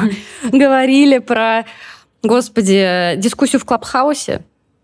говорили 0.50 1.18
про, 1.18 1.64
господи, 2.22 3.14
дискуссию 3.16 3.60
в 3.60 3.64
Клабхаусе. 3.64 4.42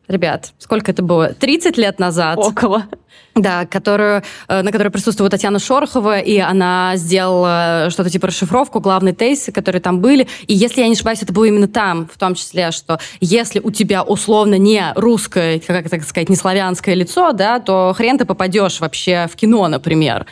Ребят, 0.08 0.52
сколько 0.58 0.90
это 0.90 1.02
было? 1.02 1.28
30 1.28 1.76
лет 1.78 1.98
назад? 1.98 2.38
Около. 2.38 2.86
Да, 3.34 3.64
которую, 3.66 4.22
э, 4.48 4.62
на 4.62 4.72
которой 4.72 4.90
присутствовала 4.90 5.30
Татьяна 5.30 5.58
Шорохова, 5.58 6.18
и 6.18 6.38
она 6.38 6.92
сделала 6.96 7.88
что-то 7.90 8.10
типа 8.10 8.26
расшифровку, 8.26 8.80
главные 8.80 9.14
тезисы, 9.14 9.52
которые 9.52 9.80
там 9.80 10.00
были. 10.00 10.28
И 10.46 10.54
если 10.54 10.82
я 10.82 10.86
не 10.86 10.92
ошибаюсь, 10.92 11.22
это 11.22 11.32
было 11.32 11.44
именно 11.46 11.68
там, 11.68 12.08
в 12.12 12.18
том 12.18 12.34
числе, 12.34 12.72
что 12.72 12.98
если 13.20 13.60
у 13.60 13.70
тебя 13.70 14.02
условно 14.02 14.56
не 14.56 14.92
русское, 14.96 15.60
как 15.60 15.88
так 15.88 16.04
сказать, 16.04 16.28
не 16.28 16.36
славянское 16.36 16.94
лицо, 16.94 17.32
да, 17.32 17.58
то 17.58 17.94
хрен 17.96 18.18
ты 18.18 18.26
попадешь 18.26 18.80
вообще 18.80 19.28
в 19.32 19.36
кино, 19.36 19.66
например. 19.68 20.26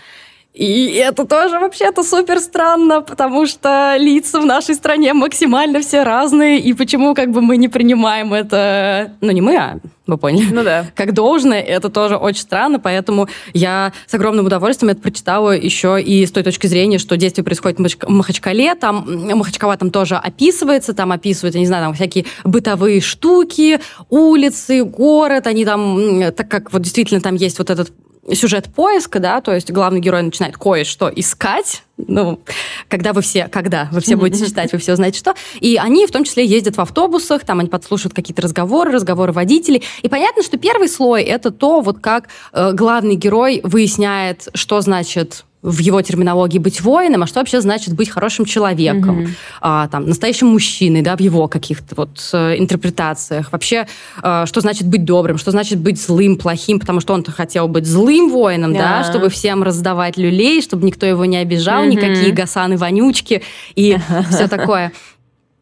И 0.52 0.94
это 0.94 1.26
тоже 1.26 1.60
вообще-то 1.60 2.02
супер 2.02 2.40
странно, 2.40 3.02
потому 3.02 3.46
что 3.46 3.94
лица 3.96 4.40
в 4.40 4.46
нашей 4.46 4.74
стране 4.74 5.14
максимально 5.14 5.80
все 5.80 6.02
разные, 6.02 6.58
и 6.58 6.74
почему 6.74 7.14
как 7.14 7.30
бы 7.30 7.40
мы 7.40 7.56
не 7.56 7.68
принимаем 7.68 8.34
это, 8.34 9.12
ну 9.20 9.30
не 9.30 9.40
мы, 9.40 9.56
а 9.56 9.78
вы 10.08 10.18
поняли? 10.18 10.52
Ну 10.52 10.64
да. 10.64 10.86
Как 10.96 11.14
должное, 11.14 11.60
это 11.60 11.88
тоже 11.88 12.16
очень 12.16 12.42
странно, 12.42 12.80
поэтому 12.80 13.28
я 13.54 13.92
с 14.08 14.14
огромным 14.14 14.46
удовольствием 14.46 14.90
это 14.90 15.00
прочитала 15.00 15.52
еще 15.56 16.02
и 16.02 16.26
с 16.26 16.32
той 16.32 16.42
точки 16.42 16.66
зрения, 16.66 16.98
что 16.98 17.16
действие 17.16 17.44
происходит 17.44 17.78
в 17.78 18.10
Махачкале, 18.10 18.74
там 18.74 19.06
Махачкала 19.36 19.76
там 19.76 19.92
тоже 19.92 20.16
описывается, 20.16 20.94
там 20.94 21.12
описываются, 21.12 21.60
не 21.60 21.66
знаю, 21.66 21.84
там 21.84 21.94
всякие 21.94 22.24
бытовые 22.42 23.00
штуки, 23.00 23.78
улицы, 24.08 24.82
город, 24.82 25.46
они 25.46 25.64
там, 25.64 26.32
так 26.36 26.48
как 26.48 26.72
вот 26.72 26.82
действительно 26.82 27.20
там 27.20 27.36
есть 27.36 27.58
вот 27.58 27.70
этот 27.70 27.92
сюжет 28.32 28.68
поиска, 28.74 29.18
да, 29.18 29.40
то 29.40 29.54
есть 29.54 29.70
главный 29.70 30.00
герой 30.00 30.22
начинает 30.22 30.56
кое-что 30.56 31.10
искать, 31.14 31.84
ну, 31.96 32.40
когда 32.88 33.12
вы 33.12 33.22
все, 33.22 33.48
когда 33.48 33.88
вы 33.92 34.00
все 34.00 34.16
будете 34.16 34.46
читать, 34.46 34.72
вы 34.72 34.78
все 34.78 34.92
узнаете 34.92 35.18
что. 35.18 35.34
И 35.60 35.76
они 35.76 36.06
в 36.06 36.10
том 36.10 36.24
числе 36.24 36.44
ездят 36.44 36.76
в 36.76 36.80
автобусах, 36.80 37.44
там 37.44 37.60
они 37.60 37.68
подслушивают 37.68 38.14
какие-то 38.14 38.42
разговоры, 38.42 38.90
разговоры 38.90 39.32
водителей. 39.32 39.82
И 40.02 40.08
понятно, 40.08 40.42
что 40.42 40.58
первый 40.58 40.88
слой 40.88 41.22
это 41.22 41.50
то, 41.50 41.80
вот 41.80 41.98
как 42.00 42.28
э, 42.52 42.72
главный 42.72 43.16
герой 43.16 43.60
выясняет, 43.64 44.48
что 44.54 44.80
значит 44.80 45.44
в 45.62 45.78
его 45.78 46.00
терминологии 46.00 46.58
быть 46.58 46.80
воином, 46.80 47.22
а 47.22 47.26
что 47.26 47.40
вообще 47.40 47.60
значит 47.60 47.94
быть 47.94 48.08
хорошим 48.08 48.46
человеком, 48.46 49.20
mm-hmm. 49.20 49.30
а, 49.60 49.88
там, 49.88 50.06
настоящим 50.06 50.48
мужчиной, 50.48 51.02
да, 51.02 51.16
в 51.16 51.20
его 51.20 51.48
каких-то 51.48 51.94
вот 51.96 52.30
э, 52.32 52.58
интерпретациях. 52.58 53.52
Вообще, 53.52 53.86
э, 54.22 54.44
что 54.46 54.60
значит 54.62 54.86
быть 54.86 55.04
добрым, 55.04 55.36
что 55.36 55.50
значит 55.50 55.78
быть 55.78 56.00
злым, 56.00 56.36
плохим, 56.36 56.80
потому 56.80 57.00
что 57.00 57.12
он-то 57.12 57.30
хотел 57.30 57.68
быть 57.68 57.86
злым 57.86 58.30
воином, 58.30 58.72
yeah. 58.72 58.78
да, 58.78 59.04
чтобы 59.04 59.28
всем 59.28 59.62
раздавать 59.62 60.16
люлей, 60.16 60.62
чтобы 60.62 60.86
никто 60.86 61.04
его 61.04 61.26
не 61.26 61.36
обижал, 61.36 61.84
mm-hmm. 61.84 61.90
никакие 61.90 62.32
гасаны, 62.32 62.78
вонючки 62.78 63.42
и 63.74 63.98
все 64.30 64.48
такое. 64.48 64.92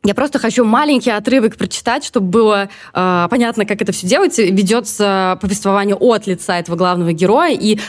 Я 0.05 0.15
просто 0.15 0.39
хочу 0.39 0.65
маленький 0.65 1.11
отрывок 1.11 1.57
прочитать, 1.57 2.05
чтобы 2.05 2.29
было 2.29 2.69
э, 2.95 3.27
понятно, 3.29 3.67
как 3.67 3.83
это 3.83 3.91
все 3.91 4.07
делается. 4.07 4.43
Ведется 4.43 5.39
повествование 5.43 5.97
от 5.97 6.29
лица 6.29 6.57
этого 6.57 6.77
главного 6.77 7.13
героя, 7.13 7.53
и 7.53 7.81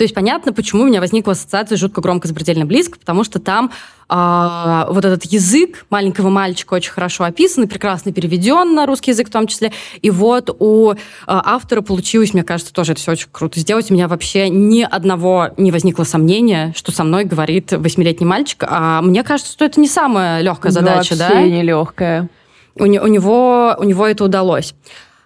то 0.00 0.04
есть 0.04 0.14
понятно, 0.14 0.54
почему 0.54 0.84
у 0.84 0.86
меня 0.86 0.98
возникла 0.98 1.32
ассоциация 1.32 1.76
жутко 1.76 2.00
громко 2.00 2.26
запредельно 2.26 2.64
близко, 2.64 2.98
потому 2.98 3.22
что 3.22 3.38
там 3.38 3.70
а, 4.08 4.86
вот 4.88 5.04
этот 5.04 5.24
язык 5.24 5.84
маленького 5.90 6.30
мальчика 6.30 6.72
очень 6.72 6.90
хорошо 6.90 7.24
описан 7.24 7.64
и 7.64 7.66
прекрасно 7.66 8.10
переведен 8.10 8.74
на 8.74 8.86
русский 8.86 9.10
язык 9.10 9.28
в 9.28 9.30
том 9.30 9.46
числе. 9.46 9.72
И 10.00 10.10
вот 10.10 10.56
у 10.58 10.92
а, 10.92 10.96
автора 11.26 11.82
получилось, 11.82 12.32
мне 12.32 12.44
кажется, 12.44 12.72
тоже 12.72 12.92
это 12.92 13.02
все 13.02 13.12
очень 13.12 13.28
круто 13.30 13.60
сделать. 13.60 13.90
У 13.90 13.94
меня 13.94 14.08
вообще 14.08 14.48
ни 14.48 14.80
одного 14.80 15.50
не 15.58 15.70
возникло 15.70 16.04
сомнения, 16.04 16.72
что 16.74 16.92
со 16.92 17.04
мной 17.04 17.24
говорит 17.24 17.70
восьмилетний 17.72 18.26
мальчик. 18.26 18.64
А 18.66 19.02
мне 19.02 19.22
кажется, 19.22 19.52
что 19.52 19.66
это 19.66 19.78
не 19.80 19.86
самая 19.86 20.40
легкая 20.40 20.72
задача, 20.72 21.14
да? 21.14 21.28
Вообще 21.28 21.50
не 21.50 21.62
легкая. 21.62 22.30
У, 22.74 22.84
у, 22.84 22.86
него, 22.86 23.76
у 23.78 23.84
него 23.84 24.06
это 24.06 24.24
удалось. 24.24 24.74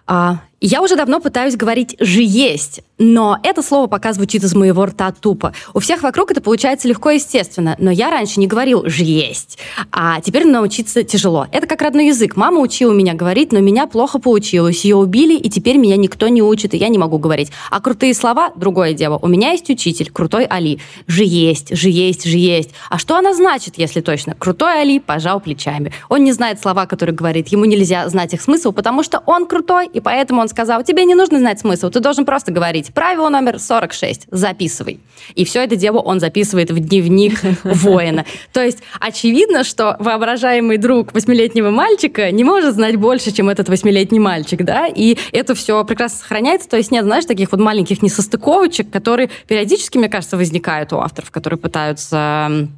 А, 0.05 0.41
я 0.65 0.81
уже 0.81 0.95
давно 0.95 1.19
пытаюсь 1.19 1.55
говорить 1.55 1.95
«же 1.99 2.21
есть», 2.21 2.81
но 2.97 3.37
это 3.43 3.61
слово 3.61 3.87
пока 3.87 4.13
звучит 4.13 4.43
из 4.43 4.55
моего 4.55 4.85
рта 4.85 5.11
тупо. 5.11 5.53
У 5.73 5.79
всех 5.79 6.01
вокруг 6.01 6.31
это 6.31 6.41
получается 6.41 6.87
легко 6.87 7.11
и 7.11 7.15
естественно, 7.15 7.75
но 7.77 7.91
я 7.91 8.09
раньше 8.09 8.39
не 8.39 8.47
говорил 8.47 8.87
«же 8.87 9.03
есть», 9.03 9.59
а 9.91 10.21
теперь 10.21 10.47
научиться 10.47 11.03
тяжело. 11.03 11.47
Это 11.51 11.67
как 11.67 11.81
родной 11.81 12.07
язык. 12.07 12.35
Мама 12.35 12.61
учила 12.61 12.93
меня 12.93 13.13
говорить, 13.13 13.51
но 13.51 13.59
меня 13.59 13.85
плохо 13.85 14.17
получилось. 14.19 14.85
Ее 14.85 14.95
убили, 14.95 15.35
и 15.35 15.49
теперь 15.49 15.77
меня 15.77 15.97
никто 15.97 16.29
не 16.29 16.41
учит, 16.41 16.73
и 16.73 16.77
я 16.77 16.87
не 16.87 16.97
могу 16.97 17.17
говорить. 17.17 17.51
А 17.69 17.81
крутые 17.81 18.13
слова— 18.13 18.51
другое 18.55 18.93
дело. 18.93 19.19
У 19.21 19.27
меня 19.27 19.51
есть 19.51 19.69
учитель, 19.69 20.09
крутой 20.11 20.45
Али. 20.45 20.79
«Же 21.07 21.23
есть», 21.23 21.75
«же 21.75 21.89
есть», 21.89 22.25
«же 22.25 22.37
есть». 22.37 22.71
А 22.89 22.97
что 22.97 23.17
она 23.17 23.33
значит, 23.33 23.77
если 23.77 24.01
точно? 24.01 24.35
Крутой 24.35 24.81
Али 24.81 24.99
пожал 24.99 25.39
плечами. 25.39 25.91
Он 26.09 26.23
не 26.23 26.31
знает 26.31 26.61
слова, 26.61 26.85
которые 26.85 27.15
говорит. 27.15 27.49
Ему 27.49 27.65
нельзя 27.65 28.07
знать 28.09 28.33
их 28.33 28.41
смысл, 28.41 28.71
потому 28.71 29.03
что 29.03 29.21
он 29.25 29.45
крутой, 29.45 29.87
и 29.87 29.99
поэтому 29.99 30.41
он 30.41 30.47
сказал, 30.55 30.83
тебе 30.83 31.03
не 31.03 31.15
нужно 31.15 31.37
знать 31.39 31.59
смысл, 31.59 31.89
ты 31.89 31.99
должен 31.99 32.23
просто 32.23 32.53
говорить 32.53 32.93
правило 32.93 33.27
номер 33.27 33.59
46, 33.59 34.27
записывай. 34.31 35.01
И 35.35 35.43
все 35.43 35.61
это 35.61 35.75
дело 35.75 35.99
он 35.99 36.21
записывает 36.21 36.71
в 36.71 36.79
дневник 36.79 37.41
воина. 37.65 38.25
То 38.53 38.63
есть 38.63 38.79
очевидно, 39.01 39.65
что 39.65 39.97
воображаемый 39.99 40.77
друг 40.77 41.13
восьмилетнего 41.13 41.71
мальчика 41.71 42.31
не 42.31 42.45
может 42.45 42.75
знать 42.75 42.95
больше, 42.95 43.33
чем 43.33 43.49
этот 43.49 43.67
восьмилетний 43.67 44.19
мальчик, 44.19 44.63
да, 44.63 44.87
и 44.87 45.17
это 45.33 45.55
все 45.55 45.83
прекрасно 45.83 46.19
сохраняется, 46.19 46.69
то 46.69 46.77
есть 46.77 46.89
нет, 46.89 47.03
знаешь, 47.03 47.25
таких 47.25 47.51
вот 47.51 47.59
маленьких 47.59 48.01
несостыковочек, 48.01 48.89
которые 48.89 49.29
периодически, 49.47 49.97
мне 49.97 50.07
кажется, 50.07 50.37
возникают 50.37 50.93
у 50.93 50.99
авторов, 50.99 51.31
которые 51.31 51.59
пытаются 51.59 52.69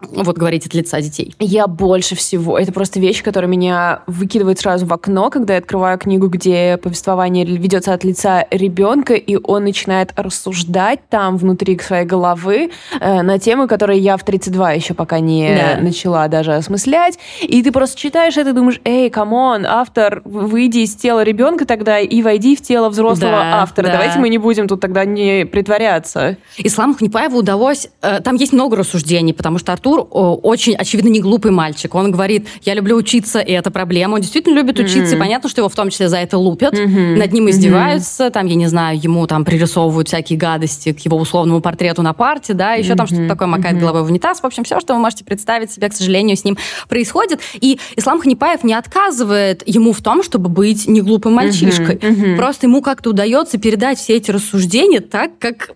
вот 0.00 0.36
говорить 0.36 0.66
от 0.66 0.74
лица 0.74 1.00
детей? 1.00 1.34
Я 1.38 1.66
больше 1.66 2.14
всего. 2.16 2.58
Это 2.58 2.70
просто 2.70 3.00
вещь, 3.00 3.22
которая 3.22 3.50
меня 3.50 4.02
выкидывает 4.06 4.58
сразу 4.58 4.84
в 4.84 4.92
окно, 4.92 5.30
когда 5.30 5.54
я 5.54 5.58
открываю 5.60 5.98
книгу, 5.98 6.28
где 6.28 6.76
повествование 6.76 7.46
ведется 7.46 7.94
от 7.94 8.04
лица 8.04 8.46
ребенка, 8.50 9.14
и 9.14 9.38
он 9.42 9.64
начинает 9.64 10.12
рассуждать 10.16 11.00
там 11.08 11.38
внутри 11.38 11.78
своей 11.78 12.04
головы 12.04 12.70
э, 13.00 13.22
на 13.22 13.38
темы, 13.38 13.66
которые 13.68 13.98
я 13.98 14.18
в 14.18 14.24
32 14.24 14.72
еще 14.72 14.92
пока 14.92 15.18
не 15.18 15.56
да. 15.56 15.80
начала 15.80 16.28
даже 16.28 16.54
осмыслять. 16.54 17.18
И 17.40 17.62
ты 17.62 17.72
просто 17.72 17.98
читаешь 17.98 18.36
это 18.36 18.50
и 18.50 18.52
думаешь, 18.52 18.80
эй, 18.84 19.08
come 19.08 19.40
on, 19.40 19.64
автор, 19.64 20.20
выйди 20.26 20.78
из 20.78 20.94
тела 20.94 21.22
ребенка 21.22 21.64
тогда 21.64 21.98
и 22.00 22.20
войди 22.20 22.54
в 22.54 22.60
тело 22.60 22.90
взрослого 22.90 23.32
да, 23.32 23.62
автора. 23.62 23.86
Да. 23.86 23.92
Давайте 23.92 24.18
мы 24.18 24.28
не 24.28 24.38
будем 24.38 24.68
тут 24.68 24.80
тогда 24.80 25.06
не 25.06 25.46
притворяться. 25.46 26.36
Исламу 26.58 26.94
Ханипаеву 26.94 27.38
удалось... 27.38 27.88
Э, 28.02 28.20
там 28.20 28.36
есть 28.36 28.52
много 28.52 28.76
рассуждений, 28.76 29.32
потому 29.32 29.58
что 29.58 29.72
Артур 29.72 29.85
очень, 29.90 30.74
очевидно, 30.74 31.08
не 31.08 31.20
глупый 31.20 31.50
мальчик. 31.50 31.94
Он 31.94 32.10
говорит, 32.10 32.48
я 32.62 32.74
люблю 32.74 32.96
учиться, 32.96 33.40
и 33.40 33.52
это 33.52 33.70
проблема. 33.70 34.14
Он 34.14 34.20
действительно 34.20 34.54
любит 34.54 34.78
учиться, 34.78 35.14
mm-hmm. 35.14 35.16
и 35.16 35.20
понятно, 35.20 35.48
что 35.48 35.60
его 35.60 35.68
в 35.68 35.74
том 35.74 35.90
числе 35.90 36.08
за 36.08 36.18
это 36.18 36.38
лупят, 36.38 36.74
mm-hmm. 36.74 37.16
над 37.16 37.32
ним 37.32 37.50
издеваются, 37.50 38.26
mm-hmm. 38.26 38.30
там, 38.30 38.46
я 38.46 38.54
не 38.54 38.66
знаю, 38.66 38.98
ему 39.00 39.26
там 39.26 39.44
пририсовывают 39.44 40.08
всякие 40.08 40.38
гадости 40.38 40.92
к 40.92 41.00
его 41.00 41.16
условному 41.16 41.60
портрету 41.60 42.02
на 42.02 42.12
парте, 42.12 42.54
да, 42.54 42.74
еще 42.74 42.92
mm-hmm. 42.92 42.96
там 42.96 43.06
что-то 43.06 43.28
такое 43.28 43.48
макает 43.48 43.76
mm-hmm. 43.76 43.80
головой 43.80 44.02
в 44.02 44.06
унитаз. 44.06 44.40
В 44.40 44.46
общем, 44.46 44.64
все, 44.64 44.80
что 44.80 44.94
вы 44.94 45.00
можете 45.00 45.24
представить 45.24 45.70
себе, 45.70 45.88
к 45.88 45.92
сожалению, 45.92 46.36
с 46.36 46.44
ним 46.44 46.56
происходит. 46.88 47.40
И 47.60 47.78
Ислам 47.96 48.20
Ханипаев 48.20 48.64
не 48.64 48.74
отказывает 48.74 49.62
ему 49.66 49.92
в 49.92 50.02
том, 50.02 50.22
чтобы 50.22 50.48
быть 50.48 50.86
не 50.86 51.00
глупым 51.00 51.34
мальчишкой. 51.34 51.96
Mm-hmm. 51.96 52.16
Mm-hmm. 52.16 52.36
Просто 52.36 52.66
ему 52.66 52.82
как-то 52.82 53.10
удается 53.10 53.58
передать 53.58 53.98
все 53.98 54.16
эти 54.16 54.30
рассуждения 54.30 55.00
так, 55.00 55.38
как 55.38 55.70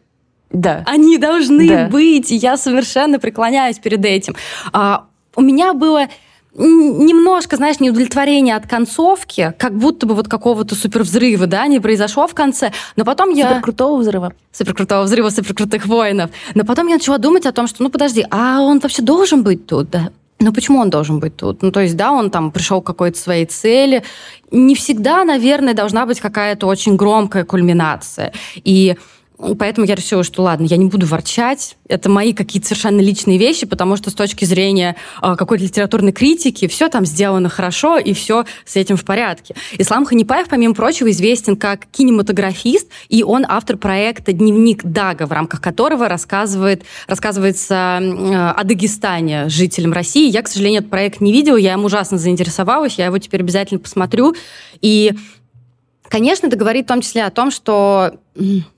да. 0.50 0.82
Они 0.86 1.16
должны 1.18 1.68
да. 1.68 1.88
быть, 1.88 2.32
и 2.32 2.36
я 2.36 2.56
совершенно 2.56 3.18
преклоняюсь 3.18 3.78
перед 3.78 4.04
этим. 4.04 4.34
А, 4.72 5.06
у 5.36 5.42
меня 5.42 5.74
было 5.74 6.08
немножко, 6.54 7.56
знаешь, 7.56 7.78
неудовлетворение 7.78 8.56
от 8.56 8.66
концовки, 8.66 9.54
как 9.56 9.76
будто 9.76 10.06
бы 10.06 10.14
вот 10.14 10.28
какого-то 10.28 10.74
супервзрыва, 10.74 11.46
да, 11.46 11.66
не 11.68 11.78
произошло 11.78 12.26
в 12.26 12.34
конце, 12.34 12.72
но 12.96 13.04
потом 13.04 13.30
я... 13.30 13.48
Суперкрутого 13.48 13.98
взрыва. 13.98 14.32
Суперкрутого 14.50 15.04
взрыва, 15.04 15.30
суперкрутых 15.30 15.86
воинов. 15.86 16.30
Но 16.54 16.64
потом 16.64 16.88
я 16.88 16.94
начала 16.94 17.18
думать 17.18 17.46
о 17.46 17.52
том, 17.52 17.68
что, 17.68 17.82
ну, 17.84 17.88
подожди, 17.88 18.26
а 18.30 18.60
он 18.62 18.80
вообще 18.80 19.02
должен 19.02 19.44
быть 19.44 19.66
тут, 19.66 19.90
да? 19.90 20.10
Ну, 20.40 20.52
почему 20.52 20.80
он 20.80 20.90
должен 20.90 21.20
быть 21.20 21.36
тут? 21.36 21.62
Ну, 21.62 21.70
то 21.70 21.80
есть, 21.80 21.96
да, 21.96 22.12
он 22.12 22.30
там 22.30 22.50
пришел 22.50 22.80
к 22.80 22.86
какой-то 22.86 23.18
своей 23.18 23.44
цели. 23.44 24.02
Не 24.50 24.74
всегда, 24.74 25.24
наверное, 25.24 25.74
должна 25.74 26.06
быть 26.06 26.18
какая-то 26.18 26.66
очень 26.66 26.96
громкая 26.96 27.44
кульминация. 27.44 28.32
И 28.64 28.96
Поэтому 29.58 29.86
я 29.86 29.94
решила, 29.94 30.22
что 30.22 30.42
ладно, 30.42 30.64
я 30.64 30.76
не 30.76 30.86
буду 30.86 31.06
ворчать. 31.06 31.76
Это 31.88 32.10
мои 32.10 32.32
какие-то 32.32 32.68
совершенно 32.68 33.00
личные 33.00 33.38
вещи, 33.38 33.66
потому 33.66 33.96
что 33.96 34.10
с 34.10 34.14
точки 34.14 34.44
зрения 34.44 34.96
э, 35.22 35.34
какой-то 35.36 35.64
литературной 35.64 36.12
критики 36.12 36.68
все 36.68 36.88
там 36.88 37.06
сделано 37.06 37.48
хорошо 37.48 37.98
и 37.98 38.12
все 38.12 38.44
с 38.64 38.76
этим 38.76 38.96
в 38.96 39.04
порядке. 39.04 39.54
Ислам 39.78 40.04
Ханипаев, 40.04 40.48
помимо 40.48 40.74
прочего, 40.74 41.10
известен 41.10 41.56
как 41.56 41.86
кинематографист, 41.86 42.88
и 43.08 43.22
он 43.22 43.46
автор 43.48 43.76
проекта 43.76 44.32
«Дневник 44.32 44.84
Дага», 44.84 45.26
в 45.26 45.32
рамках 45.32 45.60
которого 45.60 46.08
рассказывает, 46.08 46.84
рассказывается 47.06 47.98
э, 48.00 48.50
о 48.50 48.62
Дагестане 48.64 49.48
жителям 49.48 49.92
России. 49.92 50.30
Я, 50.30 50.42
к 50.42 50.48
сожалению, 50.48 50.80
этот 50.80 50.90
проект 50.90 51.20
не 51.20 51.32
видела, 51.32 51.56
я 51.56 51.72
им 51.72 51.84
ужасно 51.84 52.18
заинтересовалась, 52.18 52.94
я 52.98 53.06
его 53.06 53.18
теперь 53.18 53.40
обязательно 53.40 53.80
посмотрю. 53.80 54.34
И 54.82 55.12
Конечно, 56.10 56.48
это 56.48 56.56
говорит 56.56 56.86
в 56.86 56.88
том 56.88 57.02
числе 57.02 57.22
о 57.22 57.30
том, 57.30 57.52
что 57.52 58.14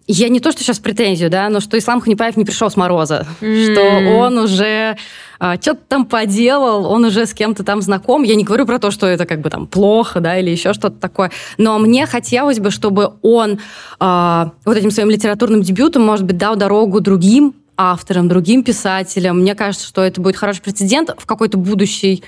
я 0.07 0.29
не 0.29 0.39
то, 0.39 0.53
что 0.53 0.63
сейчас 0.63 0.79
претензию, 0.79 1.31
да, 1.31 1.49
но 1.49 1.61
что 1.61 1.79
Ислам 1.79 2.03
Ханипаев 2.03 2.37
не 2.37 2.45
пришел 2.45 2.69
с 2.69 2.77
мороза, 2.77 3.27
mm. 3.41 3.73
что 3.73 4.19
он 4.19 4.37
уже 4.37 4.99
а, 5.39 5.57
что-то 5.57 5.81
там 5.89 6.05
поделал, 6.05 6.85
он 6.85 7.07
уже 7.07 7.25
с 7.25 7.33
кем-то 7.33 7.65
там 7.65 7.81
знаком. 7.81 8.23
Я 8.23 8.35
не 8.35 8.45
говорю 8.45 8.67
про 8.67 8.79
то, 8.79 8.91
что 8.91 9.07
это 9.07 9.25
как 9.25 9.41
бы 9.41 9.49
там 9.49 9.67
плохо, 9.67 10.21
да, 10.21 10.37
или 10.37 10.51
еще 10.51 10.75
что-то 10.75 10.99
такое. 10.99 11.31
Но 11.57 11.79
мне 11.79 12.05
хотелось 12.05 12.59
бы, 12.59 12.71
чтобы 12.71 13.15
он 13.23 13.61
а, 13.99 14.53
вот 14.67 14.77
этим 14.77 14.91
своим 14.91 15.09
литературным 15.09 15.63
дебютом, 15.63 16.03
может 16.03 16.27
быть, 16.27 16.37
дал 16.37 16.57
дорогу 16.57 17.01
другим 17.01 17.55
авторам, 17.79 18.29
другим 18.29 18.63
писателям. 18.63 19.41
Мне 19.41 19.55
кажется, 19.55 19.87
что 19.87 20.03
это 20.03 20.21
будет 20.21 20.37
хороший 20.37 20.61
прецедент 20.61 21.15
в 21.17 21.25
какой-то 21.25 21.57
будущей 21.57 22.23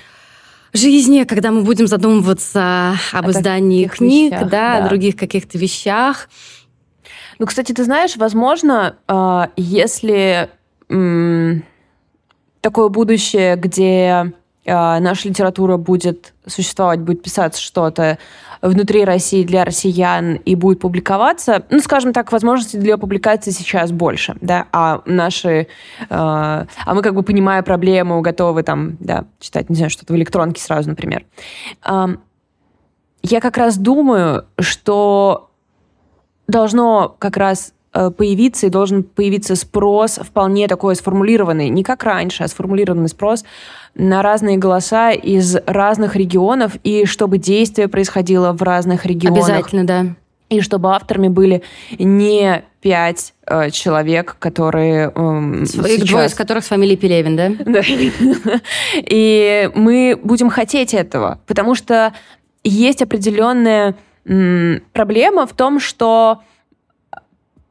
жизни, 0.75 1.23
когда 1.23 1.51
мы 1.51 1.63
будем 1.63 1.87
задумываться 1.87 2.95
об 3.11 3.27
о 3.27 3.31
издании 3.31 3.85
книг, 3.87 4.33
вещах, 4.33 4.49
да, 4.49 4.79
да, 4.79 4.85
о 4.85 4.89
других 4.89 5.15
каких-то 5.15 5.57
вещах. 5.57 6.29
Ну, 7.39 7.45
кстати, 7.45 7.73
ты 7.73 7.83
знаешь, 7.83 8.15
возможно, 8.15 8.97
а, 9.07 9.49
если 9.57 10.49
такое 12.61 12.89
будущее, 12.89 13.55
где 13.55 14.33
наша 14.65 15.29
литература 15.29 15.77
будет 15.77 16.33
существовать, 16.47 16.99
будет 16.99 17.21
писаться 17.21 17.61
что-то 17.61 18.17
внутри 18.61 19.05
России 19.05 19.43
для 19.43 19.63
россиян 19.63 20.35
и 20.35 20.55
будет 20.55 20.79
публиковаться, 20.79 21.63
ну, 21.69 21.79
скажем 21.79 22.13
так, 22.13 22.31
возможностей 22.31 22.77
для 22.77 22.97
публикации 22.97 23.51
сейчас 23.51 23.91
больше, 23.91 24.35
да, 24.41 24.65
а 24.71 25.01
наши, 25.05 25.49
э, 25.49 25.65
а 26.09 26.65
мы 26.93 27.01
как 27.01 27.13
бы 27.13 27.23
понимая 27.23 27.61
проблему, 27.61 28.21
готовы 28.21 28.63
там, 28.63 28.97
да, 28.99 29.25
читать, 29.39 29.69
не 29.69 29.75
знаю, 29.75 29.89
что-то 29.89 30.13
в 30.13 30.15
электронке 30.15 30.61
сразу, 30.61 30.89
например. 30.89 31.25
Э, 31.85 32.07
я 33.21 33.39
как 33.39 33.57
раз 33.57 33.77
думаю, 33.77 34.45
что 34.59 35.49
должно 36.47 37.15
как 37.19 37.37
раз 37.37 37.73
появиться, 38.17 38.67
и 38.67 38.69
должен 38.69 39.03
появиться 39.03 39.55
спрос 39.55 40.19
вполне 40.21 40.67
такой 40.67 40.95
сформулированный, 40.95 41.69
не 41.69 41.83
как 41.83 42.03
раньше, 42.03 42.43
а 42.43 42.47
сформулированный 42.47 43.09
спрос 43.09 43.45
на 43.95 44.21
разные 44.21 44.57
голоса 44.57 45.11
из 45.11 45.55
разных 45.65 46.15
регионов, 46.15 46.73
и 46.83 47.05
чтобы 47.05 47.37
действие 47.37 47.87
происходило 47.87 48.51
в 48.51 48.61
разных 48.61 49.05
регионах. 49.05 49.45
Обязательно, 49.45 49.83
да. 49.85 50.05
И 50.49 50.61
чтобы 50.61 50.93
авторами 50.93 51.27
были 51.27 51.63
не 51.97 52.63
пять 52.81 53.33
э, 53.47 53.71
человек, 53.71 54.35
которые... 54.37 55.11
Э, 55.15 55.65
сейчас... 55.65 56.07
Двое 56.07 56.27
из 56.27 56.35
которых 56.35 56.63
с 56.63 56.67
фамилией 56.67 56.97
Пелевин, 56.97 57.35
да? 57.35 57.49
Да. 57.65 57.81
И 58.93 59.71
мы 59.73 60.19
будем 60.21 60.49
хотеть 60.49 60.93
этого, 60.93 61.39
потому 61.47 61.73
что 61.73 62.13
есть 62.63 63.01
определенная 63.01 63.95
проблема 64.93 65.45
в 65.45 65.53
том, 65.53 65.79
что 65.79 66.41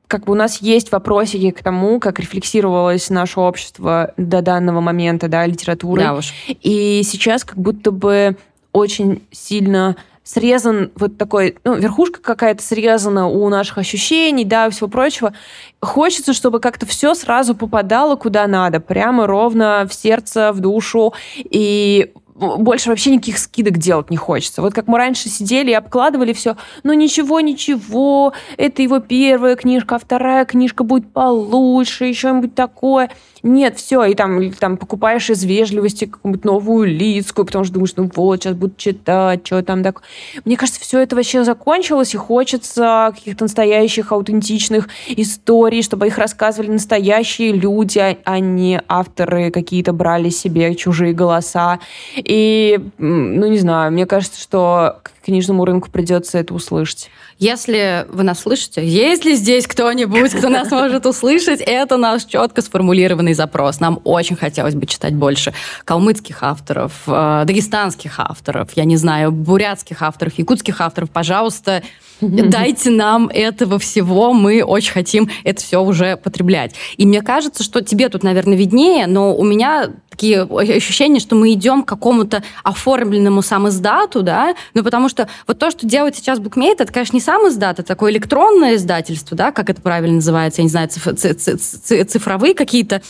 как 0.09 0.25
бы 0.25 0.33
у 0.33 0.37
нас 0.37 0.61
есть 0.61 0.93
вопросики 0.93 1.51
к 1.51 1.63
тому, 1.63 1.99
как 1.99 2.21
рефлексировалось 2.21 3.11
наше 3.11 3.41
общество 3.41 4.13
до 4.17 4.43
данного 4.43 4.81
момента, 4.81 5.29
да, 5.29 5.47
литературы. 5.47 6.03
Да 6.03 6.15
уж. 6.15 6.33
И 6.47 7.03
сейчас 7.05 7.45
как 7.45 7.59
будто 7.59 7.91
бы 7.91 8.37
очень 8.73 9.23
сильно 9.31 9.97
срезан 10.25 10.91
вот 10.97 11.19
такой, 11.19 11.59
ну, 11.65 11.75
верхушка 11.75 12.21
какая-то 12.21 12.63
срезана 12.63 13.29
у 13.29 13.49
наших 13.51 13.79
ощущений, 13.79 14.45
да, 14.45 14.67
и 14.67 14.71
всего 14.71 14.89
прочего. 14.89 15.35
Хочется, 15.81 16.33
чтобы 16.33 16.61
как-то 16.61 16.87
все 16.87 17.15
сразу 17.15 17.55
попадало 17.55 18.17
куда 18.17 18.47
надо, 18.47 18.81
прямо 18.81 19.27
ровно 19.27 19.87
в 19.89 19.95
сердце, 19.95 20.53
в 20.53 20.61
душу. 20.61 21.13
И 21.37 22.13
больше 22.35 22.91
вообще 22.91 23.11
никаких 23.11 23.39
скидок 23.39 23.79
делать 23.79 24.11
не 24.11 24.17
хочется. 24.17 24.61
Вот 24.61 24.75
как 24.75 24.89
мы 24.89 24.99
раньше 24.99 25.29
сидели 25.29 25.71
и 25.71 25.75
обкладывали 25.75 26.33
все, 26.33 26.57
ну 26.83 26.93
ничего, 26.93 27.41
ничего, 27.41 28.33
это 28.57 28.83
его 28.83 28.99
первая 28.99 29.57
книжка, 29.57 29.97
а 29.97 29.99
вторая 29.99 30.45
книжка 30.45 30.85
будет 30.85 31.13
получше, 31.13 32.07
еще 32.07 32.25
что-нибудь 32.25 32.55
такое. 32.55 33.11
Нет, 33.45 33.77
все, 33.77 34.03
и 34.05 34.15
там, 34.15 34.53
там 34.53 34.79
покупаешь 34.79 35.29
из 35.29 35.45
вежливости 35.45 36.07
какую-нибудь 36.07 36.47
новую 36.47 36.89
лицкую, 36.89 37.45
потому 37.45 37.67
что 37.67 37.75
думаешь, 37.75 37.93
ну 37.95 38.11
вот, 38.15 38.43
сейчас 38.43 38.55
буду 38.55 38.73
читать, 38.79 39.47
что 39.47 39.63
там 39.63 39.83
так. 39.83 40.01
Мне 40.47 40.57
кажется, 40.57 40.81
все 40.81 41.01
это 41.01 41.15
вообще 41.15 41.45
закончилось, 41.45 42.15
и 42.15 42.17
хочется 42.17 43.13
каких-то 43.15 43.45
настоящих, 43.45 44.13
аутентичных 44.13 44.89
историй, 45.09 45.83
чтобы 45.83 46.07
их 46.07 46.17
рассказывали 46.17 46.71
настоящие 46.71 47.53
люди, 47.53 47.99
а, 47.99 48.17
а 48.25 48.39
не 48.39 48.81
авторы 48.89 49.51
какие-то 49.51 49.93
брали 49.93 50.31
себе 50.31 50.75
чужие 50.75 51.13
голоса. 51.13 51.81
И, 52.17 52.81
ну, 52.97 53.47
не 53.47 53.59
знаю, 53.59 53.93
мне 53.93 54.07
кажется, 54.07 54.41
что 54.41 55.03
книжному 55.25 55.65
рынку 55.65 55.91
придется 55.91 56.39
это 56.39 56.55
услышать. 56.55 57.11
Если 57.39 58.07
вы 58.11 58.23
нас 58.23 58.41
слышите, 58.41 58.87
есть 58.87 59.25
ли 59.25 59.35
здесь 59.35 59.67
кто-нибудь, 59.67 60.33
кто 60.33 60.49
нас 60.49 60.71
может 60.71 61.07
услышать, 61.07 61.61
это 61.61 61.97
наш 61.97 62.25
четко 62.25 62.63
сформулированный 62.63 63.35
запрос. 63.35 63.81
Нам 63.81 64.01
очень 64.05 64.37
хотелось 64.37 64.75
бы 64.75 64.87
читать 64.87 65.15
больше 65.15 65.53
калмыцких 65.85 66.43
авторов, 66.43 66.93
э, 67.07 67.45
дагестанских 67.47 68.21
авторов, 68.21 68.71
я 68.77 68.85
не 68.85 68.97
знаю, 68.97 69.33
бурятских 69.33 70.03
авторов, 70.03 70.35
якутских 70.39 70.81
авторов. 70.81 71.11
Пожалуйста, 71.11 71.83
дайте 72.21 72.91
нам 72.91 73.29
этого 73.29 73.79
всего, 73.79 74.33
мы 74.33 74.63
очень 74.63 74.93
хотим 74.93 75.29
это 75.43 75.63
все 75.63 75.83
уже 75.83 76.17
потреблять. 76.17 76.75
И 76.97 77.07
мне 77.07 77.23
кажется, 77.23 77.63
что 77.63 77.81
тебе 77.81 78.09
тут, 78.09 78.23
наверное, 78.23 78.57
виднее, 78.57 79.07
но 79.07 79.35
у 79.35 79.45
меня 79.45 79.91
такие 80.11 80.43
ощущения, 80.43 81.19
что 81.19 81.35
мы 81.35 81.53
идем 81.53 81.83
к 81.83 81.89
какому-то 81.89 82.43
оформленному 82.63 83.43
самоиздату, 83.43 84.23
да, 84.23 84.55
ну 84.73 84.85
потому 84.85 85.09
что 85.09 85.29
вот 85.47 85.59
то, 85.59 85.71
что 85.71 85.87
делает 85.87 86.15
сейчас 86.15 86.39
букмейт, 86.39 86.81
это, 86.81 86.93
конечно, 86.93 87.17
не 87.17 87.21
сам 87.21 87.49
издат, 87.49 87.81
это 87.81 87.89
такое 87.89 88.13
электронное 88.13 88.77
издательство, 88.77 89.37
да, 89.37 89.51
как 89.51 89.71
это 89.71 89.83
правильно 89.83 90.17
называется, 90.17 90.61
я 90.61 90.65
не 90.65 90.71
знаю, 90.71 90.89
цифровые 90.89 92.55
какие-то 92.55 93.03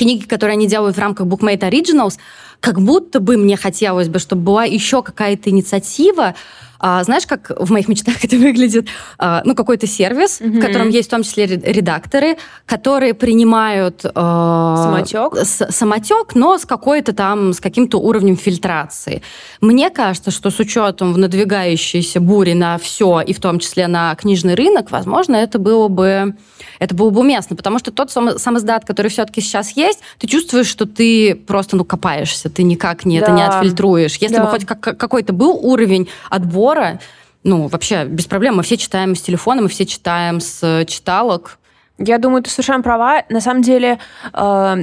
книги, 0.00 0.24
которые 0.24 0.54
они 0.54 0.66
делают 0.66 0.96
в 0.96 1.00
рамках 1.00 1.26
Bookmate 1.26 1.60
Originals, 1.60 2.14
как 2.60 2.80
будто 2.80 3.20
бы 3.20 3.36
мне 3.36 3.56
хотелось 3.56 4.08
бы, 4.08 4.18
чтобы 4.18 4.42
была 4.42 4.64
еще 4.64 5.02
какая-то 5.02 5.50
инициатива, 5.50 6.34
а, 6.80 7.04
знаешь, 7.04 7.26
как 7.26 7.50
в 7.56 7.70
моих 7.70 7.88
мечтах 7.88 8.14
это 8.24 8.36
выглядит? 8.36 8.88
А, 9.18 9.42
ну, 9.44 9.54
какой-то 9.54 9.86
сервис, 9.86 10.40
mm-hmm. 10.40 10.58
в 10.58 10.60
котором 10.60 10.88
есть 10.88 11.08
в 11.08 11.10
том 11.10 11.22
числе 11.22 11.46
редакторы, 11.46 12.36
которые 12.66 13.14
принимают... 13.14 14.04
А, 14.14 14.76
самотек? 14.84 15.36
С, 15.36 15.70
самотек, 15.70 16.34
но 16.34 16.58
с 16.58 16.64
какой-то 16.64 17.12
там, 17.12 17.52
с 17.52 17.60
каким-то 17.60 17.98
уровнем 17.98 18.36
фильтрации. 18.36 19.22
Мне 19.60 19.90
кажется, 19.90 20.30
что 20.30 20.50
с 20.50 20.58
учетом 20.58 21.12
в 21.12 21.18
надвигающейся 21.18 22.20
бури 22.20 22.54
на 22.54 22.78
все, 22.78 23.20
и 23.20 23.34
в 23.34 23.40
том 23.40 23.58
числе 23.58 23.86
на 23.86 24.14
книжный 24.14 24.54
рынок, 24.54 24.90
возможно, 24.90 25.36
это 25.36 25.58
было 25.58 25.88
бы, 25.88 26.34
это 26.78 26.94
было 26.94 27.10
бы 27.10 27.20
уместно, 27.20 27.56
потому 27.56 27.78
что 27.78 27.90
тот 27.90 28.10
сам, 28.10 28.38
сам 28.38 28.56
издат, 28.56 28.84
который 28.86 29.08
все-таки 29.08 29.40
сейчас 29.40 29.76
есть, 29.76 30.00
ты 30.18 30.26
чувствуешь, 30.26 30.66
что 30.66 30.86
ты 30.86 31.34
просто, 31.34 31.76
ну, 31.76 31.84
копаешься, 31.84 32.48
ты 32.48 32.62
никак 32.62 33.04
не, 33.04 33.20
да. 33.20 33.26
это 33.26 33.34
не 33.34 33.42
отфильтруешь. 33.46 34.16
Если 34.16 34.36
да. 34.36 34.44
бы 34.44 34.50
хоть 34.50 34.64
как, 34.64 34.80
какой-то 34.80 35.32
был 35.32 35.58
уровень 35.60 36.08
отбора, 36.30 36.69
разговора, 36.74 37.00
ну, 37.42 37.68
вообще 37.68 38.04
без 38.04 38.26
проблем. 38.26 38.56
Мы 38.56 38.62
все 38.62 38.76
читаем 38.76 39.14
с 39.14 39.22
телефона, 39.22 39.62
мы 39.62 39.68
все 39.68 39.86
читаем 39.86 40.40
с 40.40 40.84
читалок. 40.86 41.58
Я 41.98 42.18
думаю, 42.18 42.42
ты 42.42 42.50
совершенно 42.50 42.82
права. 42.82 43.24
На 43.28 43.40
самом 43.40 43.62
деле, 43.62 43.98
э, 44.32 44.76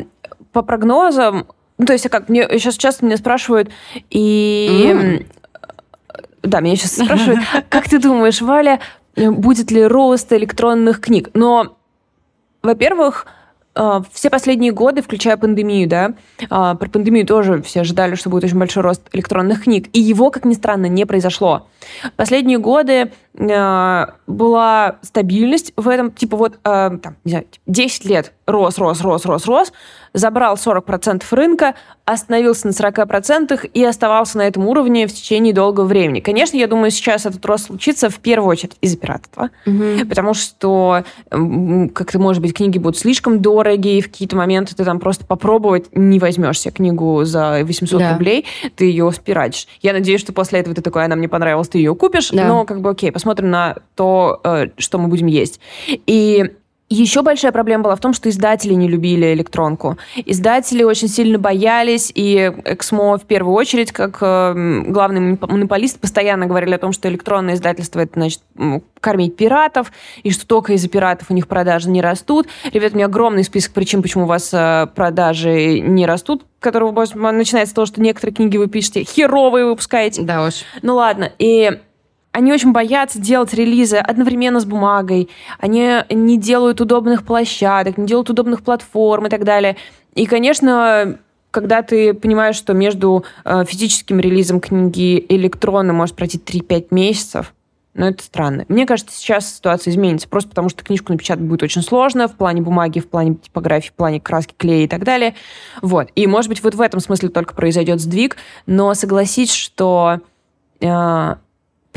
по 0.51 0.61
прогнозам, 0.61 1.47
ну, 1.77 1.85
то 1.85 1.93
есть, 1.93 2.09
как 2.09 2.29
мне 2.29 2.47
сейчас 2.53 2.77
часто 2.77 3.05
меня 3.05 3.17
спрашивают, 3.17 3.69
и 4.09 4.91
mm. 4.93 5.25
да, 6.43 6.59
меня 6.61 6.75
сейчас 6.75 6.93
спрашивают, 6.93 7.41
как 7.69 7.87
ты 7.87 7.99
думаешь, 7.99 8.41
Валя, 8.41 8.79
будет 9.15 9.71
ли 9.71 9.85
рост 9.85 10.31
электронных 10.33 10.99
книг? 10.99 11.29
Но, 11.33 11.77
во-первых, 12.63 13.27
все 14.11 14.29
последние 14.29 14.71
годы, 14.71 15.01
включая 15.01 15.37
пандемию, 15.37 15.87
да, 15.87 16.13
а, 16.49 16.75
про 16.75 16.89
пандемию 16.89 17.25
тоже 17.25 17.61
все 17.61 17.81
ожидали, 17.81 18.15
что 18.15 18.29
будет 18.29 18.45
очень 18.45 18.57
большой 18.57 18.83
рост 18.83 19.03
электронных 19.13 19.63
книг, 19.63 19.89
и 19.93 19.99
его, 19.99 20.31
как 20.31 20.45
ни 20.45 20.53
странно, 20.53 20.87
не 20.87 21.05
произошло. 21.05 21.67
Последние 22.15 22.57
годы 22.57 23.11
а, 23.39 24.15
была 24.25 24.97
стабильность 25.01 25.73
в 25.75 25.87
этом, 25.87 26.11
типа 26.11 26.37
вот, 26.37 26.59
там, 26.63 27.17
не 27.23 27.31
знаю, 27.31 27.45
10 27.65 28.05
лет 28.05 28.33
рос, 28.47 28.77
рос, 28.77 29.01
рос, 29.01 29.25
рос, 29.25 29.45
рос, 29.45 29.73
забрал 30.13 30.55
40% 30.55 31.23
рынка, 31.31 31.75
остановился 32.05 32.67
на 32.67 32.71
40% 32.71 33.69
и 33.73 33.83
оставался 33.83 34.37
на 34.37 34.43
этом 34.43 34.65
уровне 34.65 35.05
в 35.05 35.13
течение 35.13 35.53
долгого 35.53 35.85
времени. 35.85 36.21
Конечно, 36.21 36.55
я 36.55 36.67
думаю, 36.67 36.89
сейчас 36.91 37.25
этот 37.25 37.45
рост 37.45 37.65
случится 37.65 38.09
в 38.09 38.19
первую 38.19 38.49
очередь 38.49 38.77
из-за 38.79 38.97
пиратства, 38.97 39.49
угу. 39.65 40.07
потому 40.07 40.33
что 40.33 41.03
как-то, 41.29 42.19
может 42.19 42.41
быть, 42.41 42.53
книги 42.55 42.77
будут 42.77 42.97
слишком 42.97 43.41
дорогие, 43.41 43.99
и 43.99 44.01
в 44.01 44.05
какие-то 44.09 44.37
моменты 44.37 44.75
ты 44.75 44.85
там 44.85 44.99
просто 44.99 45.25
попробовать 45.25 45.87
не 45.93 46.17
возьмешь 46.19 46.61
себе 46.61 46.71
книгу 46.71 47.25
за 47.25 47.59
800 47.63 47.99
да. 47.99 48.13
рублей, 48.13 48.45
ты 48.75 48.85
ее 48.85 49.11
спиратишь. 49.11 49.67
Я 49.81 49.91
надеюсь, 49.91 50.21
что 50.21 50.31
после 50.31 50.61
этого 50.61 50.73
ты 50.73 50.81
такой, 50.81 51.03
она 51.03 51.17
мне 51.17 51.27
понравилась, 51.27 51.67
ты 51.67 51.79
ее 51.79 51.93
купишь, 51.95 52.29
да. 52.29 52.47
но 52.47 52.63
как 52.63 52.79
бы 52.79 52.89
окей, 52.89 53.11
посмотрим 53.11 53.49
на 53.49 53.75
то, 53.95 54.39
э, 54.45 54.67
что 54.77 54.97
мы 54.99 55.09
будем 55.09 55.27
есть. 55.27 55.59
И 55.87 56.53
еще 56.89 57.21
большая 57.21 57.51
проблема 57.51 57.83
была 57.83 57.95
в 57.95 57.99
том, 57.99 58.13
что 58.13 58.29
издатели 58.29 58.73
не 58.73 58.87
любили 58.87 59.33
электронку. 59.33 59.97
Издатели 60.25 60.83
очень 60.83 61.09
сильно 61.09 61.37
боялись, 61.37 62.11
и 62.13 62.53
Эксмо 62.63 63.17
в 63.17 63.25
первую 63.25 63.55
очередь, 63.55 63.91
как 63.91 64.19
э, 64.21 64.83
главный 64.87 65.37
монополист, 65.41 65.99
постоянно 65.99 66.45
говорили 66.45 66.73
о 66.75 66.77
том, 66.77 66.93
что 66.93 67.09
электронное 67.09 67.55
издательство 67.55 67.99
это 67.99 68.13
значит 68.13 68.41
кормить 69.01 69.35
пиратов, 69.35 69.91
и 70.23 70.31
что 70.31 70.47
только 70.47 70.73
из-за 70.73 70.87
пиратов 70.87 71.29
у 71.29 71.33
них 71.33 71.47
продажи 71.47 71.89
не 71.89 72.01
растут. 72.01 72.47
Ребят, 72.71 72.93
у 72.93 72.95
меня 72.95 73.05
огромный 73.05 73.43
список 73.43 73.73
причин, 73.73 74.01
почему 74.01 74.23
у 74.23 74.27
вас 74.27 74.53
э, 74.53 74.87
продажи 74.95 75.79
не 75.79 76.05
растут, 76.05 76.45
который 76.59 76.91
начинается 77.33 77.71
с 77.71 77.75
того, 77.75 77.85
что 77.85 78.01
некоторые 78.01 78.33
книги 78.33 78.57
вы 78.57 78.67
пишете 78.67 79.03
херовые 79.03 79.65
выпускаете. 79.65 80.21
Да 80.21 80.45
уж. 80.45 80.63
Ну 80.81 80.95
ладно. 80.95 81.31
И 81.37 81.79
они 82.37 82.53
очень 82.53 82.71
боятся 82.71 83.19
делать 83.19 83.51
релизы 83.55 83.97
одновременно 83.97 84.59
с 84.59 84.65
бумагой. 84.65 85.27
Они 85.57 86.03
не 86.11 86.37
делают 86.37 86.79
удобных 86.79 87.25
площадок, 87.25 87.97
не 87.97 88.05
делают 88.05 88.29
удобных 88.29 88.61
платформ 88.61 89.25
и 89.25 89.29
так 89.29 89.43
далее. 89.43 89.75
И, 90.13 90.27
конечно, 90.27 91.17
когда 91.49 91.81
ты 91.81 92.13
понимаешь, 92.13 92.55
что 92.55 92.73
между 92.73 93.25
э, 93.43 93.65
физическим 93.65 94.19
релизом 94.19 94.59
книги 94.59 95.17
и 95.17 95.51
может 95.91 96.15
пройти 96.15 96.37
3-5 96.37 96.89
месяцев, 96.91 97.55
ну, 97.95 98.05
это 98.05 98.23
странно. 98.23 98.65
Мне 98.67 98.85
кажется, 98.85 99.17
сейчас 99.17 99.55
ситуация 99.55 99.89
изменится, 99.89 100.29
просто 100.29 100.49
потому 100.49 100.69
что 100.69 100.83
книжку 100.83 101.13
напечатать 101.13 101.43
будет 101.43 101.63
очень 101.63 101.81
сложно 101.81 102.27
в 102.27 102.35
плане 102.35 102.61
бумаги, 102.61 102.99
в 102.99 103.09
плане 103.09 103.33
типографии, 103.33 103.89
в 103.89 103.93
плане 103.93 104.21
краски, 104.21 104.53
клея 104.55 104.85
и 104.85 104.87
так 104.87 105.03
далее. 105.03 105.33
Вот. 105.81 106.09
И, 106.13 106.27
может 106.27 106.49
быть, 106.49 106.61
вот 106.61 106.75
в 106.75 106.81
этом 106.81 106.99
смысле 106.99 107.29
только 107.29 107.55
произойдет 107.55 107.99
сдвиг, 107.99 108.37
но 108.67 108.93
согласись, 108.93 109.51
что 109.51 110.19
э, 110.81 111.35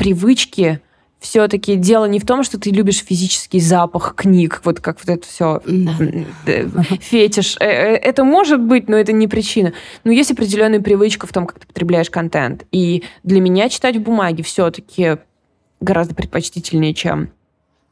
привычки 0.01 0.81
все-таки 1.19 1.75
дело 1.75 2.05
не 2.05 2.17
в 2.17 2.25
том, 2.25 2.43
что 2.43 2.59
ты 2.59 2.71
любишь 2.71 3.03
физический 3.03 3.59
запах 3.59 4.15
книг, 4.15 4.61
вот 4.63 4.79
как 4.79 4.97
вот 4.99 5.09
это 5.09 5.27
все 5.27 5.61
да. 5.67 6.83
фетиш. 6.99 7.55
Э, 7.59 7.65
э, 7.65 7.95
это 7.97 8.23
может 8.23 8.59
быть, 8.59 8.89
но 8.89 8.97
это 8.97 9.11
не 9.11 9.27
причина. 9.27 9.73
Но 10.03 10.11
есть 10.11 10.31
определенная 10.31 10.81
привычка 10.81 11.27
в 11.27 11.33
том, 11.33 11.45
как 11.45 11.59
ты 11.59 11.67
потребляешь 11.67 12.09
контент. 12.09 12.65
И 12.71 13.03
для 13.21 13.41
меня 13.41 13.69
читать 13.69 13.97
в 13.97 14.01
бумаге 14.01 14.41
все-таки 14.41 15.17
гораздо 15.79 16.15
предпочтительнее, 16.15 16.95
чем 16.95 17.29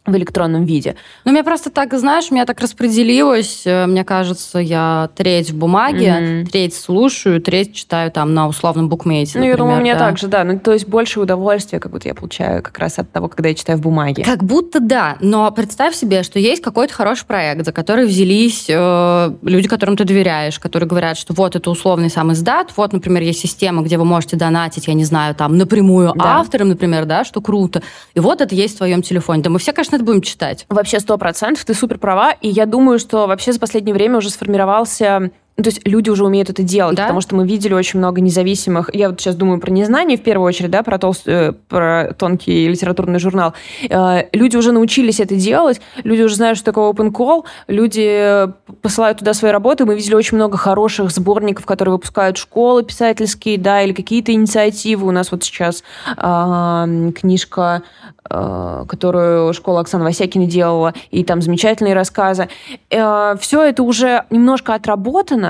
в 0.06 0.16
электронном 0.16 0.66
виде. 0.66 0.96
Ну, 1.26 1.32
мне 1.32 1.44
просто 1.44 1.70
так, 1.70 1.94
знаешь, 1.94 2.32
меня 2.32 2.46
так 2.46 2.60
распределилось. 2.60 3.64
Э, 3.66 3.86
мне 3.86 4.04
кажется, 4.04 4.60
я 4.60 5.10
треть 5.16 5.52
в 5.52 5.58
бумаге, 5.58 6.08
mm-hmm. 6.08 6.46
треть 6.50 6.74
слушаю, 6.74 7.42
треть 7.42 7.74
читаю 7.74 8.12
там 8.12 8.34
на 8.34 8.48
условном 8.48 8.90
букмейте. 8.90 9.40
Ну, 9.40 9.46
например, 9.46 9.52
я 9.52 9.58
думаю, 9.58 9.78
у 9.78 9.82
меня 9.82 9.94
да. 9.94 10.00
так 10.00 10.18
же, 10.18 10.28
да. 10.28 10.44
Ну, 10.44 10.60
то 10.60 10.74
есть 10.74 10.88
больше 10.88 11.20
удовольствия 11.20 11.80
как 11.80 11.92
будто 11.92 12.08
я 12.08 12.16
получаю 12.16 12.64
как 12.64 12.78
раз 12.80 12.98
от 12.98 13.12
того, 13.12 13.28
когда 13.28 13.50
я 13.50 13.56
читаю 13.56 13.78
в 13.78 13.82
бумаге. 13.82 14.24
Как 14.24 14.44
будто 14.44 14.80
да. 14.80 15.18
Но 15.20 15.52
представь 15.52 15.96
себе, 15.96 16.24
что 16.24 16.40
есть 16.40 16.62
какой-то 16.62 16.94
хороший 16.94 17.26
проект, 17.26 17.66
за 17.66 17.72
который 17.72 18.06
взялись 18.06 18.66
э, 18.70 19.34
люди, 19.44 19.68
которым 19.68 19.98
ты 19.98 20.06
доверяешь, 20.06 20.60
которые 20.60 20.88
говорят, 20.88 21.18
что 21.18 21.34
вот 21.34 21.56
это 21.56 21.70
условный 21.70 22.10
сам 22.10 22.32
издат, 22.32 22.72
вот, 22.76 22.94
например, 22.94 23.22
есть 23.22 23.40
система, 23.40 23.84
где 23.84 23.98
вы 23.98 24.06
можете 24.06 24.38
донатить, 24.38 24.88
я 24.88 24.94
не 24.94 25.04
знаю, 25.04 25.36
там, 25.36 25.58
напрямую 25.58 26.14
да. 26.16 26.40
авторам, 26.40 26.70
например, 26.70 27.06
да, 27.06 27.24
что 27.24 27.42
круто. 27.42 27.84
И 28.16 28.20
вот 28.20 28.42
это 28.42 28.56
есть 28.56 28.76
в 28.76 28.78
твоем 28.78 29.02
телефоне. 29.02 29.44
Да 29.44 29.50
мы 29.50 29.60
все, 29.60 29.74
конечно, 29.74 29.89
это 29.94 30.04
будем 30.04 30.22
читать. 30.22 30.66
Вообще 30.70 31.00
сто 31.00 31.18
процентов, 31.18 31.66
ты 31.66 31.74
супер 31.74 31.98
права. 31.98 32.32
И 32.42 32.50
я 32.50 32.66
думаю, 32.66 33.00
что 33.00 33.28
вообще 33.28 33.54
за 33.54 33.60
последнее 33.60 33.94
время 33.94 34.18
уже 34.18 34.30
сформировался 34.30 35.32
ну, 35.60 35.64
то 35.64 35.72
есть 35.72 35.82
люди 35.86 36.10
уже 36.10 36.26
умеют 36.26 36.50
это 36.50 36.64
делать, 36.64 36.96
да? 36.96 37.04
потому 37.04 37.20
что 37.20 37.36
мы 37.36 37.46
видели 37.46 37.74
очень 37.74 38.00
много 38.00 38.22
независимых. 38.22 38.90
Я 38.94 39.10
вот 39.10 39.20
сейчас 39.20 39.36
думаю 39.36 39.60
про 39.60 39.72
незнание 39.72 40.18
в 40.18 40.22
первую 40.22 40.48
очередь, 40.48 40.72
да, 40.72 40.84
про, 40.84 40.98
толст, 40.98 41.28
э, 41.28 41.52
про 41.68 42.14
тонкий 42.18 42.70
литературный 42.70 43.20
журнал. 43.20 43.54
Э, 43.90 44.24
люди 44.32 44.56
уже 44.56 44.72
научились 44.72 45.20
это 45.20 45.36
делать, 45.36 45.82
люди 46.06 46.22
уже 46.22 46.36
знают, 46.36 46.58
что 46.58 46.72
такое 46.72 46.90
open 46.90 47.12
call, 47.12 47.44
люди 47.68 48.48
посылают 48.82 49.18
туда 49.20 49.34
свои 49.34 49.52
работы. 49.52 49.84
Мы 49.84 49.96
видели 49.96 50.16
очень 50.16 50.38
много 50.38 50.58
хороших 50.58 51.12
сборников, 51.12 51.66
которые 51.66 51.92
выпускают 51.92 52.38
школы 52.38 52.84
писательские, 52.84 53.58
да, 53.58 53.82
или 53.82 53.92
какие-то 53.92 54.32
инициативы. 54.32 55.10
У 55.10 55.12
нас 55.12 55.30
вот 55.30 55.44
сейчас 55.44 55.84
э, 56.16 57.12
книжка 57.20 57.84
Э, 58.32 58.86
которую 58.88 59.54
школа 59.54 59.80
Оксаны 59.80 60.04
Васякина 60.04 60.46
делала, 60.46 60.94
и 61.10 61.24
там 61.24 61.42
замечательные 61.42 61.96
рассказы. 61.96 62.48
Э, 62.92 63.36
Все 63.40 63.64
это 63.64 63.82
уже 63.82 64.26
немножко 64.30 64.76
отработано, 64.76 65.49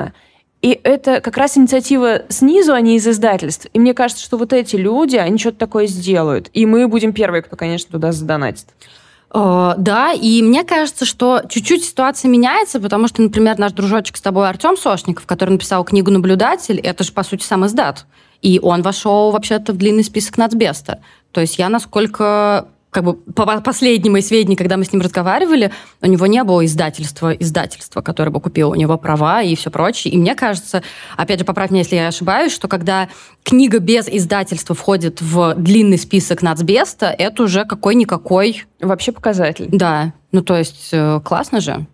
и 0.62 0.78
это 0.84 1.22
как 1.22 1.38
раз 1.38 1.58
инициатива 1.58 2.24
снизу, 2.28 2.74
а 2.74 2.82
не 2.82 2.98
из 2.98 3.08
издательств. 3.08 3.68
И 3.72 3.80
мне 3.80 3.94
кажется, 3.94 4.24
что 4.24 4.38
вот 4.38 4.52
эти 4.52 4.76
люди, 4.76 5.16
они 5.16 5.38
что-то 5.38 5.58
такое 5.58 5.88
сделают. 5.88 6.50
И 6.54 6.66
мы 6.66 6.88
будем 6.88 7.14
первые, 7.14 7.44
кто, 7.44 7.56
конечно, 7.56 7.92
туда 7.92 8.12
задонатит. 8.12 8.68
Uh, 9.30 9.76
да, 9.78 10.12
и 10.12 10.42
мне 10.42 10.64
кажется, 10.64 11.06
что 11.06 11.44
чуть-чуть 11.48 11.86
ситуация 11.86 12.30
меняется, 12.30 12.80
потому 12.80 13.08
что, 13.08 13.22
например, 13.22 13.60
наш 13.60 13.74
дружочек 13.74 14.18
с 14.18 14.22
тобой 14.22 14.50
Артем 14.50 14.76
Сошников, 14.76 15.28
который 15.28 15.52
написал 15.52 15.84
книгу 15.84 16.10
«Наблюдатель», 16.10 16.80
это 16.80 17.04
же, 17.04 17.12
по 17.12 17.22
сути, 17.22 17.44
сам 17.44 17.64
издат. 17.66 18.08
И 18.42 18.60
он 18.60 18.82
вошел 18.82 19.30
вообще-то 19.30 19.72
в 19.74 19.78
длинный 19.78 20.04
список 20.04 20.38
нацбеста. 20.38 21.02
То 21.32 21.42
есть 21.42 21.60
я, 21.60 21.70
насколько 21.70 22.70
как 22.90 23.04
бы 23.04 23.14
по 23.14 23.46
последним 23.62 24.14
моим 24.14 24.24
сведениям, 24.24 24.58
когда 24.58 24.78
мы 24.78 24.84
с 24.84 24.92
ним 24.92 25.02
разговаривали, 25.02 25.72
у 26.02 26.08
него 26.08 26.26
не 26.26 26.44
было 26.44 26.66
издательства, 26.66 27.32
издательства, 27.32 28.02
которое 28.02 28.32
бы 28.32 28.40
купило 28.40 28.72
у 28.72 28.76
него 28.76 28.98
права 28.98 29.42
и 29.42 29.56
все 29.56 29.70
прочее. 29.70 30.14
И 30.14 30.18
мне 30.18 30.36
кажется, 30.36 30.82
опять 31.16 31.40
же, 31.40 31.46
поправь 31.46 31.70
меня, 31.70 31.82
если 31.82 31.96
я 31.98 32.08
ошибаюсь, 32.08 32.52
что 32.52 32.68
когда 32.68 33.10
книга 33.44 33.80
без 33.80 34.08
издательства 34.08 34.76
входит 34.76 35.22
в 35.22 35.54
длинный 35.56 35.98
список 35.98 36.42
нацбеста, 36.42 37.08
это 37.08 37.44
уже 37.44 37.66
какой-никакой... 37.66 38.66
Вообще 38.82 39.12
показатель. 39.12 39.68
Да. 39.72 40.14
Ну, 40.32 40.42
то 40.42 40.58
есть 40.58 40.90
э, 40.92 41.20
классно 41.24 41.60
же. 41.60 41.86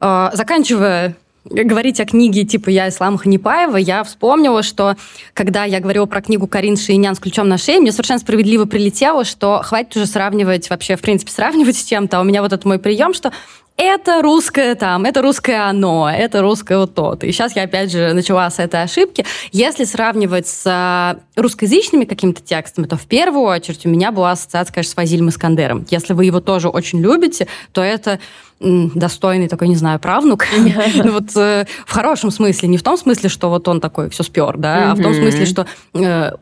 Э, 0.00 0.30
заканчивая 0.32 1.16
говорить 1.44 2.00
о 2.00 2.04
книге 2.04 2.44
типа 2.44 2.70
«Я 2.70 2.88
Ислам 2.88 3.18
Ханипаева», 3.18 3.76
я 3.76 4.04
вспомнила, 4.04 4.62
что 4.62 4.96
когда 5.34 5.64
я 5.64 5.80
говорила 5.80 6.06
про 6.06 6.22
книгу 6.22 6.46
Карин 6.46 6.76
Шейнян 6.76 7.14
«С 7.14 7.18
ключом 7.18 7.48
на 7.48 7.58
шее», 7.58 7.80
мне 7.80 7.92
совершенно 7.92 8.20
справедливо 8.20 8.64
прилетело, 8.64 9.24
что 9.24 9.60
хватит 9.62 9.96
уже 9.96 10.06
сравнивать, 10.06 10.70
вообще, 10.70 10.96
в 10.96 11.00
принципе, 11.00 11.32
сравнивать 11.32 11.76
с 11.76 11.84
чем-то. 11.84 12.18
А 12.18 12.20
у 12.20 12.24
меня 12.24 12.42
вот 12.42 12.52
этот 12.52 12.64
мой 12.64 12.78
прием, 12.78 13.14
что 13.14 13.32
это 13.76 14.22
русское 14.22 14.74
там, 14.74 15.04
это 15.04 15.22
русское 15.22 15.68
оно, 15.68 16.10
это 16.10 16.42
русское 16.42 16.78
вот 16.78 16.94
то. 16.94 17.18
И 17.22 17.32
сейчас 17.32 17.56
я 17.56 17.64
опять 17.64 17.90
же 17.90 18.12
начала 18.12 18.50
с 18.50 18.58
этой 18.58 18.82
ошибки. 18.82 19.24
Если 19.50 19.84
сравнивать 19.84 20.46
с 20.46 20.64
а, 20.66 21.16
русскоязычными 21.36 22.04
какими-то 22.04 22.42
текстами, 22.42 22.86
то 22.86 22.96
в 22.96 23.06
первую 23.06 23.44
очередь 23.44 23.84
у 23.86 23.88
меня 23.88 24.12
была 24.12 24.32
ассоциация, 24.32 24.72
конечно, 24.74 24.92
с 24.92 24.94
Фазилем 24.94 25.28
Искандером. 25.28 25.86
Если 25.90 26.12
вы 26.12 26.24
его 26.26 26.40
тоже 26.40 26.68
очень 26.68 27.00
любите, 27.00 27.48
то 27.72 27.82
это 27.82 28.20
достойный 28.60 29.48
такой, 29.48 29.68
не 29.68 29.76
знаю, 29.76 29.98
правнук. 29.98 30.46
Ну 30.94 31.12
вот 31.12 31.36
э, 31.36 31.66
в 31.86 31.92
хорошем 31.92 32.30
смысле, 32.30 32.68
не 32.68 32.78
в 32.78 32.82
том 32.82 32.96
смысле, 32.96 33.28
что 33.28 33.48
вот 33.48 33.66
он 33.66 33.80
такой 33.80 34.08
все 34.10 34.22
спер, 34.22 34.56
да, 34.56 34.92
а 34.92 34.94
в 34.94 35.02
том 35.02 35.14
смысле, 35.14 35.46
что 35.46 35.66
э, 35.94 36.32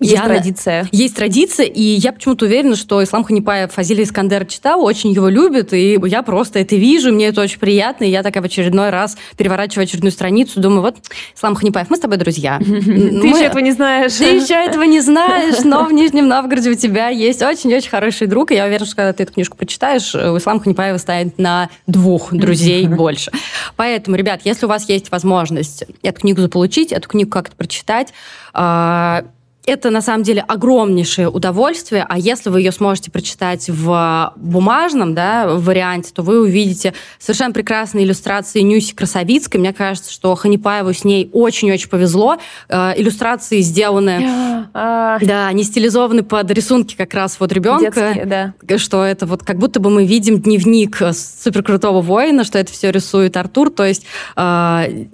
есть 0.00 0.14
я, 0.14 0.24
традиция. 0.24 0.88
Есть 0.90 1.14
традиция, 1.14 1.66
и 1.66 1.80
я 1.80 2.12
почему-то 2.12 2.46
уверена, 2.46 2.74
что 2.74 3.02
Ислам 3.02 3.22
Ханипаев 3.22 3.72
Фазиль 3.72 4.02
Искандер 4.02 4.44
читал, 4.44 4.84
очень 4.84 5.12
его 5.12 5.28
любит, 5.28 5.72
и 5.72 5.98
я 6.06 6.22
просто 6.22 6.58
это 6.58 6.74
вижу, 6.74 7.12
мне 7.12 7.28
это 7.28 7.40
очень 7.40 7.60
приятно, 7.60 8.04
и 8.04 8.10
я 8.10 8.24
такая 8.24 8.42
в 8.42 8.46
очередной 8.46 8.90
раз 8.90 9.16
переворачиваю 9.36 9.84
очередную 9.84 10.10
страницу, 10.10 10.60
думаю, 10.60 10.82
вот, 10.82 10.96
Ислам 11.36 11.54
Ханипаев, 11.54 11.90
мы 11.90 11.96
с 11.96 12.00
тобой 12.00 12.16
друзья. 12.16 12.58
Ты 12.64 12.74
еще 12.74 13.44
этого 13.44 13.60
не 13.60 13.70
знаешь. 13.70 14.14
Ты 14.14 14.36
еще 14.36 14.54
этого 14.54 14.82
не 14.82 15.00
знаешь, 15.00 15.62
но 15.62 15.84
в 15.84 15.92
Нижнем 15.92 16.26
Новгороде 16.26 16.70
у 16.70 16.74
тебя 16.74 17.08
есть 17.08 17.40
очень-очень 17.42 17.88
хороший 17.88 18.26
друг, 18.26 18.50
и 18.50 18.56
я 18.56 18.64
уверена, 18.64 18.86
что 18.86 18.96
когда 18.96 19.12
ты 19.12 19.22
эту 19.22 19.32
книжку 19.32 19.56
прочитаешь, 19.56 20.12
у 20.14 20.36
Ислама 20.36 20.60
Ханипаева 20.60 20.98
станет 20.98 21.38
на 21.38 21.70
двух 21.86 22.32
друзей 22.34 22.88
больше. 22.88 23.30
Поэтому, 23.76 24.16
ребят, 24.16 24.40
если 24.44 24.66
у 24.66 24.68
вас 24.68 24.88
есть 24.88 25.12
возможность 25.12 25.84
эту 26.02 26.20
книгу 26.20 26.40
заполучить, 26.40 26.92
эту 26.92 27.08
книгу 27.08 27.30
как-то 27.30 27.54
прочитать, 27.54 28.12
а, 28.52 29.24
это 29.66 29.90
на 29.90 30.00
самом 30.00 30.22
деле 30.22 30.42
огромнейшее 30.42 31.28
удовольствие, 31.28 32.04
а 32.08 32.18
если 32.18 32.50
вы 32.50 32.60
ее 32.60 32.72
сможете 32.72 33.10
прочитать 33.10 33.68
в 33.68 34.32
бумажном 34.36 35.14
да, 35.14 35.46
варианте, 35.48 36.10
то 36.12 36.22
вы 36.22 36.40
увидите 36.40 36.94
совершенно 37.18 37.52
прекрасные 37.52 38.04
иллюстрации 38.04 38.60
Нюси 38.60 38.94
Красовицкой. 38.94 39.60
Мне 39.60 39.72
кажется, 39.72 40.12
что 40.12 40.34
Ханипаеву 40.34 40.92
с 40.92 41.04
ней 41.04 41.30
очень-очень 41.32 41.88
повезло. 41.88 42.38
Э, 42.68 42.92
иллюстрации 42.96 43.60
сделаны, 43.60 44.66
да, 44.74 45.50
не 45.52 45.64
стилизованы 45.64 46.22
под 46.22 46.50
рисунки 46.50 46.94
как 46.96 47.14
раз 47.14 47.38
вот 47.40 47.52
ребенка. 47.52 47.90
Детские, 47.90 48.26
да. 48.26 48.78
Что 48.78 49.04
это 49.04 49.26
вот 49.26 49.42
как 49.42 49.58
будто 49.58 49.80
бы 49.80 49.90
мы 49.90 50.04
видим 50.04 50.40
дневник 50.40 51.00
суперкрутого 51.12 52.00
воина, 52.00 52.44
что 52.44 52.58
это 52.58 52.72
все 52.72 52.90
рисует 52.90 53.36
Артур, 53.36 53.70
то 53.70 53.84
есть 53.84 54.04
э, 54.36 55.06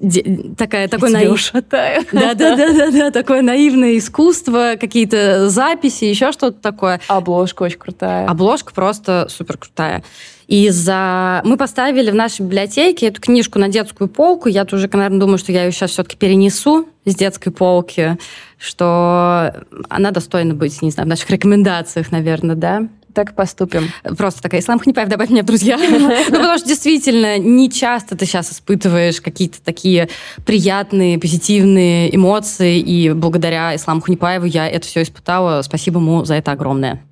такая, 0.57 0.89
такой 0.89 1.11
наив... 1.11 1.53
Да, 1.53 2.35
да, 2.35 2.57
да, 2.57 2.73
да, 2.73 2.91
да, 2.91 3.11
такое 3.11 3.43
наивное 3.43 3.97
искусство, 3.99 4.40
искусство, 4.41 4.77
какие-то 4.81 5.49
записи, 5.49 6.05
еще 6.05 6.33
что-то 6.33 6.61
такое. 6.61 7.01
Обложка 7.09 7.65
очень 7.65 7.79
крутая. 7.79 8.27
Обложка 8.27 8.73
просто 8.73 9.27
супер 9.29 9.59
крутая. 9.59 10.03
И 10.47 10.69
за... 10.71 11.43
мы 11.45 11.57
поставили 11.57 12.11
в 12.11 12.15
нашей 12.15 12.43
библиотеке 12.43 13.07
эту 13.07 13.21
книжку 13.21 13.59
на 13.59 13.69
детскую 13.69 14.09
полку. 14.09 14.49
Я 14.49 14.65
тоже, 14.65 14.89
наверное, 14.93 15.21
думаю, 15.21 15.39
что 15.39 15.53
я 15.53 15.65
ее 15.65 15.73
сейчас 15.73 15.93
все-таки 15.93 16.17
перенесу 16.17 16.89
с 17.05 17.15
детской 17.15 17.51
полки, 17.51 18.19
что 18.59 19.55
она 19.89 20.11
достойна 20.11 20.55
быть, 20.55 20.83
не 20.83 20.91
знаю, 20.91 21.07
в 21.07 21.11
наших 21.11 21.31
рекомендациях, 21.31 22.11
наверное, 22.11 22.57
да 22.57 22.89
так 23.15 23.35
поступим. 23.35 23.91
Просто 24.17 24.43
такая, 24.43 24.61
Ислам 24.61 24.79
Ханипаев, 24.79 25.09
добавь 25.09 25.31
меня 25.31 25.43
в 25.43 25.47
друзья. 25.47 25.79
Ну, 26.31 26.37
потому 26.37 26.59
что 26.59 26.69
действительно, 26.69 27.39
не 27.39 27.71
часто 27.71 28.17
ты 28.17 28.25
сейчас 28.25 28.53
испытываешь 28.53 29.21
какие-то 29.21 29.63
такие 29.63 30.09
приятные, 30.47 31.19
позитивные 31.19 32.15
эмоции, 32.15 32.79
и 32.79 33.11
благодаря 33.13 33.75
Исламу 33.75 34.01
Ханипаеву 34.01 34.47
я 34.47 34.69
это 34.69 34.87
все 34.87 35.03
испытала. 35.03 35.63
Спасибо 35.63 36.01
ему 36.01 36.25
за 36.25 36.35
это 36.35 36.53
огромное. 36.53 37.03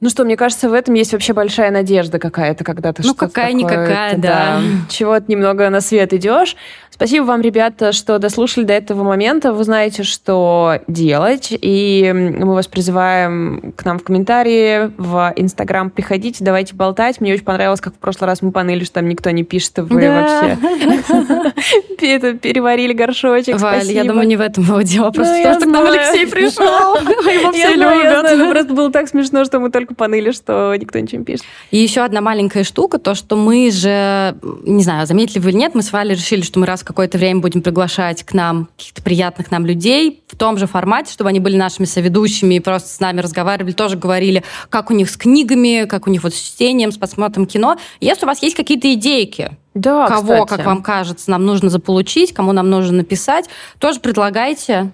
Ну 0.00 0.10
что, 0.10 0.24
мне 0.24 0.36
кажется, 0.36 0.68
в 0.68 0.74
этом 0.74 0.92
есть 0.94 1.12
вообще 1.12 1.32
большая 1.32 1.70
надежда 1.70 2.18
какая-то, 2.18 2.64
когда 2.64 2.92
ты 2.92 3.02
ну, 3.02 3.08
что-то 3.08 3.28
какая-никакая, 3.28 4.16
да. 4.18 4.60
да. 4.60 4.62
Чего-то 4.90 5.24
немного 5.28 5.70
на 5.70 5.80
свет 5.80 6.12
идешь. 6.12 6.54
Спасибо 6.96 7.24
вам, 7.24 7.42
ребята, 7.42 7.92
что 7.92 8.18
дослушали 8.18 8.64
до 8.64 8.72
этого 8.72 9.02
момента. 9.02 9.52
Вы 9.52 9.64
знаете, 9.64 10.02
что 10.02 10.80
делать. 10.88 11.48
И 11.50 12.10
мы 12.14 12.54
вас 12.54 12.68
призываем 12.68 13.74
к 13.76 13.84
нам 13.84 13.98
в 13.98 14.02
комментарии, 14.02 14.90
в 14.96 15.34
Инстаграм 15.36 15.90
приходите, 15.90 16.42
давайте 16.42 16.74
болтать. 16.74 17.20
Мне 17.20 17.34
очень 17.34 17.44
понравилось, 17.44 17.82
как 17.82 17.94
в 17.94 17.98
прошлый 17.98 18.28
раз 18.28 18.40
мы 18.40 18.50
поныли, 18.50 18.82
что 18.84 18.94
там 18.94 19.10
никто 19.10 19.28
не 19.30 19.44
пишет, 19.44 19.76
вы 19.76 20.08
вообще 20.08 20.56
переварили 22.40 22.94
горшочек. 22.94 23.60
Валь, 23.60 23.92
я 23.92 24.04
думаю, 24.04 24.26
не 24.26 24.36
в 24.36 24.40
этом 24.40 24.64
его 24.64 24.80
дело. 24.80 25.10
Просто 25.10 25.34
ну, 25.34 25.42
потому 25.42 25.60
что 25.60 25.68
к 25.68 25.72
нам 25.72 25.86
Алексей 25.86 26.26
пришел. 26.30 26.96
Его 26.96 27.52
все 27.52 27.74
любят. 27.74 28.52
Просто 28.52 28.72
было 28.72 28.90
так 28.90 29.08
смешно, 29.08 29.44
что 29.44 29.60
мы 29.60 29.70
только 29.70 29.94
поныли, 29.94 30.30
что 30.30 30.74
никто 30.76 30.98
ничего 30.98 31.18
не 31.18 31.24
пишет. 31.26 31.44
И 31.70 31.76
еще 31.76 32.00
одна 32.00 32.22
маленькая 32.22 32.64
штука, 32.64 32.98
то, 32.98 33.14
что 33.14 33.36
мы 33.36 33.70
же, 33.70 34.34
не 34.64 34.82
знаю, 34.82 35.06
заметили 35.06 35.40
вы 35.40 35.50
или 35.50 35.58
нет, 35.58 35.74
мы 35.74 35.82
с 35.82 35.92
Валей 35.92 36.14
решили, 36.14 36.40
что 36.40 36.58
мы 36.58 36.64
раз 36.64 36.85
какое-то 36.86 37.18
время 37.18 37.40
будем 37.40 37.60
приглашать 37.60 38.22
к 38.22 38.32
нам 38.32 38.68
каких-то 38.76 39.02
приятных 39.02 39.50
нам 39.50 39.66
людей 39.66 40.22
в 40.28 40.36
том 40.36 40.56
же 40.56 40.66
формате, 40.66 41.12
чтобы 41.12 41.30
они 41.30 41.40
были 41.40 41.56
нашими 41.56 41.84
соведущими 41.84 42.54
и 42.54 42.60
просто 42.60 42.88
с 42.88 43.00
нами 43.00 43.20
разговаривали, 43.20 43.72
тоже 43.72 43.96
говорили, 43.96 44.44
как 44.70 44.90
у 44.90 44.94
них 44.94 45.10
с 45.10 45.16
книгами, 45.16 45.84
как 45.86 46.06
у 46.06 46.10
них 46.10 46.22
вот 46.22 46.32
с 46.32 46.40
чтением, 46.40 46.92
с 46.92 46.96
просмотром 46.96 47.46
кино. 47.46 47.76
Если 48.00 48.24
у 48.24 48.28
вас 48.28 48.42
есть 48.42 48.56
какие-то 48.56 48.92
идейки, 48.94 49.56
да, 49.74 50.06
кого, 50.06 50.44
кстати. 50.44 50.58
как 50.58 50.66
вам 50.66 50.82
кажется, 50.82 51.30
нам 51.30 51.44
нужно 51.44 51.68
заполучить, 51.68 52.32
кому 52.32 52.52
нам 52.52 52.70
нужно 52.70 52.98
написать, 52.98 53.50
тоже 53.78 54.00
предлагайте. 54.00 54.90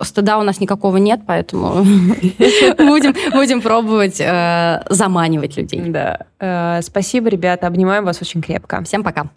Стыда 0.00 0.38
у 0.38 0.42
нас 0.42 0.60
никакого 0.60 0.96
нет, 0.98 1.22
поэтому 1.26 1.74
будем, 1.82 3.14
будем 3.32 3.60
пробовать 3.60 4.20
э, 4.20 4.84
заманивать 4.88 5.56
людей. 5.56 5.80
Да. 5.86 6.26
Э, 6.38 6.80
спасибо, 6.82 7.28
ребята. 7.28 7.66
Обнимаем 7.66 8.04
вас 8.04 8.22
очень 8.22 8.40
крепко. 8.40 8.82
Всем 8.84 9.02
пока. 9.02 9.28